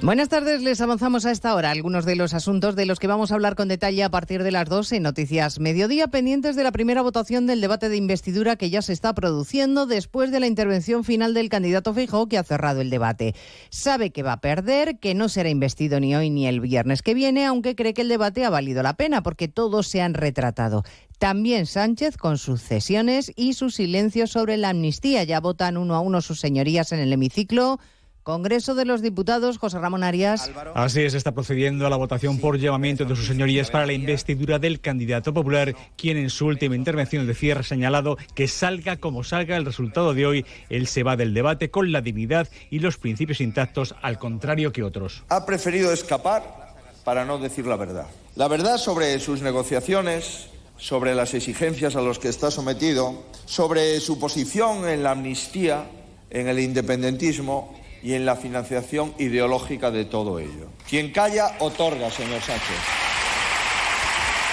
Buenas 0.00 0.28
tardes, 0.28 0.62
les 0.62 0.80
avanzamos 0.80 1.26
a 1.26 1.32
esta 1.32 1.56
hora 1.56 1.72
algunos 1.72 2.04
de 2.04 2.14
los 2.14 2.32
asuntos 2.32 2.76
de 2.76 2.86
los 2.86 3.00
que 3.00 3.08
vamos 3.08 3.32
a 3.32 3.34
hablar 3.34 3.56
con 3.56 3.66
detalle 3.66 4.04
a 4.04 4.10
partir 4.10 4.44
de 4.44 4.52
las 4.52 4.68
12 4.68 4.96
en 4.96 5.02
Noticias 5.02 5.58
Mediodía, 5.58 6.06
pendientes 6.06 6.54
de 6.54 6.62
la 6.62 6.70
primera 6.70 7.02
votación 7.02 7.48
del 7.48 7.60
debate 7.60 7.88
de 7.88 7.96
investidura 7.96 8.54
que 8.54 8.70
ya 8.70 8.80
se 8.80 8.92
está 8.92 9.12
produciendo 9.12 9.86
después 9.86 10.30
de 10.30 10.38
la 10.38 10.46
intervención 10.46 11.02
final 11.02 11.34
del 11.34 11.48
candidato 11.48 11.92
Feijóo 11.92 12.28
que 12.28 12.38
ha 12.38 12.44
cerrado 12.44 12.80
el 12.80 12.90
debate. 12.90 13.34
Sabe 13.70 14.10
que 14.10 14.22
va 14.22 14.34
a 14.34 14.40
perder, 14.40 15.00
que 15.00 15.14
no 15.14 15.28
será 15.28 15.48
investido 15.48 15.98
ni 15.98 16.14
hoy 16.14 16.30
ni 16.30 16.46
el 16.46 16.60
viernes 16.60 17.02
que 17.02 17.14
viene, 17.14 17.44
aunque 17.44 17.74
cree 17.74 17.92
que 17.92 18.02
el 18.02 18.08
debate 18.08 18.44
ha 18.44 18.50
valido 18.50 18.84
la 18.84 18.96
pena 18.96 19.24
porque 19.24 19.48
todos 19.48 19.88
se 19.88 20.00
han 20.00 20.14
retratado. 20.14 20.84
También 21.18 21.66
Sánchez 21.66 22.16
con 22.16 22.38
sus 22.38 22.62
cesiones 22.62 23.32
y 23.34 23.54
su 23.54 23.70
silencio 23.70 24.28
sobre 24.28 24.58
la 24.58 24.68
amnistía. 24.68 25.24
Ya 25.24 25.40
votan 25.40 25.76
uno 25.76 25.96
a 25.96 26.00
uno 26.00 26.20
sus 26.20 26.38
señorías 26.38 26.92
en 26.92 27.00
el 27.00 27.12
hemiciclo. 27.12 27.80
Congreso 28.28 28.74
de 28.74 28.84
los 28.84 29.00
Diputados, 29.00 29.56
José 29.56 29.78
Ramón 29.78 30.04
Arias. 30.04 30.50
Así 30.74 31.00
es, 31.00 31.14
está 31.14 31.32
procediendo 31.32 31.86
a 31.86 31.88
la 31.88 31.96
votación 31.96 32.38
por 32.38 32.58
llamamiento 32.58 33.06
de 33.06 33.16
sus 33.16 33.26
señorías 33.26 33.70
para 33.70 33.86
la 33.86 33.94
investidura 33.94 34.58
del 34.58 34.80
candidato 34.80 35.32
popular, 35.32 35.74
quien 35.96 36.18
en 36.18 36.28
su 36.28 36.44
última 36.44 36.76
intervención 36.76 37.26
de 37.26 37.32
cierre 37.32 37.60
ha 37.60 37.62
señalado 37.62 38.18
que 38.34 38.46
salga 38.46 38.98
como 38.98 39.24
salga 39.24 39.56
el 39.56 39.64
resultado 39.64 40.12
de 40.12 40.26
hoy, 40.26 40.46
él 40.68 40.88
se 40.88 41.04
va 41.04 41.16
del 41.16 41.32
debate 41.32 41.70
con 41.70 41.90
la 41.90 42.02
dignidad 42.02 42.50
y 42.68 42.80
los 42.80 42.98
principios 42.98 43.40
intactos, 43.40 43.94
al 44.02 44.18
contrario 44.18 44.72
que 44.72 44.82
otros. 44.82 45.24
Ha 45.30 45.46
preferido 45.46 45.90
escapar 45.90 46.74
para 47.04 47.24
no 47.24 47.38
decir 47.38 47.66
la 47.66 47.76
verdad. 47.76 48.08
La 48.36 48.46
verdad 48.46 48.76
sobre 48.76 49.18
sus 49.20 49.40
negociaciones, 49.40 50.48
sobre 50.76 51.14
las 51.14 51.32
exigencias 51.32 51.96
a 51.96 52.02
las 52.02 52.18
que 52.18 52.28
está 52.28 52.50
sometido, 52.50 53.24
sobre 53.46 53.98
su 54.00 54.18
posición 54.18 54.86
en 54.86 55.02
la 55.02 55.12
amnistía, 55.12 55.86
en 56.28 56.46
el 56.46 56.58
independentismo 56.58 57.77
y 58.02 58.14
en 58.14 58.26
la 58.26 58.36
financiación 58.36 59.14
ideológica 59.18 59.90
de 59.90 60.04
todo 60.04 60.38
ello. 60.38 60.68
Quien 60.88 61.12
calla, 61.12 61.56
otorga, 61.60 62.10
señor 62.10 62.40
Sánchez. 62.40 63.07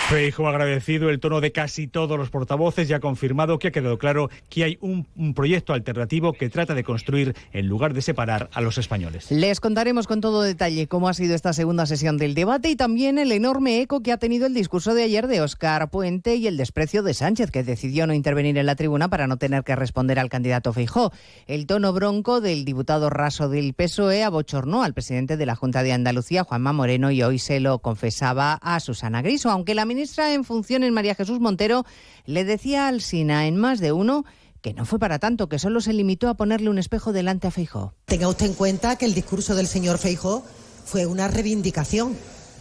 Feijo 0.10 0.46
ha 0.46 0.52
agradecido 0.52 1.10
el 1.10 1.20
tono 1.20 1.42
de 1.42 1.52
casi 1.52 1.88
todos 1.88 2.16
los 2.16 2.30
portavoces 2.30 2.88
y 2.88 2.94
ha 2.94 3.00
confirmado 3.00 3.58
que 3.58 3.70
ha 3.70 3.72
quedado 3.72 3.98
claro 3.98 4.30
que 4.50 4.64
hay 4.64 4.78
un, 4.80 5.08
un, 5.16 5.34
proyecto 5.34 5.74
alternativo 5.74 6.34
que 6.34 6.48
trata 6.48 6.76
de 6.76 6.84
construir 6.84 7.36
en 7.54 7.68
lugar 7.68 7.96
de 7.96 8.04
separar 8.04 8.48
a 8.54 8.62
los 8.62 8.78
españoles. 8.78 9.32
Les 9.32 9.60
contaremos 9.60 10.06
con 10.06 10.22
todo 10.22 10.44
detalle 10.44 10.88
cómo 10.88 11.10
ha 11.10 11.16
sido 11.16 11.34
esta 11.34 11.54
segunda 11.54 11.88
sesión 11.88 12.20
del 12.20 12.36
debate 12.36 12.70
y 12.70 12.76
también 12.76 13.18
el 13.18 13.32
enorme 13.32 13.82
eco 13.82 14.02
que 14.02 14.12
ha 14.12 14.18
tenido 14.18 14.46
el 14.46 14.54
discurso 14.54 14.94
de 14.94 15.02
ayer 15.02 15.26
de 15.26 15.42
Óscar 15.42 15.90
Puente 15.90 16.36
y 16.36 16.46
el 16.46 16.58
desprecio 16.58 17.02
de 17.02 17.16
Sánchez, 17.16 17.50
que 17.50 17.64
decidió 17.64 18.06
no 18.06 18.14
intervenir 18.14 18.60
en 18.60 18.68
la 18.68 18.76
tribuna 18.76 19.10
para 19.10 19.26
no 19.26 19.38
tener 19.38 19.64
que 19.64 19.76
responder 19.76 20.20
al 20.20 20.30
candidato 20.30 20.72
Feijó. 20.72 21.12
El 21.48 21.66
tono 21.66 21.94
bronco 21.94 22.42
del 22.42 22.64
diputado 22.64 23.10
raso 23.10 23.50
del 23.50 23.74
PSOE 23.74 24.24
abochornó 24.24 24.84
al 24.84 24.94
presidente 24.94 25.36
de 25.36 25.48
la 25.48 25.56
Junta 25.56 25.82
de 25.82 25.94
Andalucía, 25.94 26.44
Juanma 26.44 26.74
Moreno, 26.74 27.10
y 27.10 27.24
hoy 27.24 27.40
se 27.40 27.60
lo 27.60 27.80
confesaba 27.80 28.60
a 28.62 28.80
Susana 28.80 29.24
Griso, 29.24 29.50
aunque 29.50 29.74
la 29.74 29.86
ministra 29.96 30.34
en 30.34 30.44
funciones, 30.44 30.92
María 30.92 31.16
Jesús 31.16 31.40
Montero, 31.40 31.86
le 32.26 32.44
decía 32.44 32.90
al 32.90 33.00
SINA 33.00 33.48
en 33.48 33.56
más 33.56 33.80
de 33.80 33.94
uno 33.94 34.26
que 34.62 34.74
no 34.74 34.84
fue 34.84 35.00
para 35.00 35.20
tanto, 35.20 35.48
que 35.48 35.58
solo 35.58 35.80
se 35.80 35.94
limitó 35.94 36.28
a 36.28 36.34
ponerle 36.34 36.70
un 36.70 36.80
espejo 36.80 37.14
delante 37.14 37.48
a 37.48 37.52
Feijó. 37.52 37.94
Tenga 38.06 38.28
usted 38.28 38.48
en 38.48 38.56
cuenta 38.56 38.98
que 38.98 39.06
el 39.06 39.14
discurso 39.14 39.56
del 39.56 39.68
señor 39.68 39.98
Feijó 39.98 40.44
fue 40.86 41.06
una 41.06 41.30
reivindicación 41.30 42.18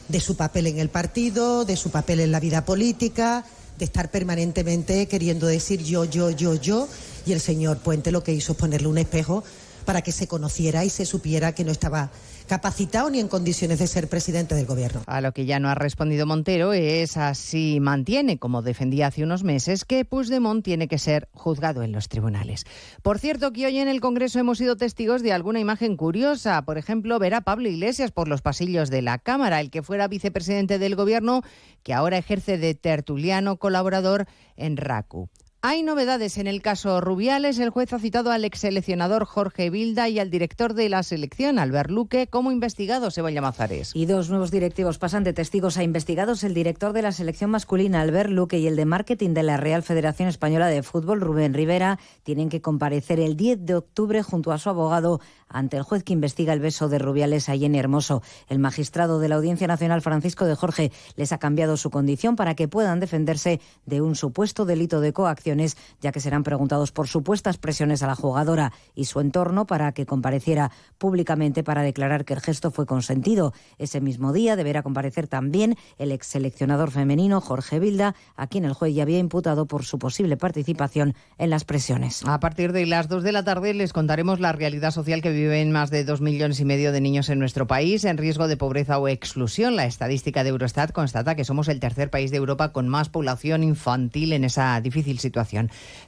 de 0.08 0.20
su 0.20 0.36
papel 0.36 0.68
en 0.68 0.78
el 0.78 0.90
partido, 0.90 1.64
de 1.64 1.76
su 1.76 1.90
papel 1.90 2.20
en 2.20 2.30
la 2.30 2.38
vida 2.40 2.64
política, 2.64 3.44
de 3.78 3.84
estar 3.84 4.10
permanentemente 4.10 5.08
queriendo 5.08 5.46
decir 5.46 5.82
yo, 5.82 6.04
yo, 6.04 6.30
yo, 6.30 6.54
yo, 6.54 6.88
y 7.26 7.32
el 7.32 7.40
señor 7.40 7.78
Puente 7.78 8.12
lo 8.12 8.22
que 8.22 8.32
hizo 8.32 8.52
es 8.52 8.58
ponerle 8.58 8.86
un 8.86 8.98
espejo 8.98 9.42
para 9.84 10.02
que 10.02 10.12
se 10.12 10.28
conociera 10.28 10.84
y 10.84 10.90
se 10.90 11.04
supiera 11.04 11.52
que 11.52 11.64
no 11.64 11.72
estaba 11.72 12.12
capacitado 12.46 13.10
ni 13.10 13.20
en 13.20 13.28
condiciones 13.28 13.78
de 13.78 13.86
ser 13.86 14.08
presidente 14.08 14.54
del 14.54 14.66
gobierno. 14.66 15.02
A 15.06 15.20
lo 15.20 15.32
que 15.32 15.46
ya 15.46 15.58
no 15.58 15.68
ha 15.68 15.74
respondido 15.74 16.26
Montero 16.26 16.72
es 16.72 17.16
así 17.16 17.78
mantiene, 17.80 18.38
como 18.38 18.62
defendía 18.62 19.08
hace 19.08 19.22
unos 19.22 19.44
meses, 19.44 19.84
que 19.84 20.04
Puigdemont 20.04 20.64
tiene 20.64 20.88
que 20.88 20.98
ser 20.98 21.28
juzgado 21.32 21.82
en 21.82 21.92
los 21.92 22.08
tribunales. 22.08 22.64
Por 23.02 23.18
cierto, 23.18 23.52
que 23.52 23.66
hoy 23.66 23.78
en 23.78 23.88
el 23.88 24.00
Congreso 24.00 24.38
hemos 24.38 24.58
sido 24.58 24.76
testigos 24.76 25.22
de 25.22 25.32
alguna 25.32 25.60
imagen 25.60 25.96
curiosa. 25.96 26.62
Por 26.62 26.78
ejemplo, 26.78 27.18
ver 27.18 27.34
a 27.34 27.40
Pablo 27.40 27.68
Iglesias 27.68 28.10
por 28.10 28.28
los 28.28 28.42
pasillos 28.42 28.90
de 28.90 29.02
la 29.02 29.18
Cámara, 29.18 29.60
el 29.60 29.70
que 29.70 29.82
fuera 29.82 30.08
vicepresidente 30.08 30.78
del 30.78 30.96
gobierno, 30.96 31.42
que 31.82 31.94
ahora 31.94 32.18
ejerce 32.18 32.58
de 32.58 32.74
tertuliano 32.74 33.56
colaborador 33.56 34.26
en 34.56 34.76
RACU. 34.76 35.28
Hay 35.66 35.82
novedades 35.82 36.36
en 36.36 36.46
el 36.46 36.60
caso 36.60 37.00
Rubiales. 37.00 37.58
El 37.58 37.70
juez 37.70 37.90
ha 37.94 37.98
citado 37.98 38.30
al 38.30 38.44
ex 38.44 38.58
seleccionador 38.58 39.24
Jorge 39.24 39.70
Vilda 39.70 40.10
y 40.10 40.18
al 40.18 40.28
director 40.28 40.74
de 40.74 40.90
la 40.90 41.02
selección, 41.02 41.58
Albert 41.58 41.88
Luque, 41.88 42.26
como 42.26 42.52
investigados, 42.52 43.16
Eva 43.16 43.30
Llamazares. 43.30 43.92
Y 43.94 44.04
dos 44.04 44.28
nuevos 44.28 44.50
directivos 44.50 44.98
pasan 44.98 45.24
de 45.24 45.32
testigos 45.32 45.78
a 45.78 45.82
investigados. 45.82 46.44
El 46.44 46.52
director 46.52 46.92
de 46.92 47.00
la 47.00 47.12
selección 47.12 47.50
masculina, 47.50 48.02
Albert 48.02 48.28
Luque, 48.28 48.58
y 48.58 48.66
el 48.66 48.76
de 48.76 48.84
marketing 48.84 49.30
de 49.30 49.42
la 49.42 49.56
Real 49.56 49.82
Federación 49.82 50.28
Española 50.28 50.66
de 50.66 50.82
Fútbol, 50.82 51.22
Rubén 51.22 51.54
Rivera, 51.54 51.98
tienen 52.24 52.50
que 52.50 52.60
comparecer 52.60 53.18
el 53.18 53.34
10 53.34 53.64
de 53.64 53.76
octubre 53.76 54.22
junto 54.22 54.52
a 54.52 54.58
su 54.58 54.68
abogado 54.68 55.22
ante 55.48 55.78
el 55.78 55.82
juez 55.82 56.02
que 56.02 56.12
investiga 56.12 56.52
el 56.52 56.60
beso 56.60 56.90
de 56.90 56.98
Rubiales 56.98 57.48
a 57.48 57.56
Jenny 57.56 57.78
Hermoso. 57.78 58.22
El 58.50 58.58
magistrado 58.58 59.18
de 59.18 59.30
la 59.30 59.36
Audiencia 59.36 59.66
Nacional, 59.66 60.02
Francisco 60.02 60.44
de 60.44 60.56
Jorge, 60.56 60.92
les 61.16 61.32
ha 61.32 61.38
cambiado 61.38 61.78
su 61.78 61.88
condición 61.88 62.36
para 62.36 62.54
que 62.54 62.68
puedan 62.68 63.00
defenderse 63.00 63.62
de 63.86 64.02
un 64.02 64.14
supuesto 64.14 64.66
delito 64.66 65.00
de 65.00 65.14
coacción 65.14 65.53
ya 66.00 66.12
que 66.12 66.20
serán 66.20 66.42
preguntados 66.42 66.92
por 66.92 67.08
supuestas 67.08 67.58
presiones 67.58 68.02
a 68.02 68.06
la 68.06 68.14
jugadora 68.14 68.72
y 68.94 69.06
su 69.06 69.20
entorno 69.20 69.66
para 69.66 69.92
que 69.92 70.06
compareciera 70.06 70.70
públicamente 70.98 71.62
para 71.62 71.82
declarar 71.82 72.24
que 72.24 72.34
el 72.34 72.40
gesto 72.40 72.70
fue 72.70 72.86
consentido. 72.86 73.52
Ese 73.78 74.00
mismo 74.00 74.32
día 74.32 74.56
deberá 74.56 74.82
comparecer 74.82 75.28
también 75.28 75.76
el 75.98 76.12
ex 76.12 76.26
seleccionador 76.26 76.90
femenino 76.90 77.40
Jorge 77.40 77.78
Vilda, 77.78 78.14
a 78.36 78.46
quien 78.46 78.64
el 78.64 78.72
juez 78.72 78.94
ya 78.94 79.02
había 79.02 79.18
imputado 79.18 79.66
por 79.66 79.84
su 79.84 79.98
posible 79.98 80.36
participación 80.36 81.14
en 81.38 81.50
las 81.50 81.64
presiones. 81.64 82.22
A 82.26 82.40
partir 82.40 82.72
de 82.72 82.86
las 82.86 83.08
dos 83.08 83.22
de 83.22 83.32
la 83.32 83.44
tarde 83.44 83.74
les 83.74 83.92
contaremos 83.92 84.40
la 84.40 84.52
realidad 84.52 84.90
social 84.90 85.22
que 85.22 85.30
viven 85.30 85.72
más 85.72 85.90
de 85.90 86.04
dos 86.04 86.20
millones 86.20 86.60
y 86.60 86.64
medio 86.64 86.92
de 86.92 87.00
niños 87.00 87.28
en 87.28 87.38
nuestro 87.38 87.66
país 87.66 88.04
en 88.04 88.18
riesgo 88.18 88.48
de 88.48 88.56
pobreza 88.56 88.98
o 88.98 89.08
exclusión. 89.08 89.76
La 89.76 89.86
estadística 89.86 90.42
de 90.42 90.50
Eurostat 90.50 90.92
constata 90.92 91.34
que 91.34 91.44
somos 91.44 91.68
el 91.68 91.80
tercer 91.80 92.10
país 92.10 92.30
de 92.30 92.36
Europa 92.36 92.72
con 92.72 92.88
más 92.88 93.08
población 93.08 93.62
infantil 93.62 94.32
en 94.32 94.44
esa 94.44 94.80
difícil 94.80 95.18
situación. 95.18 95.43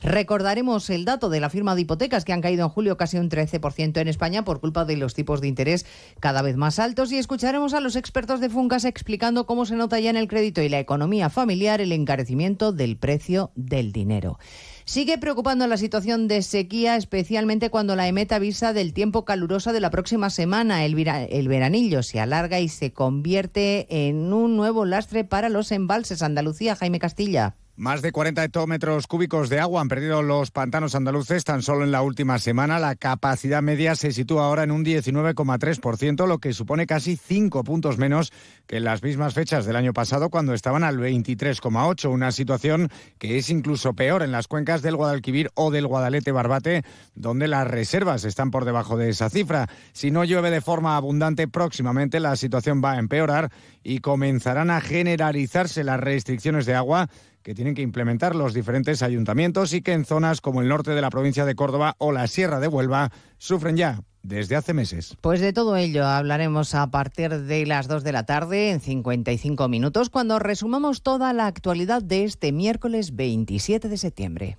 Recordaremos 0.03 0.91
el 0.91 1.05
dato 1.05 1.29
de 1.29 1.41
la 1.41 1.51
firma 1.51 1.75
de 1.75 1.83
hipotecas 1.83 2.25
que 2.25 2.33
han 2.33 2.41
caído 2.41 2.65
en 2.65 2.71
julio 2.71 2.97
casi 2.97 3.19
un 3.19 3.29
13% 3.29 4.01
en 4.01 4.09
España 4.09 4.45
por 4.45 4.61
culpa 4.61 4.85
de 4.85 4.97
los 4.97 5.15
tipos 5.15 5.41
de 5.41 5.49
interés 5.49 5.87
cada 6.21 6.43
vez 6.43 6.57
más 6.57 6.79
altos 6.79 7.13
y 7.13 7.19
escucharemos 7.19 7.75
a 7.75 7.81
los 7.81 7.97
expertos 7.97 8.41
de 8.41 8.51
Funcas 8.51 8.85
explicando 8.85 9.47
cómo 9.47 9.67
se 9.67 9.77
nota 9.77 10.01
ya 10.01 10.11
en 10.11 10.17
el 10.17 10.29
crédito 10.29 10.63
y 10.63 10.69
la 10.69 10.79
economía 10.79 11.31
familiar 11.31 11.81
el 11.81 11.93
encarecimiento 11.93 12.73
del 12.73 12.97
precio 12.97 13.51
del 13.55 13.93
dinero. 13.93 14.39
Sigue 14.85 15.19
preocupando 15.19 15.67
la 15.67 15.79
situación 15.79 16.29
de 16.29 16.43
sequía, 16.43 16.95
especialmente 16.95 17.71
cuando 17.71 17.97
la 17.97 18.07
EMET 18.07 18.31
avisa 18.31 18.73
del 18.73 18.93
tiempo 18.93 19.25
caluroso 19.25 19.73
de 19.73 19.81
la 19.81 19.91
próxima 19.91 20.31
semana. 20.31 20.85
El, 20.85 20.97
el, 20.97 21.49
veranillo 21.49 22.05
se 22.05 22.21
alarga 22.21 22.61
y 22.61 22.69
se 22.69 22.93
convierte 22.93 24.09
en 24.09 24.33
un 24.33 24.57
nuevo 24.57 24.85
lastre 24.85 25.25
para 25.25 25.49
los 25.49 25.73
embalses. 25.73 26.23
Andalucía, 26.23 26.77
Jaime 26.77 27.01
Castilla. 27.01 27.57
Más 27.79 28.01
de 28.01 28.11
40 28.11 28.43
hectómetros 28.43 29.07
cúbicos 29.07 29.51
de 29.51 29.61
agua 29.61 29.83
han 29.83 29.89
perdido 29.89 30.23
los 30.23 30.51
pantanos 30.51 30.95
andaluces 30.95 31.45
tan 31.45 31.61
solo 31.61 31.85
en 31.85 31.93
la 31.93 32.01
última 32.01 32.39
semana. 32.39 32.79
La 32.79 32.95
capacidad 32.95 33.61
media 33.61 33.95
se 33.97 34.13
sitúa 34.13 34.47
ahora 34.47 34.63
en 34.63 34.71
un 34.71 34.83
19,3%, 34.83 36.27
lo 36.27 36.39
que 36.39 36.55
supone 36.55 36.87
casi 36.87 37.17
5 37.17 37.65
puntos 37.65 37.99
menos 37.99 38.33
que 38.67 38.79
en 38.79 38.85
las 38.85 39.03
mismas 39.03 39.35
fechas 39.35 39.67
del 39.67 39.77
año 39.77 39.93
pasado, 39.93 40.31
cuando 40.31 40.55
estaban 40.55 40.85
al 40.85 40.97
23,8%. 40.97 42.11
Una 42.11 42.33
situación 42.33 42.89
que 43.19 43.37
es 43.37 43.51
incluso 43.51 43.93
peor 43.93 44.23
en 44.23 44.33
las 44.33 44.49
cuencas 44.49 44.81
del 44.81 44.97
Guadalquivir 44.97 45.51
o 45.53 45.71
del 45.71 45.87
Guadalete 45.87 46.33
Barbate, 46.33 46.83
donde 47.15 47.47
las 47.47 47.69
reservas 47.69 48.25
están 48.25 48.51
por 48.51 48.65
debajo 48.65 48.97
de 48.97 49.11
esa 49.11 49.29
cifra. 49.29 49.69
Si 49.93 50.11
no 50.11 50.25
llueve 50.25 50.51
de 50.51 50.63
forma 50.63 50.97
abundante 50.97 51.47
próximamente, 51.47 52.21
la 52.21 52.37
situación 52.37 52.81
va 52.83 52.93
a 52.93 52.99
empeorar 52.99 53.53
y 53.85 53.99
comenzarán 53.99 54.71
a 54.71 54.81
generalizarse 54.81 55.85
las 55.85 56.01
restricciones 56.01 56.65
de 56.65 56.75
agua 56.75 57.11
que 57.47 57.55
tienen 57.55 57.77
que 57.77 57.83
implementar 57.83 58.35
los 58.35 58.55
diferentes 58.55 59.03
ayuntamientos 59.03 59.73
y 59.73 59.81
que 59.81 59.93
en 59.93 60.05
zonas 60.05 60.41
como 60.41 60.63
el 60.63 60.69
norte 60.69 60.91
de 60.91 61.01
la 61.01 61.11
provincia 61.11 61.45
de 61.45 61.55
Córdoba 61.55 61.95
o 61.99 62.11
la 62.11 62.27
Sierra 62.27 62.59
de 62.59 62.67
Huelva 62.67 63.13
sufren 63.39 63.77
ya 63.77 64.03
desde 64.25 64.57
hace 64.57 64.75
meses. 64.75 65.17
Pues 65.21 65.41
de 65.41 65.53
todo 65.53 65.77
ello 65.77 66.05
hablaremos 66.05 66.75
a 66.75 66.91
partir 66.91 67.31
de 67.43 67.65
las 67.65 67.87
2 67.87 68.03
de 68.03 68.11
la 68.11 68.27
tarde 68.27 68.71
en 68.71 68.81
55 68.81 69.69
minutos 69.69 70.11
cuando 70.11 70.41
resumamos 70.41 71.05
toda 71.05 71.33
la 71.33 71.47
actualidad 71.47 72.03
de 72.03 72.25
este 72.25 72.51
miércoles 72.51 73.15
27 73.15 73.89
de 73.89 73.97
septiembre. 73.97 74.59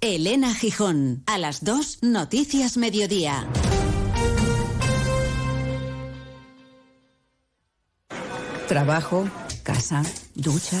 Elena 0.00 0.52
Gijón, 0.52 1.22
a 1.26 1.38
las 1.38 1.62
2 1.62 2.00
Noticias 2.02 2.76
Mediodía. 2.76 3.46
Trabajo, 8.66 9.28
casa, 9.62 10.02
ducha, 10.34 10.80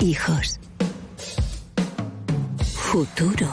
Hijos. 0.00 0.58
Futuro. 2.74 3.48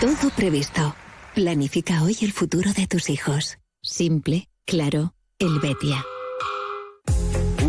Todo 0.00 0.30
previsto. 0.34 0.94
Planifica 1.34 2.02
hoy 2.02 2.16
el 2.22 2.32
futuro 2.32 2.72
de 2.72 2.86
tus 2.86 3.10
hijos. 3.10 3.58
Simple, 3.82 4.48
claro, 4.64 5.14
Helvetia. 5.38 6.04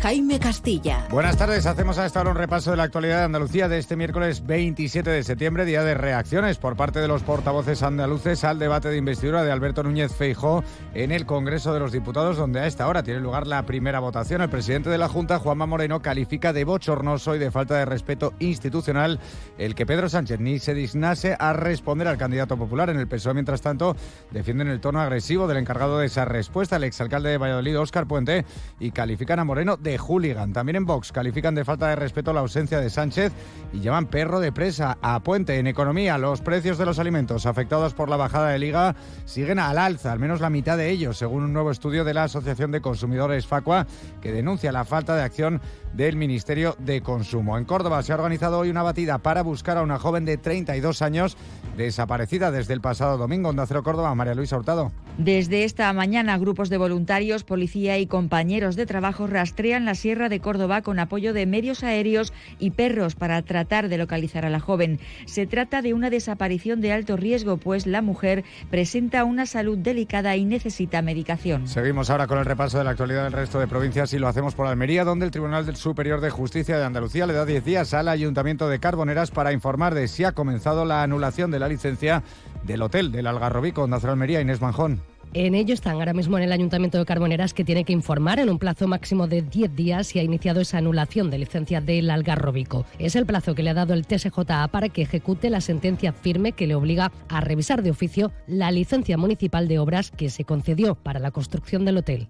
Jaime 0.00 0.38
Castilla. 0.40 1.06
Buenas 1.10 1.36
tardes, 1.36 1.66
hacemos 1.66 1.98
a 1.98 2.06
esta 2.06 2.22
hora 2.22 2.30
un 2.30 2.36
repaso 2.36 2.70
de 2.70 2.78
la 2.78 2.84
actualidad 2.84 3.18
de 3.18 3.24
Andalucía 3.24 3.68
de 3.68 3.76
este 3.76 3.96
miércoles 3.96 4.46
27 4.46 5.10
de 5.10 5.22
septiembre, 5.22 5.66
día 5.66 5.84
de 5.84 5.92
reacciones 5.92 6.56
por 6.56 6.74
parte 6.74 7.00
de 7.00 7.08
los 7.08 7.22
portavoces 7.22 7.82
andaluces 7.82 8.42
al 8.44 8.58
debate 8.58 8.88
de 8.88 8.96
investidura 8.96 9.44
de 9.44 9.52
Alberto 9.52 9.82
Núñez 9.82 10.14
Feijó 10.14 10.64
en 10.94 11.12
el 11.12 11.26
Congreso 11.26 11.74
de 11.74 11.80
los 11.80 11.92
Diputados, 11.92 12.38
donde 12.38 12.60
a 12.60 12.66
esta 12.66 12.88
hora 12.88 13.02
tiene 13.02 13.20
lugar 13.20 13.46
la 13.46 13.66
primera 13.66 14.00
votación. 14.00 14.40
El 14.40 14.48
presidente 14.48 14.88
de 14.88 14.96
la 14.96 15.10
Junta, 15.10 15.38
Juanma 15.38 15.66
Moreno, 15.66 16.00
califica 16.00 16.54
de 16.54 16.64
bochornoso 16.64 17.36
y 17.36 17.38
de 17.38 17.50
falta 17.50 17.76
de 17.76 17.84
respeto 17.84 18.32
institucional 18.38 19.20
el 19.58 19.74
que 19.74 19.84
Pedro 19.84 20.08
Sánchez 20.08 20.40
ni 20.40 20.58
se 20.60 20.72
dignase 20.72 21.36
a 21.38 21.52
responder 21.52 22.08
al 22.08 22.16
candidato 22.16 22.56
popular. 22.56 22.88
En 22.88 22.98
el 22.98 23.06
PSOE, 23.06 23.34
mientras 23.34 23.60
tanto, 23.60 23.94
defienden 24.30 24.68
el 24.68 24.80
tono 24.80 24.98
agresivo 24.98 25.46
del 25.46 25.58
encargado 25.58 25.98
de 25.98 26.06
esa 26.06 26.24
respuesta, 26.24 26.76
el 26.76 26.84
exalcalde 26.84 27.28
de 27.28 27.36
Valladolid, 27.36 27.78
Óscar 27.78 28.06
Puente, 28.06 28.46
y 28.78 28.92
califican 28.92 29.38
a 29.40 29.44
Moreno 29.44 29.76
de 29.76 29.89
hooligan. 29.98 30.52
También 30.52 30.76
en 30.76 30.86
Vox 30.86 31.12
califican 31.12 31.54
de 31.54 31.64
falta 31.64 31.88
de 31.88 31.96
respeto 31.96 32.32
la 32.32 32.40
ausencia 32.40 32.80
de 32.80 32.90
Sánchez 32.90 33.32
y 33.72 33.80
llaman 33.80 34.06
perro 34.06 34.40
de 34.40 34.52
presa 34.52 34.98
a 35.02 35.20
Puente. 35.20 35.58
En 35.58 35.66
economía, 35.66 36.18
los 36.18 36.40
precios 36.40 36.78
de 36.78 36.86
los 36.86 36.98
alimentos 36.98 37.46
afectados 37.46 37.94
por 37.94 38.08
la 38.08 38.16
bajada 38.16 38.50
de 38.50 38.58
liga 38.58 38.96
siguen 39.24 39.58
al 39.58 39.78
alza, 39.78 40.12
al 40.12 40.18
menos 40.18 40.40
la 40.40 40.50
mitad 40.50 40.76
de 40.76 40.90
ellos, 40.90 41.18
según 41.18 41.44
un 41.44 41.52
nuevo 41.52 41.70
estudio 41.70 42.04
de 42.04 42.14
la 42.14 42.24
Asociación 42.24 42.70
de 42.70 42.80
Consumidores 42.80 43.46
Facua, 43.46 43.86
que 44.20 44.32
denuncia 44.32 44.72
la 44.72 44.84
falta 44.84 45.14
de 45.14 45.22
acción 45.22 45.60
del 45.92 46.16
Ministerio 46.16 46.76
de 46.78 47.00
Consumo. 47.02 47.58
En 47.58 47.64
Córdoba 47.64 48.02
se 48.02 48.12
ha 48.12 48.16
organizado 48.16 48.58
hoy 48.58 48.70
una 48.70 48.82
batida 48.82 49.18
para 49.18 49.42
buscar 49.42 49.76
a 49.76 49.82
una 49.82 49.98
joven 49.98 50.24
de 50.24 50.36
32 50.36 51.02
años 51.02 51.36
desaparecida 51.76 52.50
desde 52.50 52.74
el 52.74 52.80
pasado 52.80 53.16
domingo. 53.16 53.48
Onda 53.48 53.66
Cero 53.66 53.82
Córdoba, 53.82 54.14
María 54.14 54.34
Luisa 54.34 54.56
Hurtado. 54.56 54.92
Desde 55.22 55.64
esta 55.64 55.92
mañana, 55.92 56.38
grupos 56.38 56.70
de 56.70 56.78
voluntarios, 56.78 57.44
policía 57.44 57.98
y 57.98 58.06
compañeros 58.06 58.74
de 58.74 58.86
trabajo 58.86 59.26
rastrean 59.26 59.84
la 59.84 59.94
Sierra 59.94 60.30
de 60.30 60.40
Córdoba 60.40 60.80
con 60.80 60.98
apoyo 60.98 61.34
de 61.34 61.44
medios 61.44 61.84
aéreos 61.84 62.32
y 62.58 62.70
perros 62.70 63.16
para 63.16 63.42
tratar 63.42 63.90
de 63.90 63.98
localizar 63.98 64.46
a 64.46 64.48
la 64.48 64.60
joven. 64.60 64.98
Se 65.26 65.46
trata 65.46 65.82
de 65.82 65.92
una 65.92 66.08
desaparición 66.08 66.80
de 66.80 66.94
alto 66.94 67.18
riesgo, 67.18 67.58
pues 67.58 67.86
la 67.86 68.00
mujer 68.00 68.44
presenta 68.70 69.24
una 69.24 69.44
salud 69.44 69.76
delicada 69.76 70.36
y 70.36 70.46
necesita 70.46 71.02
medicación. 71.02 71.68
Seguimos 71.68 72.08
ahora 72.08 72.26
con 72.26 72.38
el 72.38 72.46
repaso 72.46 72.78
de 72.78 72.84
la 72.84 72.92
actualidad 72.92 73.24
del 73.24 73.34
resto 73.34 73.60
de 73.60 73.66
provincias 73.66 74.14
y 74.14 74.18
lo 74.18 74.26
hacemos 74.26 74.54
por 74.54 74.68
Almería, 74.68 75.04
donde 75.04 75.26
el 75.26 75.32
Tribunal 75.32 75.76
Superior 75.76 76.22
de 76.22 76.30
Justicia 76.30 76.78
de 76.78 76.84
Andalucía 76.86 77.26
le 77.26 77.34
da 77.34 77.44
10 77.44 77.62
días 77.62 77.92
al 77.92 78.08
Ayuntamiento 78.08 78.70
de 78.70 78.80
Carboneras 78.80 79.30
para 79.30 79.52
informar 79.52 79.94
de 79.94 80.08
si 80.08 80.24
ha 80.24 80.32
comenzado 80.32 80.86
la 80.86 81.02
anulación 81.02 81.50
de 81.50 81.58
la 81.58 81.68
licencia 81.68 82.22
del 82.62 82.80
hotel 82.80 83.12
del 83.12 83.26
Algarrobico, 83.26 83.82
Onda 83.82 83.98
Almería, 84.02 84.40
Inés 84.40 84.62
Manjón. 84.62 85.09
En 85.32 85.54
ello 85.54 85.74
están 85.74 85.94
ahora 85.94 86.12
mismo 86.12 86.38
en 86.38 86.42
el 86.42 86.50
Ayuntamiento 86.50 86.98
de 86.98 87.04
Carboneras 87.04 87.54
que 87.54 87.64
tiene 87.64 87.84
que 87.84 87.92
informar 87.92 88.40
en 88.40 88.50
un 88.50 88.58
plazo 88.58 88.88
máximo 88.88 89.28
de 89.28 89.42
10 89.42 89.76
días 89.76 90.08
si 90.08 90.18
ha 90.18 90.24
iniciado 90.24 90.60
esa 90.60 90.78
anulación 90.78 91.30
de 91.30 91.38
licencia 91.38 91.80
del 91.80 92.10
Algarrobico. 92.10 92.84
Es 92.98 93.14
el 93.14 93.26
plazo 93.26 93.54
que 93.54 93.62
le 93.62 93.70
ha 93.70 93.74
dado 93.74 93.94
el 93.94 94.08
TSJA 94.08 94.66
para 94.66 94.88
que 94.88 95.02
ejecute 95.02 95.48
la 95.48 95.60
sentencia 95.60 96.12
firme 96.12 96.50
que 96.50 96.66
le 96.66 96.74
obliga 96.74 97.12
a 97.28 97.40
revisar 97.40 97.84
de 97.84 97.92
oficio 97.92 98.32
la 98.48 98.72
licencia 98.72 99.16
municipal 99.16 99.68
de 99.68 99.78
obras 99.78 100.10
que 100.10 100.30
se 100.30 100.42
concedió 100.42 100.96
para 100.96 101.20
la 101.20 101.30
construcción 101.30 101.84
del 101.84 101.98
hotel. 101.98 102.28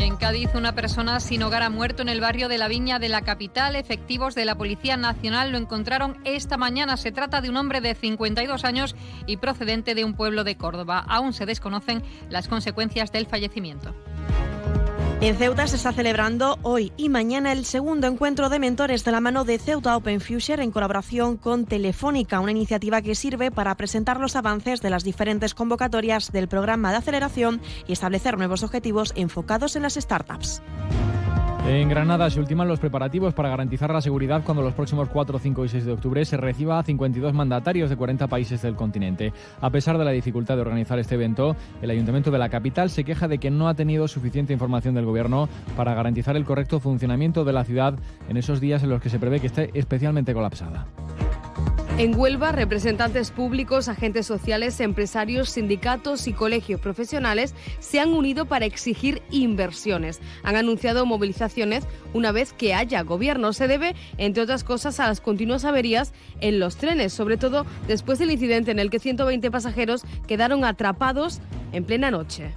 En 0.00 0.16
Cádiz, 0.16 0.54
una 0.54 0.74
persona 0.74 1.20
sin 1.20 1.42
hogar 1.42 1.62
ha 1.62 1.68
muerto 1.68 2.00
en 2.00 2.08
el 2.08 2.22
barrio 2.22 2.48
de 2.48 2.56
la 2.56 2.68
Viña 2.68 2.98
de 2.98 3.10
la 3.10 3.20
capital. 3.20 3.76
Efectivos 3.76 4.34
de 4.34 4.46
la 4.46 4.54
Policía 4.54 4.96
Nacional 4.96 5.52
lo 5.52 5.58
encontraron 5.58 6.16
esta 6.24 6.56
mañana. 6.56 6.96
Se 6.96 7.12
trata 7.12 7.42
de 7.42 7.50
un 7.50 7.58
hombre 7.58 7.82
de 7.82 7.94
52 7.94 8.64
años 8.64 8.96
y 9.26 9.36
procedente 9.36 9.94
de 9.94 10.06
un 10.06 10.14
pueblo 10.14 10.42
de 10.42 10.56
Córdoba. 10.56 11.04
Aún 11.06 11.34
se 11.34 11.44
desconocen 11.44 12.02
las 12.30 12.48
consecuencias 12.48 13.12
del 13.12 13.26
fallecimiento. 13.26 13.94
En 15.22 15.36
Ceuta 15.36 15.66
se 15.66 15.76
está 15.76 15.92
celebrando 15.92 16.58
hoy 16.62 16.92
y 16.96 17.10
mañana 17.10 17.52
el 17.52 17.66
segundo 17.66 18.06
encuentro 18.06 18.48
de 18.48 18.58
mentores 18.58 19.04
de 19.04 19.12
la 19.12 19.20
mano 19.20 19.44
de 19.44 19.58
Ceuta 19.58 19.94
Open 19.94 20.18
Future 20.22 20.62
en 20.62 20.70
colaboración 20.70 21.36
con 21.36 21.66
Telefónica, 21.66 22.40
una 22.40 22.52
iniciativa 22.52 23.02
que 23.02 23.14
sirve 23.14 23.50
para 23.50 23.74
presentar 23.74 24.18
los 24.18 24.34
avances 24.34 24.80
de 24.80 24.88
las 24.88 25.04
diferentes 25.04 25.54
convocatorias 25.54 26.32
del 26.32 26.48
programa 26.48 26.90
de 26.90 26.96
aceleración 26.96 27.60
y 27.86 27.92
establecer 27.92 28.38
nuevos 28.38 28.62
objetivos 28.62 29.12
enfocados 29.14 29.76
en 29.76 29.82
las 29.82 29.96
startups. 29.96 30.62
En 31.66 31.88
Granada 31.88 32.28
se 32.30 32.40
ultiman 32.40 32.66
los 32.66 32.80
preparativos 32.80 33.34
para 33.34 33.48
garantizar 33.48 33.92
la 33.92 34.00
seguridad 34.00 34.42
cuando 34.44 34.62
los 34.62 34.74
próximos 34.74 35.08
4, 35.08 35.38
5 35.38 35.64
y 35.64 35.68
6 35.68 35.84
de 35.84 35.92
octubre 35.92 36.24
se 36.24 36.36
reciba 36.36 36.78
a 36.78 36.82
52 36.82 37.32
mandatarios 37.32 37.90
de 37.90 37.96
40 37.96 38.26
países 38.26 38.62
del 38.62 38.74
continente. 38.74 39.32
A 39.60 39.70
pesar 39.70 39.96
de 39.98 40.04
la 40.04 40.10
dificultad 40.10 40.56
de 40.56 40.62
organizar 40.62 40.98
este 40.98 41.14
evento, 41.14 41.54
el 41.80 41.90
Ayuntamiento 41.90 42.30
de 42.30 42.38
la 42.38 42.48
capital 42.48 42.90
se 42.90 43.04
queja 43.04 43.28
de 43.28 43.38
que 43.38 43.50
no 43.50 43.68
ha 43.68 43.74
tenido 43.74 44.08
suficiente 44.08 44.52
información 44.52 44.94
del 44.94 45.04
Gobierno 45.04 45.48
para 45.76 45.94
garantizar 45.94 46.36
el 46.36 46.44
correcto 46.44 46.80
funcionamiento 46.80 47.44
de 47.44 47.52
la 47.52 47.64
ciudad 47.64 47.94
en 48.28 48.36
esos 48.36 48.60
días 48.60 48.82
en 48.82 48.90
los 48.90 49.00
que 49.00 49.10
se 49.10 49.18
prevé 49.18 49.40
que 49.40 49.46
esté 49.46 49.70
especialmente 49.74 50.34
colapsada. 50.34 50.86
En 52.00 52.18
Huelva, 52.18 52.50
representantes 52.50 53.30
públicos, 53.30 53.86
agentes 53.88 54.26
sociales, 54.26 54.80
empresarios, 54.80 55.50
sindicatos 55.50 56.28
y 56.28 56.32
colegios 56.32 56.80
profesionales 56.80 57.54
se 57.78 58.00
han 58.00 58.14
unido 58.14 58.46
para 58.46 58.64
exigir 58.64 59.20
inversiones. 59.30 60.18
Han 60.42 60.56
anunciado 60.56 61.04
movilizaciones 61.04 61.84
una 62.14 62.32
vez 62.32 62.54
que 62.54 62.72
haya 62.72 63.02
gobierno. 63.02 63.52
Se 63.52 63.68
debe, 63.68 63.94
entre 64.16 64.44
otras 64.44 64.64
cosas, 64.64 64.98
a 64.98 65.08
las 65.08 65.20
continuas 65.20 65.66
averías 65.66 66.14
en 66.40 66.58
los 66.58 66.76
trenes, 66.76 67.12
sobre 67.12 67.36
todo 67.36 67.66
después 67.86 68.18
del 68.18 68.30
incidente 68.30 68.70
en 68.70 68.78
el 68.78 68.88
que 68.88 68.98
120 68.98 69.50
pasajeros 69.50 70.04
quedaron 70.26 70.64
atrapados 70.64 71.42
en 71.72 71.84
plena 71.84 72.10
noche. 72.10 72.54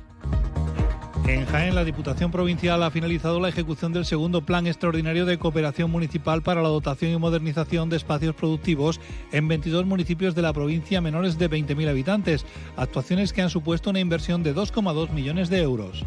En 1.25 1.45
Jaén, 1.45 1.73
la 1.73 1.85
Diputación 1.85 2.31
Provincial 2.31 2.83
ha 2.83 2.91
finalizado 2.91 3.39
la 3.39 3.47
ejecución 3.47 3.93
del 3.93 4.03
segundo 4.03 4.41
Plan 4.41 4.67
Extraordinario 4.67 5.25
de 5.25 5.39
Cooperación 5.39 5.89
Municipal 5.89 6.41
para 6.41 6.61
la 6.61 6.67
dotación 6.67 7.11
y 7.13 7.17
modernización 7.17 7.89
de 7.89 7.95
espacios 7.95 8.35
productivos 8.35 8.99
en 9.31 9.47
22 9.47 9.85
municipios 9.85 10.35
de 10.35 10.41
la 10.41 10.51
provincia 10.51 10.99
menores 10.99 11.37
de 11.37 11.49
20.000 11.49 11.89
habitantes, 11.89 12.45
actuaciones 12.75 13.31
que 13.31 13.41
han 13.41 13.49
supuesto 13.49 13.89
una 13.89 14.01
inversión 14.01 14.43
de 14.43 14.53
2,2 14.53 15.11
millones 15.11 15.49
de 15.49 15.61
euros. 15.61 16.03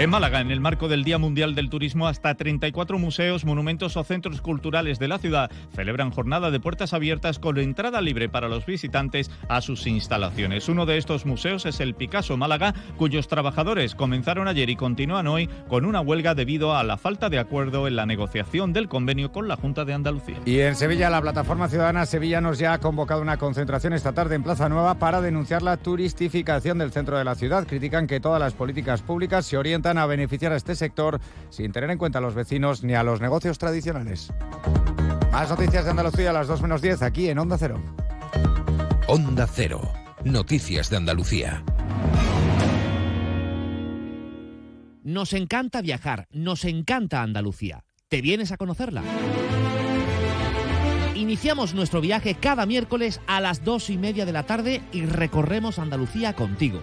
En 0.00 0.08
Málaga, 0.08 0.40
en 0.40 0.50
el 0.50 0.62
marco 0.62 0.88
del 0.88 1.04
Día 1.04 1.18
Mundial 1.18 1.54
del 1.54 1.68
Turismo, 1.68 2.08
hasta 2.08 2.34
34 2.34 2.98
museos, 2.98 3.44
monumentos 3.44 3.98
o 3.98 4.02
centros 4.02 4.40
culturales 4.40 4.98
de 4.98 5.08
la 5.08 5.18
ciudad 5.18 5.50
celebran 5.74 6.10
jornada 6.10 6.50
de 6.50 6.58
puertas 6.58 6.94
abiertas 6.94 7.38
con 7.38 7.58
entrada 7.58 8.00
libre 8.00 8.30
para 8.30 8.48
los 8.48 8.64
visitantes 8.64 9.30
a 9.50 9.60
sus 9.60 9.86
instalaciones. 9.86 10.70
Uno 10.70 10.86
de 10.86 10.96
estos 10.96 11.26
museos 11.26 11.66
es 11.66 11.80
el 11.80 11.94
Picasso 11.94 12.38
Málaga, 12.38 12.72
cuyos 12.96 13.28
trabajadores 13.28 13.94
comenzaron 13.94 14.48
ayer 14.48 14.70
y 14.70 14.76
continúan 14.76 15.26
hoy 15.26 15.50
con 15.68 15.84
una 15.84 16.00
huelga 16.00 16.34
debido 16.34 16.74
a 16.74 16.82
la 16.82 16.96
falta 16.96 17.28
de 17.28 17.38
acuerdo 17.38 17.86
en 17.86 17.96
la 17.96 18.06
negociación 18.06 18.72
del 18.72 18.88
convenio 18.88 19.32
con 19.32 19.48
la 19.48 19.56
Junta 19.56 19.84
de 19.84 19.92
Andalucía. 19.92 20.38
Y 20.46 20.60
en 20.60 20.76
Sevilla, 20.76 21.10
la 21.10 21.20
plataforma 21.20 21.68
ciudadana 21.68 22.06
Sevillanos 22.06 22.58
ya 22.58 22.72
ha 22.72 22.78
convocado 22.78 23.20
una 23.20 23.36
concentración 23.36 23.92
esta 23.92 24.14
tarde 24.14 24.36
en 24.36 24.44
Plaza 24.44 24.70
Nueva 24.70 24.94
para 24.94 25.20
denunciar 25.20 25.60
la 25.60 25.76
turistificación 25.76 26.78
del 26.78 26.90
centro 26.90 27.18
de 27.18 27.24
la 27.24 27.34
ciudad. 27.34 27.66
Critican 27.66 28.06
que 28.06 28.18
todas 28.18 28.40
las 28.40 28.54
políticas 28.54 29.02
públicas 29.02 29.44
se 29.44 29.58
orientan 29.58 29.89
a 29.98 30.06
beneficiar 30.06 30.52
a 30.52 30.56
este 30.56 30.74
sector 30.74 31.20
sin 31.50 31.72
tener 31.72 31.90
en 31.90 31.98
cuenta 31.98 32.18
a 32.18 32.22
los 32.22 32.34
vecinos 32.34 32.82
ni 32.82 32.94
a 32.94 33.02
los 33.02 33.20
negocios 33.20 33.58
tradicionales. 33.58 34.32
Más 35.32 35.48
noticias 35.48 35.84
de 35.84 35.90
Andalucía 35.90 36.30
a 36.30 36.32
las 36.32 36.48
2 36.48 36.62
menos 36.62 36.82
10 36.82 37.02
aquí 37.02 37.28
en 37.28 37.38
Onda 37.38 37.56
Cero. 37.58 37.80
Onda 39.06 39.46
Cero. 39.46 39.80
Noticias 40.24 40.90
de 40.90 40.96
Andalucía. 40.96 41.64
Nos 45.02 45.32
encanta 45.32 45.80
viajar, 45.80 46.28
nos 46.30 46.64
encanta 46.64 47.22
Andalucía. 47.22 47.84
¿Te 48.08 48.20
vienes 48.20 48.52
a 48.52 48.56
conocerla? 48.56 49.02
Iniciamos 51.14 51.74
nuestro 51.74 52.00
viaje 52.00 52.34
cada 52.34 52.66
miércoles 52.66 53.20
a 53.26 53.40
las 53.40 53.64
dos 53.64 53.88
y 53.88 53.98
media 53.98 54.26
de 54.26 54.32
la 54.32 54.44
tarde 54.44 54.82
y 54.92 55.06
recorremos 55.06 55.78
Andalucía 55.78 56.34
contigo. 56.34 56.82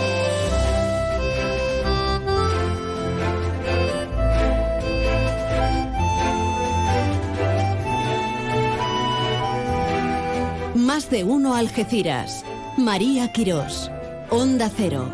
Más 10.93 11.09
de 11.09 11.23
uno 11.23 11.55
Algeciras. 11.55 12.43
María 12.77 13.31
Quirós. 13.31 13.89
Onda 14.29 14.69
Cero. 14.69 15.09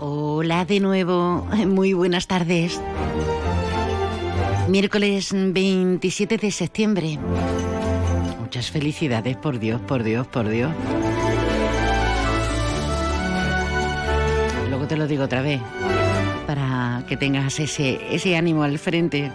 Hola 0.00 0.64
de 0.64 0.80
nuevo. 0.80 1.46
Muy 1.68 1.92
buenas 1.92 2.26
tardes. 2.26 2.80
Miércoles 4.66 5.30
27 5.32 6.38
de 6.38 6.50
septiembre. 6.50 7.20
Muchas 8.40 8.68
felicidades, 8.68 9.36
por 9.36 9.60
Dios, 9.60 9.80
por 9.80 10.02
Dios, 10.02 10.26
por 10.26 10.48
Dios. 10.48 10.72
Luego 14.70 14.88
te 14.88 14.96
lo 14.96 15.06
digo 15.06 15.22
otra 15.22 15.40
vez, 15.40 15.60
para 16.48 17.04
que 17.06 17.16
tengas 17.16 17.60
ese, 17.60 18.12
ese 18.12 18.36
ánimo 18.36 18.64
al 18.64 18.80
frente. 18.80 19.30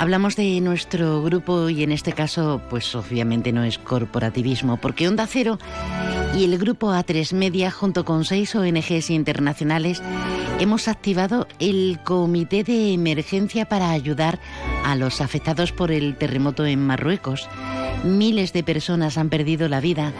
Hablamos 0.00 0.34
de 0.34 0.62
nuestro 0.62 1.22
grupo 1.22 1.68
y 1.68 1.82
en 1.82 1.92
este 1.92 2.14
caso, 2.14 2.62
pues 2.70 2.94
obviamente 2.94 3.52
no 3.52 3.64
es 3.64 3.76
corporativismo, 3.76 4.78
porque 4.78 5.06
Onda 5.06 5.26
Cero 5.26 5.58
y 6.34 6.44
el 6.44 6.56
grupo 6.56 6.90
A3 6.90 7.34
Media, 7.34 7.70
junto 7.70 8.06
con 8.06 8.24
seis 8.24 8.54
ONGs 8.54 9.10
internacionales, 9.10 10.02
hemos 10.58 10.88
activado 10.88 11.46
el 11.58 11.98
Comité 12.02 12.64
de 12.64 12.94
Emergencia 12.94 13.68
para 13.68 13.90
ayudar 13.90 14.40
a 14.86 14.96
los 14.96 15.20
afectados 15.20 15.70
por 15.70 15.92
el 15.92 16.16
terremoto 16.16 16.64
en 16.64 16.80
Marruecos. 16.80 17.46
Miles 18.02 18.54
de 18.54 18.64
personas 18.64 19.18
han 19.18 19.28
perdido 19.28 19.68
la 19.68 19.82
vida 19.82 20.14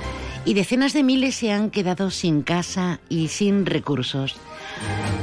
y 0.44 0.54
decenas 0.54 0.92
de 0.92 1.02
miles 1.02 1.34
se 1.34 1.50
han 1.52 1.70
quedado 1.70 2.10
sin 2.10 2.42
casa 2.42 3.00
y 3.08 3.26
sin 3.28 3.64
recursos. 3.66 4.36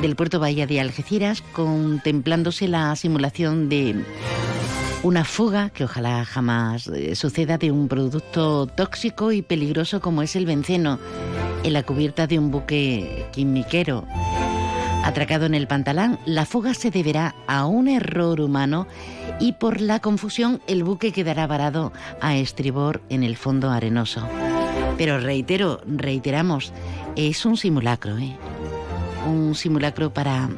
del 0.00 0.16
puerto 0.16 0.40
Bahía 0.40 0.66
de 0.66 0.80
Algeciras, 0.80 1.42
contemplándose 1.52 2.66
la 2.66 2.96
simulación 2.96 3.68
de 3.68 4.02
una 5.02 5.24
fuga, 5.24 5.68
que 5.68 5.84
ojalá 5.84 6.24
jamás 6.24 6.86
eh, 6.86 7.14
suceda, 7.14 7.58
de 7.58 7.70
un 7.70 7.88
producto 7.88 8.66
tóxico 8.66 9.30
y 9.30 9.42
peligroso 9.42 10.00
como 10.00 10.22
es 10.22 10.36
el 10.36 10.46
benceno 10.46 10.98
en 11.62 11.74
la 11.74 11.82
cubierta 11.82 12.26
de 12.26 12.38
un 12.38 12.50
buque 12.50 13.26
quimiquero. 13.32 14.06
Atracado 15.04 15.44
en 15.44 15.54
el 15.54 15.66
pantalán, 15.66 16.18
la 16.24 16.46
fuga 16.46 16.72
se 16.72 16.90
deberá 16.90 17.34
a 17.46 17.66
un 17.66 17.88
error 17.88 18.40
humano 18.40 18.86
y 19.38 19.52
por 19.52 19.82
la 19.82 20.00
confusión 20.00 20.62
el 20.66 20.82
buque 20.82 21.12
quedará 21.12 21.46
varado 21.46 21.92
a 22.22 22.36
estribor 22.36 23.02
en 23.10 23.22
el 23.22 23.36
fondo 23.36 23.70
arenoso. 23.70 24.26
Pero 24.96 25.20
reitero, 25.20 25.82
reiteramos, 25.86 26.72
es 27.16 27.44
un 27.44 27.58
simulacro, 27.58 28.16
¿eh? 28.16 28.34
Un 29.26 29.54
simulacro 29.54 30.14
para 30.14 30.48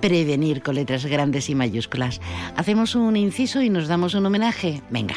prevenir 0.00 0.62
con 0.62 0.76
letras 0.76 1.04
grandes 1.04 1.50
y 1.50 1.54
mayúsculas. 1.54 2.22
Hacemos 2.56 2.94
un 2.94 3.14
inciso 3.14 3.60
y 3.60 3.68
nos 3.68 3.88
damos 3.88 4.14
un 4.14 4.24
homenaje. 4.24 4.80
Venga. 4.88 5.16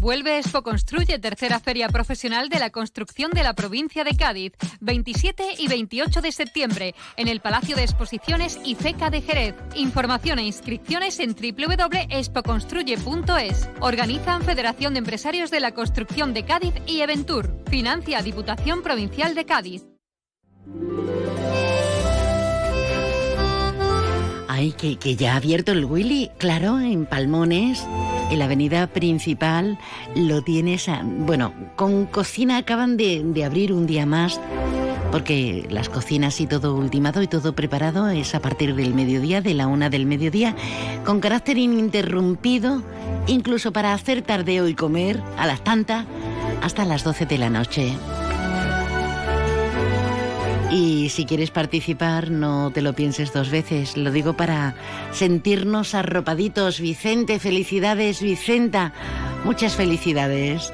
Vuelve 0.00 0.38
Expo 0.38 0.62
Construye, 0.62 1.18
tercera 1.18 1.58
feria 1.58 1.88
profesional 1.88 2.48
de 2.48 2.60
la 2.60 2.70
construcción 2.70 3.32
de 3.32 3.42
la 3.42 3.54
provincia 3.54 4.04
de 4.04 4.16
Cádiz, 4.16 4.52
27 4.80 5.56
y 5.58 5.66
28 5.66 6.22
de 6.22 6.30
septiembre, 6.30 6.94
en 7.16 7.26
el 7.26 7.40
Palacio 7.40 7.74
de 7.74 7.82
Exposiciones 7.82 8.60
IFECA 8.64 9.10
de 9.10 9.22
Jerez. 9.22 9.56
Información 9.74 10.38
e 10.38 10.44
inscripciones 10.44 11.18
en 11.18 11.34
www.expoconstruye.es. 11.34 13.68
Organizan 13.80 14.42
Federación 14.42 14.92
de 14.92 15.00
Empresarios 15.00 15.50
de 15.50 15.58
la 15.58 15.74
Construcción 15.74 16.32
de 16.32 16.44
Cádiz 16.44 16.74
y 16.86 17.00
Eventur. 17.00 17.52
Financia 17.68 18.22
Diputación 18.22 18.84
Provincial 18.84 19.34
de 19.34 19.46
Cádiz. 19.46 19.84
Ay, 24.46 24.70
que, 24.72 24.96
que 24.96 25.16
ya 25.16 25.34
ha 25.34 25.36
abierto 25.36 25.72
el 25.72 25.84
Willy, 25.84 26.30
claro, 26.38 26.80
en 26.80 27.04
Palmones, 27.06 27.86
en 28.30 28.38
la 28.38 28.44
avenida 28.46 28.86
principal, 28.88 29.78
lo 30.14 30.42
tienes, 30.42 30.88
a- 30.88 31.02
bueno, 31.04 31.52
con 31.76 32.06
cocina 32.06 32.58
acaban 32.58 32.96
de, 32.96 33.22
de 33.24 33.44
abrir 33.44 33.72
un 33.72 33.86
día 33.86 34.06
más, 34.06 34.40
porque 35.10 35.66
las 35.70 35.88
cocinas 35.88 36.38
y 36.40 36.46
todo 36.46 36.74
ultimado 36.74 37.22
y 37.22 37.26
todo 37.26 37.54
preparado 37.54 38.08
es 38.10 38.34
a 38.34 38.40
partir 38.40 38.74
del 38.74 38.92
mediodía, 38.94 39.40
de 39.40 39.54
la 39.54 39.66
una 39.66 39.88
del 39.88 40.04
mediodía, 40.06 40.54
con 41.06 41.20
carácter 41.20 41.56
ininterrumpido, 41.58 42.82
incluso 43.26 43.72
para 43.72 43.94
hacer 43.94 44.20
tardeo 44.22 44.68
y 44.68 44.74
comer 44.74 45.22
a 45.38 45.46
las 45.46 45.64
tantas, 45.64 46.04
hasta 46.62 46.84
las 46.84 47.04
12 47.04 47.24
de 47.26 47.38
la 47.38 47.48
noche. 47.50 47.94
Y 50.70 51.08
si 51.08 51.24
quieres 51.24 51.50
participar, 51.50 52.30
no 52.30 52.70
te 52.70 52.82
lo 52.82 52.92
pienses 52.92 53.32
dos 53.32 53.50
veces. 53.50 53.96
Lo 53.96 54.12
digo 54.12 54.34
para 54.34 54.74
sentirnos 55.12 55.94
arropaditos. 55.94 56.80
Vicente, 56.80 57.38
felicidades, 57.38 58.20
Vicenta. 58.20 58.92
Muchas 59.44 59.76
felicidades. 59.76 60.72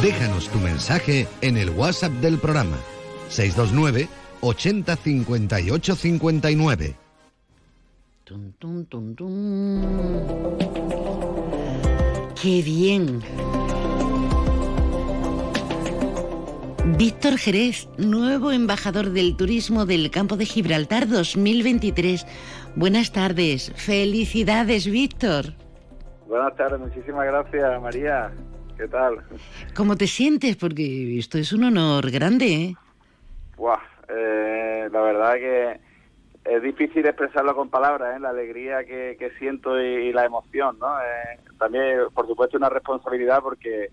Déjanos 0.00 0.48
tu 0.48 0.58
mensaje 0.60 1.26
en 1.40 1.56
el 1.56 1.70
WhatsApp 1.70 2.12
del 2.14 2.38
programa 2.38 2.76
629 3.30 4.08
80 4.42 4.96
58 4.96 5.96
59. 5.96 6.94
Tum, 8.24 8.52
tum, 8.58 9.14
tum. 9.14 9.82
¡Qué 12.40 12.62
bien! 12.62 13.22
Víctor 16.86 17.38
Jerez, 17.38 17.88
nuevo 17.96 18.52
embajador 18.52 19.08
del 19.08 19.38
turismo 19.38 19.86
del 19.86 20.10
campo 20.10 20.36
de 20.36 20.44
Gibraltar 20.44 21.08
2023. 21.08 22.26
Buenas 22.76 23.10
tardes, 23.10 23.72
felicidades 23.74 24.84
Víctor. 24.84 25.46
Buenas 26.26 26.54
tardes, 26.56 26.78
muchísimas 26.78 27.24
gracias 27.24 27.80
María. 27.80 28.30
¿Qué 28.76 28.86
tal? 28.86 29.24
¿Cómo 29.74 29.96
te 29.96 30.06
sientes? 30.06 30.56
Porque 30.56 31.18
esto 31.18 31.38
es 31.38 31.54
un 31.54 31.64
honor 31.64 32.10
grande, 32.10 32.46
¿eh? 32.52 32.74
Buah, 33.56 33.80
eh, 34.10 34.86
la 34.92 35.00
verdad 35.00 35.34
que 35.36 35.80
es 36.44 36.62
difícil 36.62 37.06
expresarlo 37.06 37.56
con 37.56 37.70
palabras, 37.70 38.14
¿eh? 38.14 38.20
la 38.20 38.28
alegría 38.28 38.84
que, 38.84 39.16
que 39.18 39.30
siento 39.38 39.80
y, 39.80 40.08
y 40.08 40.12
la 40.12 40.26
emoción, 40.26 40.78
¿no? 40.78 41.00
Eh, 41.00 41.40
también, 41.58 42.00
por 42.12 42.26
supuesto, 42.26 42.58
una 42.58 42.68
responsabilidad 42.68 43.40
porque 43.42 43.90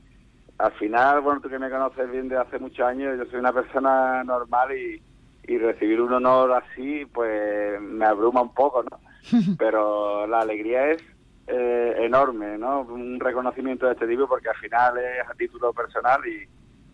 al 0.61 0.71
final, 0.73 1.21
bueno, 1.21 1.41
tú 1.41 1.49
que 1.49 1.59
me 1.59 1.69
conoces 1.69 2.09
bien 2.11 2.27
de 2.29 2.37
hace 2.37 2.59
muchos 2.59 2.85
años, 2.85 3.17
yo 3.17 3.25
soy 3.25 3.39
una 3.39 3.51
persona 3.51 4.23
normal 4.23 4.71
y, 4.77 5.01
y 5.47 5.57
recibir 5.57 6.01
un 6.01 6.13
honor 6.13 6.51
así, 6.51 7.05
pues 7.05 7.81
me 7.81 8.05
abruma 8.05 8.41
un 8.41 8.53
poco, 8.53 8.83
¿no? 8.83 8.99
Pero 9.57 10.27
la 10.27 10.41
alegría 10.41 10.91
es 10.91 11.01
eh, 11.47 11.95
enorme, 11.99 12.57
¿no? 12.57 12.81
Un 12.81 13.19
reconocimiento 13.19 13.87
de 13.87 13.93
este 13.93 14.07
tipo 14.07 14.27
porque 14.27 14.49
al 14.49 14.55
final 14.55 14.97
es 14.99 15.27
a 15.27 15.33
título 15.33 15.73
personal 15.73 16.21
y, 16.27 16.47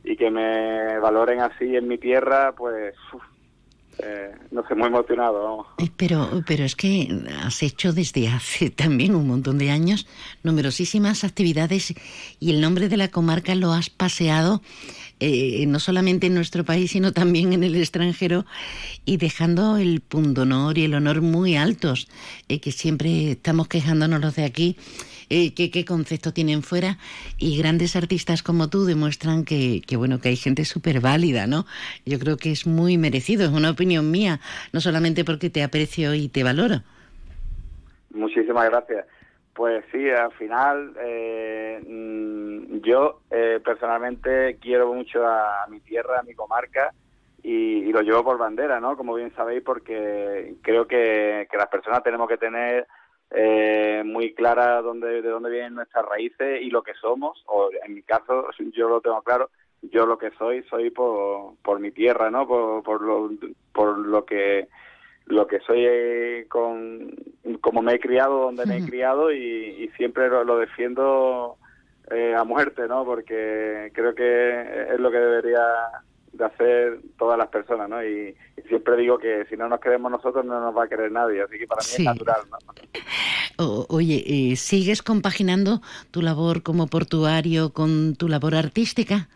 y 0.09 0.15
que 0.15 0.31
me 0.31 0.97
valoren 0.99 1.41
así 1.41 1.75
en 1.75 1.87
mi 1.87 1.97
tierra, 1.97 2.53
pues, 2.53 2.95
uf, 3.13 3.23
eh, 3.99 4.31
no 4.51 4.67
sé, 4.67 4.75
muy 4.75 4.87
emocionado, 4.87 5.43
vamos. 5.43 5.67
Pero, 5.95 6.43
pero 6.45 6.63
es 6.63 6.75
que 6.75 7.09
has 7.43 7.63
hecho 7.63 7.93
desde 7.93 8.27
hace 8.27 8.69
también 8.83 9.15
un 9.15 9.27
montón 9.27 9.57
de 9.57 9.71
años 9.71 10.07
numerosísimas 10.43 11.23
actividades 11.23 11.93
y 12.39 12.51
el 12.51 12.61
nombre 12.61 12.89
de 12.89 12.97
la 12.97 13.09
comarca 13.09 13.55
lo 13.55 13.73
has 13.73 13.89
paseado 13.89 14.61
eh, 15.19 15.65
no 15.67 15.79
solamente 15.79 16.27
en 16.27 16.35
nuestro 16.35 16.63
país, 16.63 16.91
sino 16.91 17.11
también 17.11 17.51
en 17.51 17.63
el 17.63 17.75
extranjero 17.75 18.45
y 19.03 19.17
dejando 19.17 19.77
el 19.77 20.01
pundonor 20.01 20.77
y 20.77 20.83
el 20.83 20.93
honor 20.93 21.21
muy 21.23 21.55
altos, 21.55 22.07
eh, 22.49 22.59
que 22.59 22.71
siempre 22.71 23.31
estamos 23.31 23.67
quejándonos 23.67 24.21
los 24.21 24.35
de 24.35 24.43
aquí. 24.43 24.77
Eh, 25.29 25.53
que 25.53 25.71
qué 25.71 25.85
concepto 25.85 26.33
tienen 26.33 26.63
fuera 26.63 26.97
y 27.37 27.57
grandes 27.57 27.95
artistas 27.95 28.43
como 28.43 28.69
tú 28.69 28.85
demuestran 28.85 29.45
que, 29.45 29.81
que 29.85 29.97
bueno 29.97 30.19
que 30.19 30.29
hay 30.29 30.35
gente 30.35 30.65
súper 30.65 30.99
válida 31.01 31.47
no 31.47 31.65
yo 32.05 32.19
creo 32.19 32.37
que 32.37 32.51
es 32.51 32.67
muy 32.67 32.97
merecido 32.97 33.45
es 33.45 33.51
una 33.51 33.71
opinión 33.71 34.11
mía 34.11 34.39
no 34.73 34.81
solamente 34.81 35.25
porque 35.25 35.49
te 35.49 35.63
aprecio 35.63 36.13
y 36.13 36.29
te 36.29 36.43
valoro 36.43 36.81
Muchísimas 38.17 38.69
gracias. 38.69 39.05
Pues 39.53 39.83
sí, 39.91 40.09
al 40.09 40.31
final 40.33 40.93
eh, 40.99 41.81
mm, 41.87 42.79
yo 42.81 43.21
eh, 43.31 43.59
personalmente 43.63 44.57
quiero 44.61 44.93
mucho 44.93 45.25
a 45.25 45.65
mi 45.69 45.79
tierra, 45.79 46.19
a 46.19 46.23
mi 46.23 46.33
comarca 46.33 46.93
y, 47.41 47.79
y 47.79 47.91
lo 47.91 48.01
llevo 48.01 48.23
por 48.23 48.37
bandera, 48.37 48.79
¿no? 48.79 48.95
Como 48.95 49.15
bien 49.15 49.33
sabéis, 49.35 49.63
porque 49.63 50.55
creo 50.61 50.87
que, 50.87 51.47
que 51.49 51.57
las 51.57 51.67
personas 51.67 52.03
tenemos 52.03 52.27
que 52.27 52.37
tener 52.37 52.87
eh, 53.31 54.03
muy 54.05 54.33
clara 54.33 54.81
dónde, 54.81 55.21
de 55.21 55.29
dónde 55.29 55.49
vienen 55.49 55.75
nuestras 55.75 56.05
raíces 56.05 56.61
y 56.61 56.69
lo 56.69 56.81
que 56.81 56.93
somos, 56.95 57.43
o 57.47 57.69
en 57.85 57.95
mi 57.95 58.03
caso 58.03 58.47
yo 58.73 58.89
lo 58.89 59.01
tengo 59.01 59.21
claro, 59.21 59.49
yo 59.81 60.05
lo 60.05 60.17
que 60.17 60.31
soy, 60.31 60.63
soy 60.63 60.89
por, 60.89 61.55
por 61.63 61.79
mi 61.79 61.91
tierra, 61.91 62.31
¿no? 62.31 62.47
Por, 62.47 62.83
por, 62.83 63.01
lo, 63.01 63.29
por 63.73 63.97
lo 63.97 64.25
que 64.25 64.67
lo 65.25 65.45
que 65.45 65.59
soy 65.59 65.83
eh, 65.85 66.45
con 66.47 67.13
como 67.59 67.81
me 67.81 67.95
he 67.95 67.99
criado 67.99 68.43
donde 68.43 68.65
me 68.65 68.77
he 68.77 68.85
criado 68.85 69.29
y, 69.33 69.37
y 69.37 69.89
siempre 69.97 70.29
lo, 70.29 70.45
lo 70.45 70.57
defiendo 70.57 71.57
eh, 72.11 72.33
a 72.33 72.45
muerte 72.45 72.87
no 72.87 73.03
porque 73.03 73.91
creo 73.93 74.15
que 74.15 74.93
es 74.93 74.99
lo 74.99 75.11
que 75.11 75.17
debería 75.17 75.59
de 76.37 76.45
hacer 76.45 76.99
todas 77.17 77.37
las 77.37 77.47
personas 77.49 77.89
no 77.89 78.03
y, 78.03 78.35
y 78.57 78.61
siempre 78.67 78.95
digo 78.95 79.17
que 79.17 79.45
si 79.49 79.57
no 79.57 79.67
nos 79.67 79.79
queremos 79.79 80.11
nosotros 80.11 80.45
no 80.45 80.59
nos 80.59 80.75
va 80.77 80.83
a 80.85 80.87
querer 80.87 81.11
nadie 81.11 81.41
así 81.41 81.57
que 81.57 81.67
para 81.67 81.81
mí 81.81 81.87
Sí. 81.89 82.03
es 82.03 82.05
natural 82.05 82.41
no 82.51 82.57
O- 83.59 83.85
oye 83.89 84.23
eh, 84.25 84.55
sigues 84.55 85.01
compaginando 85.01 85.81
tu 86.11 86.21
labor 86.21 86.61
como 86.63 86.87
portuario 86.87 87.71
con 87.73 88.15
tu 88.15 88.27
labor 88.27 88.53
artística 88.55 89.29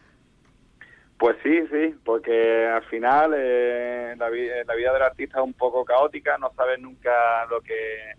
Pues 1.18 1.38
sí, 1.44 1.60
sí, 1.72 1.96
porque 2.04 2.66
al 2.68 2.84
final 2.86 3.34
eh, 3.36 4.16
la, 4.18 4.30
vi- 4.30 4.50
la 4.66 4.74
vida 4.76 4.92
del 4.94 5.04
artista 5.04 5.40
es 5.40 5.44
un 5.46 5.54
poco 5.54 5.86
caótica, 5.86 6.38
no 6.40 6.52
sabes 6.56 6.80
nunca 6.80 7.46
lo 7.48 7.62
que, 7.62 8.14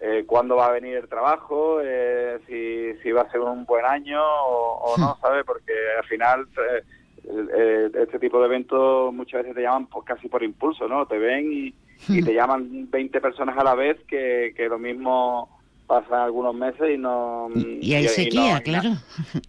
eh, 0.00 0.24
cuándo 0.24 0.54
va 0.54 0.66
a 0.66 0.72
venir 0.72 0.96
el 0.96 1.08
trabajo, 1.08 1.80
eh, 1.82 2.38
si, 2.46 2.94
si 3.02 3.10
va 3.10 3.22
a 3.22 3.30
ser 3.32 3.40
un 3.40 3.64
buen 3.64 3.84
año 3.84 4.22
o, 4.22 4.92
o 4.92 4.98
no, 4.98 5.18
¿sabes? 5.20 5.44
Porque 5.44 5.72
al 6.00 6.04
final 6.06 6.42
eh, 6.42 6.76
eh, 6.78 6.82
este 7.24 8.18
tipo 8.18 8.40
de 8.40 8.46
eventos 8.46 9.12
muchas 9.12 9.42
veces 9.42 9.56
te 9.56 9.62
llaman 9.62 9.86
pues, 9.86 10.04
casi 10.04 10.28
por 10.28 10.42
impulso, 10.42 10.88
¿no? 10.88 11.06
Te 11.06 11.18
ven 11.18 11.52
y, 11.52 11.74
y 12.08 12.22
te 12.22 12.34
llaman 12.34 12.90
20 12.90 13.20
personas 13.20 13.56
a 13.58 13.64
la 13.64 13.74
vez 13.74 13.98
que, 14.06 14.52
que 14.56 14.68
lo 14.68 14.78
mismo 14.78 15.48
pasan 15.86 16.20
algunos 16.20 16.54
meses 16.54 16.90
y 16.94 16.98
no... 16.98 17.48
y 17.54 17.94
hay 17.94 18.06
sequía 18.08 18.58
y 18.58 18.62
claro 18.62 18.90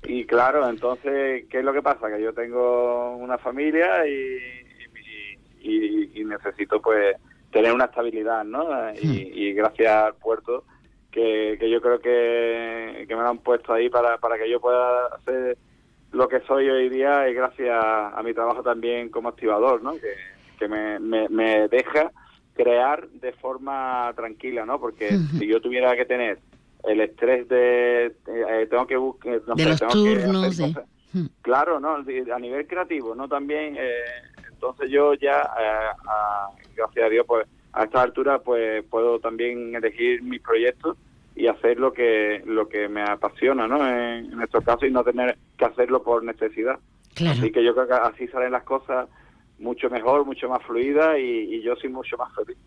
y 0.03 0.25
claro, 0.25 0.69
entonces, 0.69 1.45
¿qué 1.49 1.59
es 1.59 1.65
lo 1.65 1.73
que 1.73 1.81
pasa? 1.81 2.09
Que 2.09 2.23
yo 2.23 2.33
tengo 2.33 3.17
una 3.17 3.37
familia 3.37 4.07
y, 4.07 4.37
y, 5.61 6.23
necesito 6.23 6.81
pues 6.81 7.17
tener 7.51 7.73
una 7.73 7.85
estabilidad, 7.85 8.43
¿no? 8.45 8.67
Y, 9.01 9.47
y 9.47 9.53
gracias 9.53 9.91
al 9.91 10.15
puerto, 10.15 10.63
que, 11.11 11.57
que 11.59 11.69
yo 11.69 11.81
creo 11.81 11.99
que, 11.99 13.05
que 13.07 13.15
me 13.15 13.21
lo 13.23 13.29
han 13.29 13.39
puesto 13.39 13.73
ahí 13.73 13.89
para, 13.89 14.17
para 14.17 14.37
que 14.37 14.49
yo 14.49 14.59
pueda 14.61 15.07
hacer 15.07 15.57
lo 16.11 16.27
que 16.27 16.39
soy 16.41 16.69
hoy 16.69 16.89
día 16.89 17.29
y 17.29 17.33
gracias 17.33 17.69
a 17.83 18.21
mi 18.23 18.33
trabajo 18.33 18.63
también 18.63 19.09
como 19.09 19.29
activador, 19.29 19.81
¿no? 19.83 19.93
Que, 19.93 20.13
que 20.57 20.67
me, 20.67 20.99
me, 20.99 21.29
me 21.29 21.67
deja 21.67 22.11
crear 22.55 23.07
de 23.09 23.31
forma 23.33 24.11
tranquila, 24.15 24.65
¿no? 24.65 24.79
Porque 24.79 25.09
si 25.37 25.47
yo 25.47 25.61
tuviera 25.61 25.95
que 25.95 26.05
tener 26.05 26.39
el 26.83 27.01
estrés 27.01 27.47
de 27.47 28.05
eh, 28.27 28.67
tengo 28.69 28.87
que 28.87 28.97
buscar 28.97 29.41
no 29.47 29.55
de 29.55 29.63
sé, 29.63 29.69
los 29.69 29.79
tengo 29.79 29.91
que 29.93 29.99
hacer 30.15 30.23
turnos 30.23 30.57
de 30.57 30.73
cosas. 30.73 30.85
claro 31.41 31.79
no 31.79 31.95
a 31.95 32.39
nivel 32.39 32.67
creativo 32.67 33.13
no 33.15 33.27
también 33.27 33.75
eh, 33.77 33.91
entonces 34.47 34.89
yo 34.89 35.13
ya 35.15 35.41
eh, 35.59 35.89
a- 36.07 36.47
gracias 36.77 37.05
a 37.05 37.09
Dios 37.09 37.25
pues 37.27 37.45
a 37.73 37.83
esta 37.83 38.01
altura 38.01 38.39
pues 38.39 38.81
puedo 38.85 39.19
también 39.19 39.75
elegir 39.75 40.23
mis 40.23 40.39
proyectos 40.41 40.95
y 41.39 41.47
hacer 41.47 41.79
lo 41.79 41.93
que 41.93 42.43
lo 42.45 42.67
que 42.67 42.89
me 42.89 43.01
apasiona, 43.01 43.65
¿no? 43.65 43.77
En, 43.87 44.33
en 44.33 44.41
estos 44.41 44.63
casos 44.63 44.83
y 44.83 44.91
no 44.91 45.03
tener 45.03 45.37
que 45.57 45.65
hacerlo 45.65 46.03
por 46.03 46.21
necesidad. 46.23 46.77
Así 47.27 47.51
que 47.51 47.63
yo 47.63 47.73
creo 47.73 47.87
que 47.87 47.93
así 47.93 48.27
salen 48.27 48.51
las 48.51 48.63
cosas 48.63 49.07
mucho 49.57 49.89
mejor, 49.89 50.25
mucho 50.25 50.49
más 50.49 50.61
fluida 50.63 51.17
y, 51.17 51.55
y 51.55 51.61
yo 51.61 51.75
soy 51.75 51.89
mucho 51.89 52.17
más 52.17 52.33
feliz. 52.35 52.57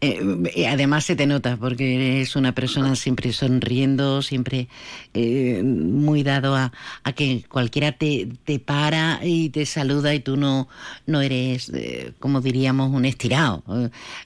Eh, 0.00 0.66
además 0.68 1.04
se 1.04 1.16
te 1.16 1.26
nota 1.26 1.56
porque 1.56 2.16
eres 2.18 2.36
una 2.36 2.52
persona 2.52 2.96
siempre 2.96 3.32
sonriendo, 3.32 4.22
siempre 4.22 4.68
eh, 5.14 5.62
muy 5.64 6.22
dado 6.22 6.54
a, 6.54 6.72
a, 7.02 7.12
que 7.12 7.44
cualquiera 7.48 7.92
te, 7.92 8.28
te, 8.44 8.58
para 8.58 9.20
y 9.22 9.50
te 9.50 9.66
saluda 9.66 10.14
y 10.14 10.20
tú 10.20 10.36
no, 10.36 10.68
no 11.06 11.20
eres, 11.20 11.70
eh, 11.74 12.12
como 12.18 12.40
diríamos, 12.40 12.92
un 12.92 13.04
estirado. 13.04 13.62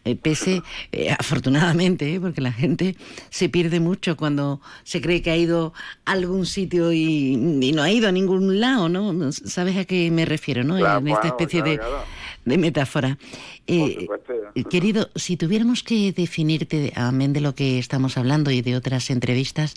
Eh, 0.05 0.17
pese, 0.17 0.63
eh, 0.93 1.15
afortunadamente, 1.19 2.19
porque 2.21 2.41
la 2.41 2.53
gente 2.53 2.97
se 3.31 3.49
pierde 3.49 3.81
mucho 3.81 4.17
cuando 4.17 4.61
se 4.85 5.01
cree 5.01 5.23
que 5.23 5.31
ha 5.31 5.37
ido 5.37 5.73
a 6.05 6.13
algún 6.13 6.47
sitio 6.47 6.93
y, 6.93 7.33
y 7.61 7.73
no 7.73 7.83
ha 7.83 7.91
ido 7.91 8.09
a 8.09 8.13
ningún 8.13 8.61
lado, 8.61 8.89
¿no? 8.89 9.33
¿Sabes 9.33 9.77
a 9.77 9.85
qué 9.85 10.11
me 10.11 10.25
refiero, 10.25 10.65
no? 10.65 10.77
Claro, 10.77 11.01
en 11.01 11.09
esta 11.09 11.29
especie 11.29 11.61
claro, 11.61 11.71
de, 11.71 11.79
claro. 11.79 12.05
De 12.45 12.59
metáfora. 12.59 13.19
Eh, 13.67 13.97
supuesto. 14.01 14.33
querido, 14.71 15.11
si 15.15 15.37
tuviéramos 15.37 15.83
que 15.83 16.13
definirte, 16.13 16.93
amén 16.97 17.33
de 17.33 17.41
lo 17.41 17.55
que 17.55 17.79
estamos 17.79 18.17
hablando 18.17 18.51
y 18.51 18.63
de 18.63 18.77
otras 18.77 19.11
entrevistas, 19.11 19.75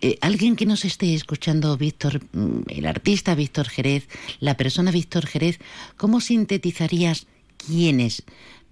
eh, 0.00 0.16
alguien 0.22 0.56
que 0.56 0.64
nos 0.66 0.84
esté 0.84 1.14
escuchando, 1.14 1.76
Víctor, 1.76 2.20
mm, 2.32 2.60
el 2.68 2.86
artista 2.86 3.34
Víctor 3.34 3.68
Jerez, 3.68 4.08
la 4.38 4.56
persona 4.56 4.90
Víctor 4.90 5.26
Jerez, 5.26 5.58
¿cómo 5.96 6.20
sintetizarías 6.20 7.26
quién 7.66 8.00
es? 8.00 8.22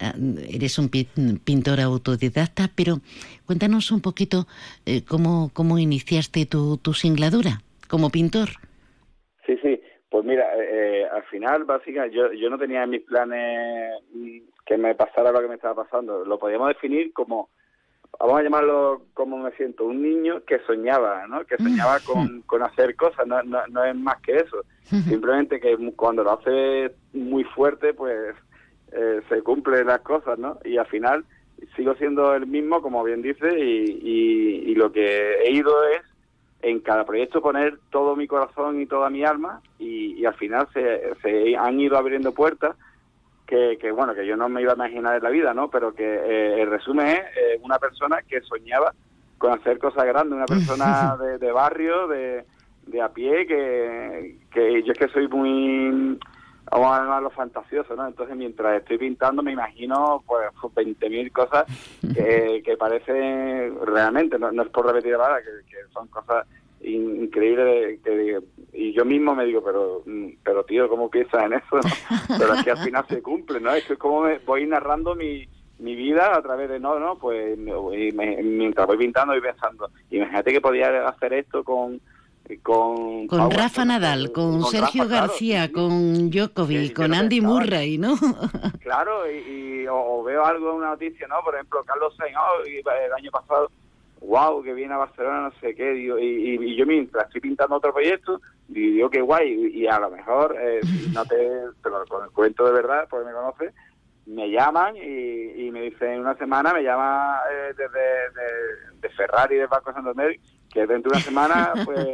Ah, 0.01 0.14
eres 0.49 0.79
un 0.79 0.89
pi- 0.89 1.09
pintor 1.45 1.81
autodidacta, 1.81 2.71
pero 2.75 3.01
cuéntanos 3.47 3.91
un 3.91 4.01
poquito 4.01 4.47
eh, 4.87 5.03
cómo, 5.03 5.51
cómo 5.53 5.79
iniciaste 5.81 6.47
tu, 6.47 6.77
tu 6.79 6.95
singladura 6.95 7.62
como 7.89 8.09
pintor. 8.11 8.51
Mira, 10.29 10.47
eh, 10.59 11.07
al 11.11 11.22
final, 11.24 11.64
básicamente, 11.64 12.14
yo, 12.14 12.31
yo 12.35 12.51
no 12.51 12.59
tenía 12.59 12.83
en 12.83 12.91
mis 12.91 13.01
planes 13.01 13.99
mm, 14.12 14.41
que 14.66 14.76
me 14.76 14.95
pasara 14.95 15.33
lo 15.33 15.41
que 15.41 15.49
me 15.49 15.55
estaba 15.55 15.85
pasando. 15.85 16.22
Lo 16.22 16.39
podíamos 16.39 16.68
definir 16.68 17.14
como, 17.14 17.49
vamos 18.20 18.39
a 18.39 18.43
llamarlo 18.43 19.07
como 19.14 19.39
me 19.39 19.53
siento, 19.53 19.87
un 19.87 20.03
niño 20.03 20.45
que 20.45 20.59
soñaba, 20.66 21.26
¿no? 21.29 21.47
Que 21.47 21.57
soñaba 21.57 21.99
con, 22.01 22.43
con 22.47 22.62
hacer 22.62 22.95
cosas, 22.95 23.26
no, 23.26 23.43
no, 23.43 23.66
no 23.68 23.83
es 23.85 23.97
más 23.97 24.20
que 24.20 24.37
eso. 24.37 24.66
Simplemente 25.09 25.61
que 25.61 25.74
cuando 25.97 26.22
lo 26.22 26.33
hace 26.33 26.95
muy 27.14 27.45
fuerte, 27.45 27.95
pues 27.95 28.35
eh, 28.93 29.22
se 29.31 29.41
cumplen 29.41 29.87
las 29.87 30.01
cosas, 30.01 30.39
¿no? 30.39 30.59
Y 30.62 30.76
al 30.76 30.87
final 30.89 31.24
sigo 31.74 31.95
siendo 31.95 32.35
el 32.35 32.47
mismo, 32.47 32.83
como 32.83 33.03
bien 33.03 33.22
dice, 33.22 33.59
y, 33.59 33.99
y, 34.03 34.72
y 34.72 34.74
lo 34.74 34.93
que 34.93 35.39
he 35.45 35.53
ido 35.53 35.72
es 35.89 36.03
en 36.61 36.81
cada 36.81 37.05
proyecto 37.05 37.41
poner 37.41 37.79
todo 37.91 38.17
mi 38.17 38.27
corazón 38.27 38.81
y 38.81 38.87
toda 38.87 39.11
mi 39.11 39.25
alma 39.25 39.61
y, 39.79 40.15
y 40.15 40.25
al 40.27 40.35
final 40.35 40.67
se, 40.73 41.15
se 41.23 41.57
han 41.57 41.79
ido 41.79 41.97
abriendo 41.97 42.33
puertas 42.33 42.77
que, 43.47 43.79
que, 43.81 43.93
bueno 43.93 44.15
que 44.15 44.27
yo 44.27 44.37
no 44.37 44.49
me 44.49 44.63
iba 44.63 44.73
a 44.73 44.77
imaginar 44.77 45.17
en 45.17 45.23
la 45.23 45.31
vida 45.31 45.55
no 45.55 45.71
pero 45.71 45.95
que 45.95 46.05
eh, 46.05 46.61
el 46.61 46.69
resumen 46.69 47.07
es 47.07 47.19
eh, 47.19 47.61
una 47.63 47.79
persona 47.79 48.23
que 48.23 48.41
soñaba 48.41 48.93
con 49.39 49.53
hacer 49.53 49.79
cosas 49.79 50.05
grandes 50.05 50.37
una 50.37 50.47
persona 50.47 51.17
de, 51.21 51.39
de 51.39 51.53
barrio 51.53 52.09
de, 52.09 52.45
de 52.87 53.03
a 53.03 53.09
pie 53.09 53.47
que, 53.47 54.39
que 54.51 54.83
yo 54.83 54.93
es 54.93 54.99
que 54.99 55.09
soy 55.09 55.29
muy 55.29 56.19
vamos 56.71 56.93
a 56.99 57.01
llamarlo 57.03 57.31
fantasioso, 57.31 57.95
¿no? 57.97 58.07
Entonces, 58.07 58.37
mientras 58.37 58.79
estoy 58.81 58.99
pintando, 58.99 59.43
me 59.43 59.53
imagino, 59.53 60.23
pues, 60.27 60.49
20.000 60.75 61.33
cosas 61.33 61.66
que, 62.14 62.62
que 62.64 62.77
parecen 62.77 63.79
realmente, 63.85 64.39
no, 64.39 64.51
no 64.53 64.62
es 64.62 64.69
por 64.71 64.87
repetir 64.87 65.12
nada, 65.12 65.41
que, 65.41 65.51
que 65.71 65.77
son 65.93 66.09
cosas 66.09 66.47
in- 66.81 67.25
increíbles 67.25 68.01
que 68.05 68.41
y 68.73 68.93
yo 68.93 69.05
mismo 69.05 69.35
me 69.35 69.45
digo 69.45 69.64
pero 69.64 70.03
mm, 70.07 70.29
pero 70.45 70.62
tío 70.64 70.89
cómo 70.89 71.11
piensas 71.11 71.43
en 71.45 71.55
eso 71.55 71.77
¿no? 71.77 71.83
pero 72.39 72.55
es 72.55 72.64
que 72.64 72.71
al 72.71 72.79
final 72.85 73.05
se 73.09 73.21
cumple 73.21 73.59
no 73.61 73.75
es 73.75 73.85
que 73.85 73.97
como 73.97 74.21
me 74.21 74.39
voy 74.39 74.64
narrando 74.64 75.16
mi 75.16 75.45
mi 75.81 75.97
vida 75.97 76.37
a 76.37 76.41
través 76.41 76.69
de 76.69 76.79
no 76.79 77.01
no 77.01 77.19
pues 77.19 77.59
me- 77.59 78.12
mientras 78.43 78.87
voy 78.87 78.97
pintando 78.97 79.33
voy 79.33 79.43
pensando 79.43 79.91
imagínate 80.11 80.53
que 80.53 80.61
podía 80.61 81.09
hacer 81.09 81.33
esto 81.33 81.64
con 81.64 82.01
con 82.62 83.26
Con 83.26 83.38
Pau 83.38 83.51
Rafa 83.51 83.84
Nadal, 83.84 84.32
con, 84.32 84.62
con 84.62 84.70
Sergio 84.70 85.03
Rafa, 85.05 85.09
claro, 85.14 85.26
García, 85.28 85.70
con 85.72 86.30
Djokovic, 86.30 86.94
con 86.94 87.14
Andy. 87.14 87.40
Murray, 87.40 87.99
¿no? 87.99 88.14
Claro, 88.80 89.30
y, 89.30 89.36
y- 89.82 89.86
o, 89.86 89.94
o 89.96 90.22
veo 90.24 90.44
algo 90.44 90.70
en 90.70 90.76
una 90.76 90.90
noticia, 90.90 91.26
¿no? 91.28 91.36
Por 91.44 91.55
ejemplo, 91.55 91.82
Carlos 91.84 92.14
Sainz, 92.16 92.36
oh, 92.36 92.66
y 92.66 92.76
el 92.78 93.12
año 93.12 93.30
pasado, 93.30 93.70
wow, 94.20 94.62
que 94.62 94.72
viene 94.74 94.94
a 94.94 94.99
Barcelona, 94.99 95.42
no 95.42 95.53
sé 95.61 95.74
qué, 95.74 95.90
digo, 95.92 96.18
y, 96.18 96.24
y- 96.24 96.64
y 96.72 96.76
yo 96.76 96.84
mientras 96.86 97.26
estoy 97.26 97.40
pintando 97.42 97.76
otro 97.76 97.92
proyecto, 97.92 98.40
digo, 98.66 99.09
qué 99.11 99.20
guay, 99.20 99.70
y, 99.74 99.86
a 99.86 99.99
lo 100.01 100.11
mejor, 100.11 100.57
eh, 100.61 100.80
no 101.12 101.24
te, 101.26 101.36
te 101.82 101.90
lo 101.90 102.05
con- 102.07 102.30
cuento 102.30 102.64
de 102.64 102.72
verdad, 102.72 103.07
porque 103.11 103.26
me 103.26 103.32
conoces, 103.32 103.74
me 104.26 104.51
llaman 104.51 104.96
y, 104.96 105.66
y 105.66 105.70
me 105.70 105.82
dicen, 105.82 106.20
una 106.20 106.34
semana 106.36 106.72
me 106.74 106.82
llama 106.82 107.38
eh, 107.51 107.72
desde 107.76 107.99
de, 107.99 109.01
de 109.01 109.09
Ferrari, 109.11 109.57
de 109.57 109.66
Banco 109.66 109.92
Santander, 109.92 110.38
que 110.73 110.87
dentro 110.87 111.11
de 111.11 111.16
una 111.19 111.25
semana, 111.25 111.73
pues, 111.85 112.07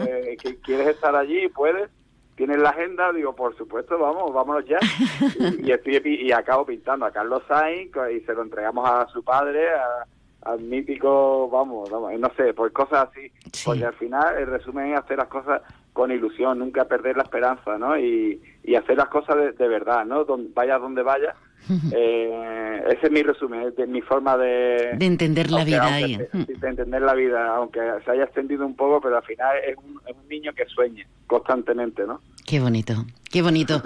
que 0.43 0.57
quieres 0.63 0.89
estar 0.89 1.15
allí, 1.17 1.49
puedes, 1.49 1.91
tienes 2.37 2.59
la 2.59 2.71
agenda, 2.71 3.13
digo, 3.13 3.35
por 3.35 3.57
supuesto, 3.57 3.99
vamos, 3.99 4.33
vámonos 4.33 4.65
ya. 4.67 4.79
y, 5.39 5.69
y 5.69 5.73
estoy 5.73 6.01
y 6.05 6.33
acabo 6.33 6.65
pintando 6.67 7.07
a 7.07 7.11
Carlos 7.13 7.43
Sainz 7.49 7.91
y 8.13 8.21
se 8.21 8.35
lo 8.35 8.43
entregamos 8.43 8.89
a 8.89 9.07
su 9.09 9.23
padre, 9.23 9.69
a- 9.75 10.07
al 10.43 10.61
mítico, 10.61 11.49
vamos, 11.49 11.89
vamos, 11.91 12.13
no 12.21 12.31
sé, 12.37 12.53
pues 12.53 12.71
cosas 12.71 13.09
así, 13.09 13.33
porque 13.65 13.87
al 13.87 13.95
final 13.95 14.37
el 14.37 14.47
resumen 14.47 14.93
es 14.93 14.99
hacer 14.99 15.17
las 15.17 15.29
cosas 15.29 15.63
con 15.95 16.11
ilusión, 16.13 16.59
nunca 16.59 16.85
perder 16.85 17.17
la 17.17 17.23
esperanza, 17.23 17.79
¿no? 17.79 17.97
Y, 17.99 18.43
y 18.63 18.75
hacer 18.75 18.99
las 18.99 19.09
cosas 19.09 19.37
de, 19.37 19.53
de 19.53 19.69
verdad, 19.69 20.05
¿no? 20.05 20.25
Don, 20.25 20.53
vaya 20.53 20.79
donde 20.79 21.03
vaya. 21.03 21.35
Eh, 21.93 22.83
ese 22.91 23.07
es 23.07 23.12
mi 23.12 23.23
resumen, 23.23 23.62
es 23.69 23.77
de 23.77 23.87
mi 23.87 24.01
forma 24.03 24.37
de... 24.37 24.93
De 24.97 25.07
entender 25.07 25.51
la 25.51 25.59
aunque- 25.59 25.71
vida 25.73 25.83
aunque 25.83 26.05
ahí. 26.05 26.19
se- 26.47 26.53
de 26.61 26.69
entender 26.69 27.03
la 27.03 27.15
vida, 27.15 27.57
aunque 27.57 27.81
se 28.05 28.11
haya 28.11 28.25
extendido 28.25 28.67
un 28.67 28.75
poco, 28.77 29.01
pero 29.01 29.17
al 29.17 29.23
final 29.25 29.57
es 29.67 29.77
un, 29.77 30.01
es 30.07 30.15
un 30.15 30.29
niño 30.29 30.53
que 30.55 30.65
sueña 30.67 31.07
constantemente, 31.27 32.05
¿no? 32.07 32.21
Qué 32.47 32.61
bonito, 32.61 33.07
qué 33.31 33.41
bonito. 33.41 33.83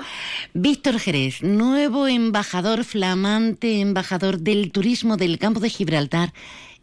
Víctor 0.54 0.98
Jerez, 0.98 1.42
nuevo 1.42 2.08
embajador, 2.08 2.82
flamante 2.84 3.80
embajador 3.80 4.38
del 4.38 4.72
turismo 4.72 5.16
del 5.16 5.38
campo 5.38 5.60
de 5.60 5.70
Gibraltar 5.70 6.32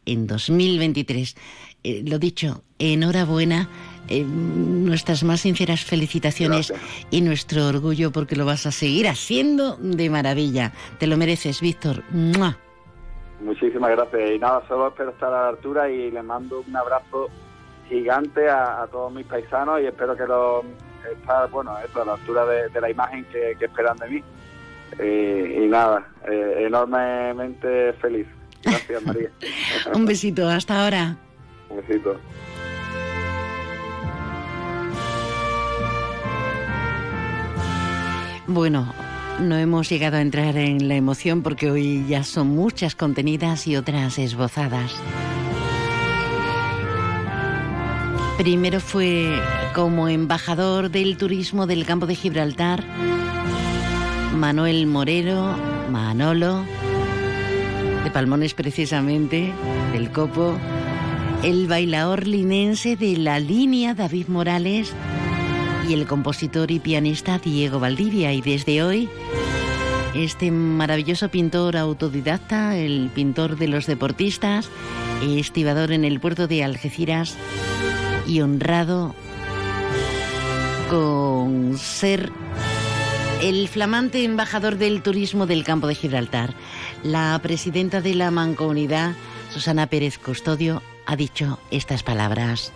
en 0.06 0.26
2023. 0.28 1.36
Eh, 1.84 2.04
lo 2.08 2.18
dicho, 2.18 2.64
enhorabuena. 2.80 3.70
Eh, 4.10 4.24
nuestras 4.24 5.24
más 5.24 5.42
sinceras 5.42 5.84
felicitaciones 5.84 6.74
y 7.12 7.22
nuestro 7.22 7.68
orgullo 7.68 8.12
porque 8.12 8.36
lo 8.36 8.46
vas 8.46 8.66
a 8.66 8.72
seguir 8.72 9.08
haciendo 9.08 9.78
de 9.78 10.10
maravilla. 10.10 10.72
Te 11.00 11.08
lo 11.08 11.18
mereces, 11.18 11.62
Víctor. 11.62 12.04
¡Mua! 12.12 12.58
Muchísimas 13.42 13.92
gracias. 13.92 14.32
Y 14.32 14.40
nada, 14.40 14.64
solo 14.68 14.88
espero 14.88 15.12
estar 15.12 15.34
a 15.34 15.44
la 15.44 15.50
altura 15.50 15.90
y 15.90 16.12
les 16.12 16.24
mando 16.24 16.64
un 16.68 16.76
abrazo 16.76 17.30
gigante 17.90 18.50
a, 18.50 18.82
a 18.82 18.88
todos 18.88 19.14
mis 19.14 19.26
paisanos 19.26 19.82
y 19.82 19.86
espero 19.86 20.16
que 20.16 20.26
lo 20.26 20.64
estar, 21.12 21.50
bueno, 21.50 21.78
esto, 21.86 22.02
a 22.02 22.06
la 22.06 22.14
altura 22.14 22.46
de, 22.46 22.70
de 22.70 22.82
la 22.82 22.90
imagen 22.90 23.26
que, 23.26 23.56
que 23.58 23.66
esperan 23.66 23.98
de 23.98 24.10
mí. 24.10 24.24
Eh, 25.00 25.64
y 25.64 25.68
nada, 25.68 26.08
eh, 26.28 26.66
enormemente 26.68 27.94
feliz. 27.94 28.28
Gracias, 28.64 29.04
María. 29.04 29.30
Un 29.94 30.06
besito, 30.06 30.48
hasta 30.48 30.84
ahora. 30.84 31.18
Un 31.70 31.78
besito. 31.78 32.18
Bueno, 38.48 38.94
no 39.40 39.58
hemos 39.58 39.90
llegado 39.90 40.18
a 40.18 40.22
entrar 40.22 40.56
en 40.58 40.88
la 40.88 40.96
emoción 40.96 41.42
porque 41.42 41.72
hoy 41.72 42.06
ya 42.08 42.24
son 42.24 42.48
muchas 42.48 42.96
contenidas 42.96 43.66
y 43.66 43.76
otras 43.76 44.20
esbozadas. 44.20 44.94
Primero 48.38 48.80
fue 48.80 49.42
como 49.74 50.10
embajador 50.10 50.92
del 50.92 51.18
turismo 51.18 51.66
del 51.66 51.86
campo 51.86 52.06
de 52.06 52.16
Gibraltar, 52.16 52.84
Manuel 54.36 54.86
Morero, 54.86 55.56
Manolo, 55.90 56.64
de 58.04 58.12
Palmones 58.12 58.54
precisamente, 58.54 59.52
del 59.92 60.12
Copo, 60.12 60.56
el 61.44 61.68
bailador 61.68 62.28
linense 62.28 62.96
de 62.96 63.18
la 63.18 63.40
línea 63.40 63.96
David 63.96 64.28
Morales 64.28 64.94
y 65.88 65.94
el 65.94 66.08
compositor 66.08 66.72
y 66.72 66.80
pianista 66.80 67.40
Diego 67.40 67.80
Valdivia. 67.80 68.34
Y 68.34 68.42
desde 68.42 68.84
hoy, 68.84 69.10
este 70.16 70.52
maravilloso 70.52 71.30
pintor 71.30 71.78
autodidacta, 71.78 72.76
el 72.78 73.12
pintor 73.14 73.58
de 73.58 73.68
los 73.68 73.86
deportistas, 73.86 74.70
estibador 75.22 75.92
en 75.92 76.06
el 76.06 76.20
puerto 76.20 76.48
de 76.48 76.64
Algeciras 76.64 77.36
y 78.28 78.42
honrado 78.42 79.16
con 80.90 81.78
ser 81.78 82.32
El 83.42 83.68
flamante 83.68 84.24
embajador 84.24 84.78
del 84.78 85.02
turismo 85.02 85.46
del 85.46 85.64
campo 85.64 85.88
de 85.88 85.96
Gibraltar, 85.96 86.54
la 87.04 87.38
presidenta 87.44 88.02
de 88.02 88.16
la 88.16 88.32
Mancomunidad, 88.32 89.14
Susana 89.52 89.88
Pérez 89.88 90.18
Custodio, 90.18 90.82
ha 91.06 91.16
dicho 91.16 91.60
estas 91.70 92.02
palabras. 92.02 92.72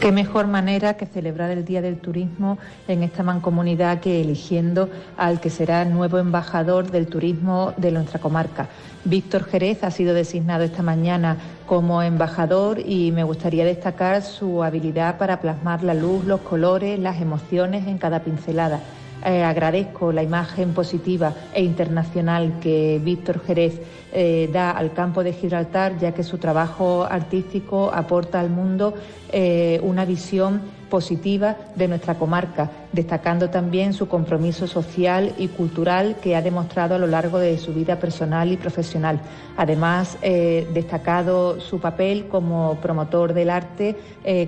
Qué 0.00 0.12
mejor 0.12 0.46
manera 0.46 0.94
que 0.94 1.04
celebrar 1.04 1.50
el 1.50 1.66
Día 1.66 1.82
del 1.82 1.98
Turismo 1.98 2.56
en 2.88 3.02
esta 3.02 3.22
mancomunidad 3.22 4.00
que 4.00 4.22
eligiendo 4.22 4.88
al 5.18 5.40
que 5.40 5.50
será 5.50 5.84
nuevo 5.84 6.16
embajador 6.16 6.90
del 6.90 7.06
turismo 7.06 7.74
de 7.76 7.92
nuestra 7.92 8.18
comarca. 8.18 8.70
Víctor 9.04 9.44
Jerez 9.44 9.84
ha 9.84 9.90
sido 9.90 10.14
designado 10.14 10.64
esta 10.64 10.82
mañana 10.82 11.36
como 11.66 12.02
embajador 12.02 12.78
y 12.80 13.12
me 13.12 13.24
gustaría 13.24 13.66
destacar 13.66 14.22
su 14.22 14.64
habilidad 14.64 15.18
para 15.18 15.38
plasmar 15.38 15.84
la 15.84 15.92
luz, 15.92 16.24
los 16.24 16.40
colores, 16.40 16.98
las 16.98 17.20
emociones 17.20 17.86
en 17.86 17.98
cada 17.98 18.20
pincelada. 18.20 18.80
Eh, 19.22 19.44
agradezco 19.44 20.12
la 20.12 20.22
imagen 20.22 20.72
positiva 20.72 21.34
e 21.52 21.62
internacional 21.62 22.54
que 22.58 22.98
Víctor 23.04 23.44
Jerez 23.44 23.82
eh, 24.12 24.48
da 24.52 24.70
al 24.70 24.92
campo 24.92 25.22
de 25.22 25.32
Gibraltar, 25.32 25.98
ya 25.98 26.12
que 26.12 26.22
su 26.22 26.38
trabajo 26.38 27.04
artístico 27.04 27.90
aporta 27.92 28.40
al 28.40 28.50
mundo 28.50 28.94
eh, 29.32 29.80
una 29.82 30.04
visión 30.04 30.60
positiva 30.88 31.56
de 31.76 31.86
nuestra 31.86 32.16
comarca, 32.16 32.70
destacando 32.92 33.50
también 33.50 33.92
su 33.92 34.08
compromiso 34.08 34.66
social 34.66 35.32
y 35.38 35.46
cultural 35.48 36.16
que 36.20 36.34
ha 36.34 36.42
demostrado 36.42 36.96
a 36.96 36.98
lo 36.98 37.06
largo 37.06 37.38
de 37.38 37.56
su 37.58 37.72
vida 37.72 38.00
personal 38.00 38.50
y 38.50 38.56
profesional. 38.56 39.20
Además, 39.56 40.18
destacado 40.20 41.60
su 41.60 41.78
papel 41.78 42.26
como 42.26 42.76
promotor 42.82 43.34
del 43.34 43.50
arte 43.50 43.96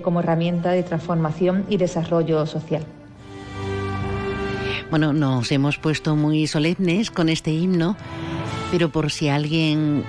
como 0.01 0.19
herramienta 0.19 0.71
de 0.71 0.83
transformación 0.83 1.65
y 1.69 1.77
desarrollo 1.77 2.45
social. 2.45 2.83
Bueno, 4.93 5.11
nos 5.11 5.51
hemos 5.51 5.79
puesto 5.79 6.15
muy 6.15 6.45
solemnes 6.45 7.09
con 7.09 7.27
este 7.27 7.49
himno, 7.51 7.97
pero 8.73 8.89
por 8.89 9.11
si 9.11 9.29
a 9.29 9.35
alguien 9.35 10.03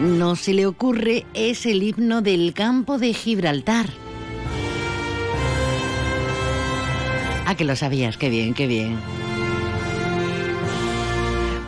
no 0.00 0.34
se 0.34 0.54
le 0.54 0.66
ocurre, 0.66 1.24
es 1.34 1.66
el 1.66 1.84
himno 1.84 2.20
del 2.20 2.52
campo 2.52 2.98
de 2.98 3.14
Gibraltar. 3.14 3.86
Ah, 7.46 7.54
que 7.54 7.64
lo 7.64 7.76
sabías, 7.76 8.16
qué 8.16 8.28
bien, 8.28 8.54
qué 8.54 8.66
bien. 8.66 8.98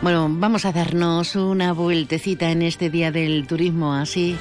Bueno, 0.01 0.27
vamos 0.29 0.65
a 0.65 0.73
darnos 0.73 1.37
una 1.37 1.71
vueltecita 1.71 2.51
en 2.51 2.63
este 2.63 2.89
día 2.89 3.13
del 3.13 3.47
turismo 3.47 3.93
así. 3.93 4.35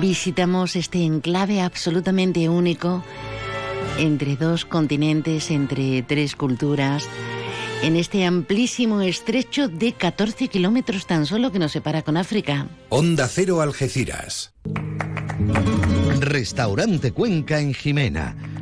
Visitamos 0.00 0.76
este 0.76 1.02
enclave 1.02 1.60
absolutamente 1.60 2.48
único 2.48 3.02
entre 3.98 4.36
dos 4.36 4.64
continentes, 4.64 5.50
entre 5.50 6.02
tres 6.02 6.36
culturas, 6.36 7.08
en 7.82 7.96
este 7.96 8.24
amplísimo 8.24 9.00
estrecho 9.00 9.68
de 9.68 9.92
14 9.92 10.48
kilómetros 10.48 11.06
tan 11.06 11.26
solo 11.26 11.50
que 11.50 11.58
nos 11.58 11.72
separa 11.72 12.02
con 12.02 12.16
África. 12.16 12.68
Onda 12.88 13.26
Cero 13.28 13.60
Algeciras. 13.60 14.52
Restaurante 16.20 17.12
Cuenca 17.12 17.60
en 17.60 17.72
Jimena 17.72 18.36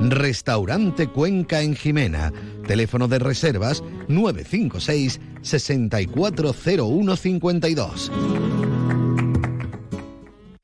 Restaurante 0.00 1.08
Cuenca 1.08 1.62
en 1.62 1.74
Jimena. 1.74 2.32
Teléfono 2.66 3.08
de 3.08 3.18
reservas 3.18 3.82
956 4.08 5.20
640152. 5.42 8.12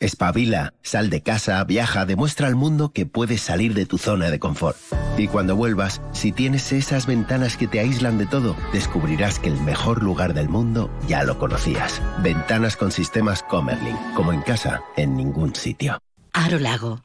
Espabila, 0.01 0.75
sal 0.83 1.09
de 1.09 1.23
casa, 1.23 1.63
viaja, 1.65 2.05
demuestra 2.05 2.47
al 2.47 2.57
mundo 2.57 2.93
que 2.93 3.07
puedes 3.07 3.41
salir 3.41 3.73
de 3.73 3.87
tu 3.87 3.97
zona 3.97 4.29
de 4.31 4.39
confort. 4.39 4.77
Y 5.17 5.29
cuando 5.29 5.57
vuelvas, 5.57 6.03
si 6.13 6.31
tienes 6.31 6.71
esas 6.73 7.07
ventanas 7.07 7.57
que 7.57 7.69
te 7.69 7.81
aíslan 7.81 8.19
de 8.19 8.27
todo, 8.27 8.55
descubrirás 8.73 9.39
que 9.39 9.49
el 9.49 9.59
mejor 9.63 10.03
lugar 10.03 10.35
del 10.35 10.51
mundo 10.51 10.91
ya 11.09 11.25
lo 11.25 11.39
conocías. 11.39 12.03
Ventanas 12.23 12.77
con 12.77 12.93
sistemas 12.93 13.43
Comerlin, 13.45 13.97
como 14.15 14.35
en 14.35 14.43
casa, 14.43 14.83
en 14.97 15.17
ningún 15.17 15.55
sitio. 15.55 15.99
Aro 16.35 16.59
Lago 16.59 17.01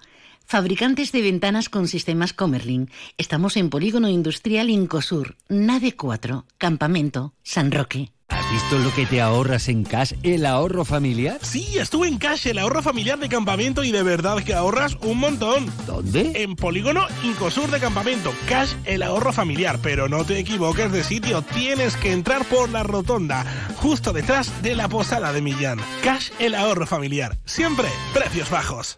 Fabricantes 0.50 1.12
de 1.12 1.22
ventanas 1.22 1.70
con 1.70 1.88
sistemas 1.88 2.34
Comerlin. 2.34 2.90
Estamos 3.20 3.56
en 3.56 3.70
Polígono 3.70 4.10
Industrial 4.10 4.68
Incosur, 4.72 5.36
Nave 5.48 5.92
4, 5.92 6.44
Campamento, 6.58 7.36
San 7.44 7.72
Roque. 7.72 8.14
¿Has 8.30 8.52
visto 8.52 8.80
lo 8.80 8.92
que 8.96 9.06
te 9.06 9.22
ahorras 9.22 9.70
en 9.70 9.84
Cash, 9.84 10.14
el 10.24 10.48
ahorro 10.48 10.86
familiar? 10.86 11.38
Sí, 11.44 11.78
estuve 11.78 12.08
en 12.08 12.18
Cash, 12.18 12.48
el 12.48 12.58
ahorro 12.58 12.82
familiar 12.82 13.20
de 13.20 13.30
campamento 13.30 13.84
y 13.84 13.92
de 13.92 14.02
verdad 14.02 14.44
que 14.44 14.56
ahorras 14.56 14.98
un 15.04 15.20
montón. 15.20 15.72
¿Dónde? 15.86 16.32
En 16.34 16.56
Polígono 16.56 17.06
Incosur 17.24 17.70
de 17.70 17.80
Campamento. 17.80 18.34
Cash, 18.48 18.74
el 18.86 19.04
ahorro 19.04 19.32
familiar. 19.32 19.78
Pero 19.84 20.10
no 20.10 20.26
te 20.26 20.40
equivoques 20.40 20.92
de 20.92 21.04
sitio, 21.04 21.44
tienes 21.44 21.96
que 21.96 22.12
entrar 22.12 22.44
por 22.46 22.70
la 22.70 22.82
rotonda, 22.82 23.46
justo 23.76 24.14
detrás 24.14 24.64
de 24.64 24.74
la 24.74 24.90
posada 24.90 25.32
de 25.32 25.44
Millán. 25.44 25.80
Cash, 26.04 26.32
el 26.40 26.56
ahorro 26.56 26.88
familiar. 26.88 27.38
Siempre 27.46 27.88
precios 28.16 28.50
bajos. 28.50 28.98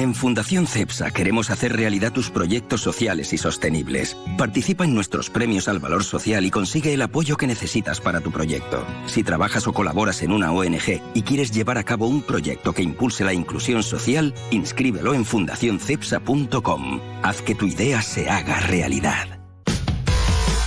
En 0.00 0.14
Fundación 0.14 0.66
CEPSA 0.66 1.10
queremos 1.10 1.50
hacer 1.50 1.76
realidad 1.76 2.10
tus 2.10 2.30
proyectos 2.30 2.80
sociales 2.80 3.34
y 3.34 3.36
sostenibles. 3.36 4.16
Participa 4.38 4.84
en 4.84 4.94
nuestros 4.94 5.28
premios 5.28 5.68
al 5.68 5.78
valor 5.78 6.04
social 6.04 6.46
y 6.46 6.50
consigue 6.50 6.94
el 6.94 7.02
apoyo 7.02 7.36
que 7.36 7.46
necesitas 7.46 8.00
para 8.00 8.22
tu 8.22 8.32
proyecto. 8.32 8.82
Si 9.04 9.22
trabajas 9.22 9.66
o 9.66 9.74
colaboras 9.74 10.22
en 10.22 10.32
una 10.32 10.52
ONG 10.52 11.02
y 11.12 11.20
quieres 11.20 11.50
llevar 11.50 11.76
a 11.76 11.84
cabo 11.84 12.06
un 12.06 12.22
proyecto 12.22 12.72
que 12.72 12.82
impulse 12.82 13.24
la 13.24 13.34
inclusión 13.34 13.82
social, 13.82 14.32
inscríbelo 14.50 15.12
en 15.12 15.26
fundacioncepsa.com. 15.26 17.00
Haz 17.22 17.42
que 17.42 17.54
tu 17.54 17.66
idea 17.66 18.00
se 18.00 18.30
haga 18.30 18.58
realidad. 18.60 19.38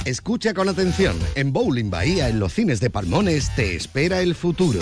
Escucha 0.05 0.53
con 0.53 0.69
atención. 0.69 1.17
En 1.33 1.51
Bowling 1.51 1.89
Bahía, 1.89 2.29
en 2.29 2.37
los 2.37 2.53
cines 2.53 2.79
de 2.79 2.91
Palmones, 2.91 3.49
te 3.55 3.75
espera 3.75 4.21
el 4.21 4.35
futuro. 4.35 4.81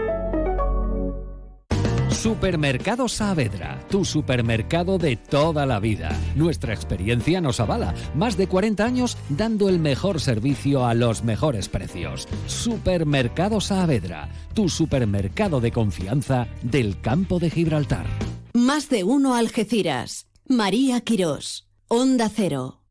Supermercado 2.21 3.09
Saavedra, 3.09 3.83
tu 3.89 4.05
supermercado 4.05 4.99
de 4.99 5.15
toda 5.15 5.65
la 5.65 5.79
vida. 5.79 6.15
Nuestra 6.35 6.71
experiencia 6.71 7.41
nos 7.41 7.59
avala. 7.59 7.95
Más 8.13 8.37
de 8.37 8.45
40 8.45 8.85
años 8.85 9.17
dando 9.29 9.69
el 9.69 9.79
mejor 9.79 10.21
servicio 10.21 10.85
a 10.85 10.93
los 10.93 11.23
mejores 11.23 11.67
precios. 11.67 12.27
Supermercado 12.45 13.59
Saavedra, 13.59 14.29
tu 14.53 14.69
supermercado 14.69 15.61
de 15.61 15.71
confianza 15.71 16.47
del 16.61 17.01
campo 17.01 17.39
de 17.39 17.49
Gibraltar. 17.49 18.05
Más 18.53 18.87
de 18.89 19.03
uno 19.03 19.33
Algeciras. 19.33 20.27
María 20.47 21.01
Quirós. 21.01 21.67
Onda 21.87 22.29
Cero. 22.29 22.81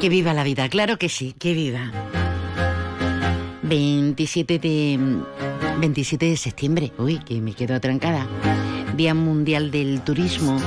Que 0.00 0.08
viva 0.08 0.32
la 0.32 0.42
vida, 0.42 0.70
claro 0.70 0.96
que 0.96 1.10
sí, 1.10 1.34
que 1.38 1.52
viva. 1.52 1.92
27 3.70 4.58
de 4.58 4.98
27 5.78 6.26
de 6.26 6.36
septiembre, 6.36 6.92
uy, 6.98 7.20
que 7.20 7.40
me 7.40 7.52
quedo 7.52 7.76
atrancada. 7.76 8.26
Día 8.96 9.14
Mundial 9.14 9.70
del 9.70 10.00
Turismo. 10.00 10.58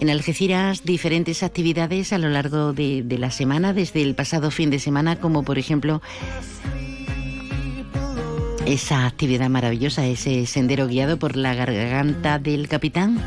En 0.00 0.10
Algeciras 0.10 0.84
diferentes 0.84 1.42
actividades 1.42 2.12
a 2.12 2.18
lo 2.18 2.28
largo 2.28 2.74
de, 2.74 3.02
de 3.02 3.16
la 3.16 3.30
semana, 3.30 3.72
desde 3.72 4.02
el 4.02 4.14
pasado 4.14 4.50
fin 4.50 4.68
de 4.68 4.78
semana, 4.78 5.16
como 5.16 5.44
por 5.44 5.58
ejemplo 5.58 6.02
esa 8.66 9.06
actividad 9.06 9.48
maravillosa, 9.48 10.04
ese 10.04 10.44
sendero 10.44 10.88
guiado 10.88 11.18
por 11.18 11.36
la 11.36 11.54
garganta 11.54 12.38
del 12.38 12.68
capitán, 12.68 13.18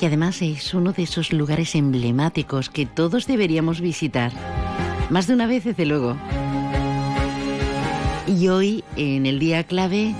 que 0.00 0.06
además 0.06 0.42
es 0.42 0.74
uno 0.74 0.92
de 0.92 1.04
esos 1.04 1.32
lugares 1.32 1.76
emblemáticos 1.76 2.70
que 2.70 2.86
todos 2.86 3.28
deberíamos 3.28 3.80
visitar. 3.80 4.32
Más 5.10 5.28
de 5.28 5.34
una 5.34 5.46
vez, 5.46 5.62
desde 5.62 5.86
luego. 5.86 6.16
Y 8.30 8.46
hoy, 8.46 8.84
en 8.96 9.26
el 9.26 9.40
día 9.40 9.64
clave, 9.64 10.14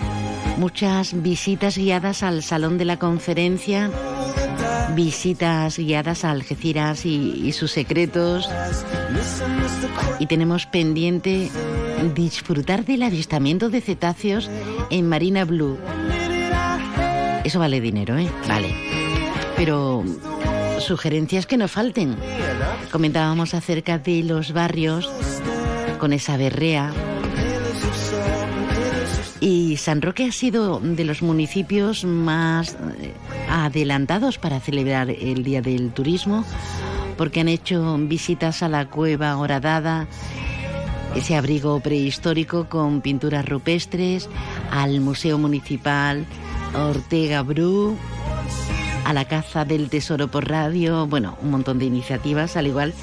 muchas 0.59 1.23
visitas 1.23 1.79
guiadas 1.79 2.25
al 2.25 2.43
Salón 2.43 2.77
de 2.77 2.85
la 2.85 2.99
Conferencia, 2.99 3.89
visitas 4.97 5.79
guiadas 5.79 6.25
a 6.25 6.33
Algeciras 6.33 7.07
y, 7.07 7.41
y 7.47 7.53
sus 7.53 7.71
secretos. 7.71 8.51
Y 10.19 10.27
tenemos 10.27 10.67
pendiente 10.67 11.51
disfrutar 12.13 12.85
del 12.85 13.05
avistamiento 13.05 13.71
de 13.71 13.81
cetáceos 13.81 14.51
en 14.91 15.09
Marina 15.09 15.45
Blue. 15.45 15.79
Eso 17.45 17.61
vale 17.61 17.81
dinero, 17.81 18.19
¿eh? 18.19 18.29
Vale. 18.49 18.75
Pero 19.57 20.05
sugerencias 20.81 21.47
que 21.47 21.57
no 21.57 21.69
falten. 21.69 22.17
Comentábamos 22.91 23.55
acerca 23.55 23.99
de 23.99 24.25
los 24.25 24.53
barrios 24.53 25.09
con 26.01 26.13
esa 26.13 26.37
berrea. 26.37 26.93
San 29.77 30.03
Roque 30.03 30.25
ha 30.25 30.33
sido 30.33 30.81
de 30.81 31.05
los 31.05 31.23
municipios 31.23 32.05
más 32.05 32.77
eh, 33.01 33.15
adelantados 33.49 34.39
para 34.39 34.61
celebrar 34.61 35.11
el 35.11 35.43
Día 35.45 35.63
del 35.63 35.93
Turismo, 35.93 36.45
porque 37.17 37.41
han 37.41 37.49
hecho 37.49 37.97
visitas 37.99 38.63
a 38.63 38.69
la 38.69 38.89
cueva 38.89 39.37
horadada, 39.37 40.07
ese 41.15 41.37
abrigo 41.37 41.81
prehistórico 41.81 42.69
con 42.69 43.01
pinturas 43.01 43.49
rupestres, 43.49 44.29
al 44.71 45.01
Museo 45.01 45.39
Municipal 45.39 46.27
Ortega 46.75 47.43
Bru, 47.43 47.97
a 49.05 49.13
la 49.13 49.27
caza 49.27 49.65
del 49.65 49.91
tesoro 49.91 50.29
por 50.29 50.49
radio, 50.49 51.07
bueno, 51.07 51.37
un 51.43 51.51
montón 51.51 51.79
de 51.79 51.87
iniciativas, 51.87 52.57
al 52.57 52.67
igual 52.67 52.95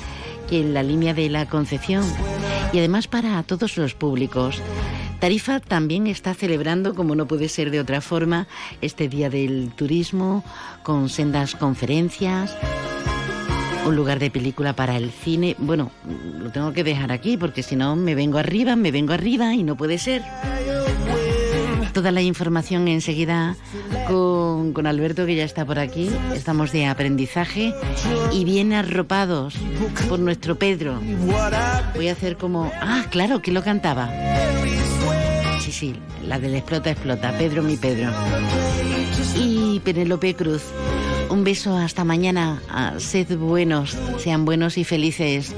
que 0.50 0.62
en 0.62 0.74
la 0.74 0.84
línea 0.84 1.14
de 1.14 1.30
la 1.30 1.48
Concepción, 1.48 2.04
y 2.72 2.80
además 2.80 3.08
para 3.08 3.44
todos 3.44 3.78
los 3.78 3.94
públicos. 3.94 4.62
Tarifa 5.20 5.60
también 5.60 6.06
está 6.06 6.34
celebrando, 6.36 6.94
como 6.94 7.16
no 7.16 7.28
puede 7.28 7.50
ser 7.50 7.72
de 7.72 7.80
otra 7.80 8.02
forma, 8.02 8.48
este 8.82 9.08
Día 9.08 9.30
del 9.30 9.72
Turismo, 9.76 10.44
con 10.84 11.10
sendas 11.10 11.56
conferencias, 11.56 12.56
un 13.88 13.96
lugar 13.96 14.20
de 14.20 14.30
película 14.30 14.74
para 14.74 14.96
el 14.96 15.12
cine. 15.12 15.56
Bueno, 15.58 15.92
lo 16.40 16.52
tengo 16.52 16.72
que 16.72 16.84
dejar 16.84 17.12
aquí 17.12 17.36
porque 17.36 17.64
si 17.64 17.76
no 17.76 17.96
me 17.96 18.14
vengo 18.14 18.38
arriba, 18.38 18.76
me 18.76 18.92
vengo 18.92 19.14
arriba 19.14 19.56
y 19.56 19.64
no 19.64 19.76
puede 19.76 19.98
ser. 19.98 20.24
Toda 21.94 22.12
la 22.12 22.22
información 22.22 22.88
enseguida 22.88 23.56
con, 24.08 24.72
con 24.74 24.86
Alberto 24.86 25.26
que 25.26 25.36
ya 25.36 25.46
está 25.46 25.66
por 25.66 25.80
aquí. 25.80 26.12
Estamos 26.36 26.72
de 26.72 26.86
aprendizaje 26.86 27.74
y 28.32 28.46
bien 28.46 28.72
arropados 28.72 29.56
por 30.08 30.20
nuestro 30.20 30.60
Pedro. 30.60 31.02
Voy 31.96 32.10
a 32.10 32.12
hacer 32.12 32.38
como... 32.38 32.72
Ah, 32.82 33.06
claro, 33.10 33.42
que 33.42 33.52
lo 33.52 33.64
cantaba. 33.64 34.12
Sí, 35.68 35.74
sí, 35.74 35.96
la 36.26 36.40
del 36.40 36.56
explota, 36.56 36.92
explota. 36.92 37.38
Pedro, 37.38 37.62
mi 37.62 37.76
Pedro. 37.76 38.10
Y 39.36 39.82
Penélope 39.82 40.34
Cruz. 40.34 40.62
Un 41.30 41.44
beso 41.44 41.76
hasta 41.76 42.06
mañana. 42.06 42.62
Ah, 42.70 42.94
sed 43.00 43.38
buenos, 43.38 43.98
sean 44.18 44.46
buenos 44.46 44.78
y 44.78 44.86
felices. 44.86 45.54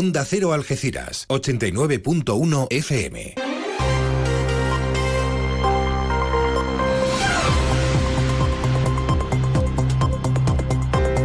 Onda 0.00 0.24
Cero 0.24 0.52
Algeciras, 0.52 1.26
89.1 1.26 2.68
FM. 2.70 3.34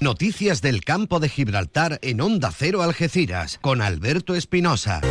Noticias 0.02 0.64
del 0.64 0.84
campo 0.84 1.20
de 1.20 1.30
Gibraltar 1.30 2.00
en 2.02 2.20
Onda 2.20 2.52
Cero 2.52 2.82
Algeciras 2.82 3.60
con 3.62 3.80
Alberto 3.80 4.34
Espinosa. 4.34 5.02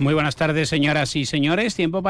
Muy 0.00 0.14
buenas 0.14 0.34
tardes, 0.34 0.70
señoras 0.70 1.14
y 1.14 1.26
señores. 1.26 1.74
Tiempo 1.74 2.02
para 2.02 2.08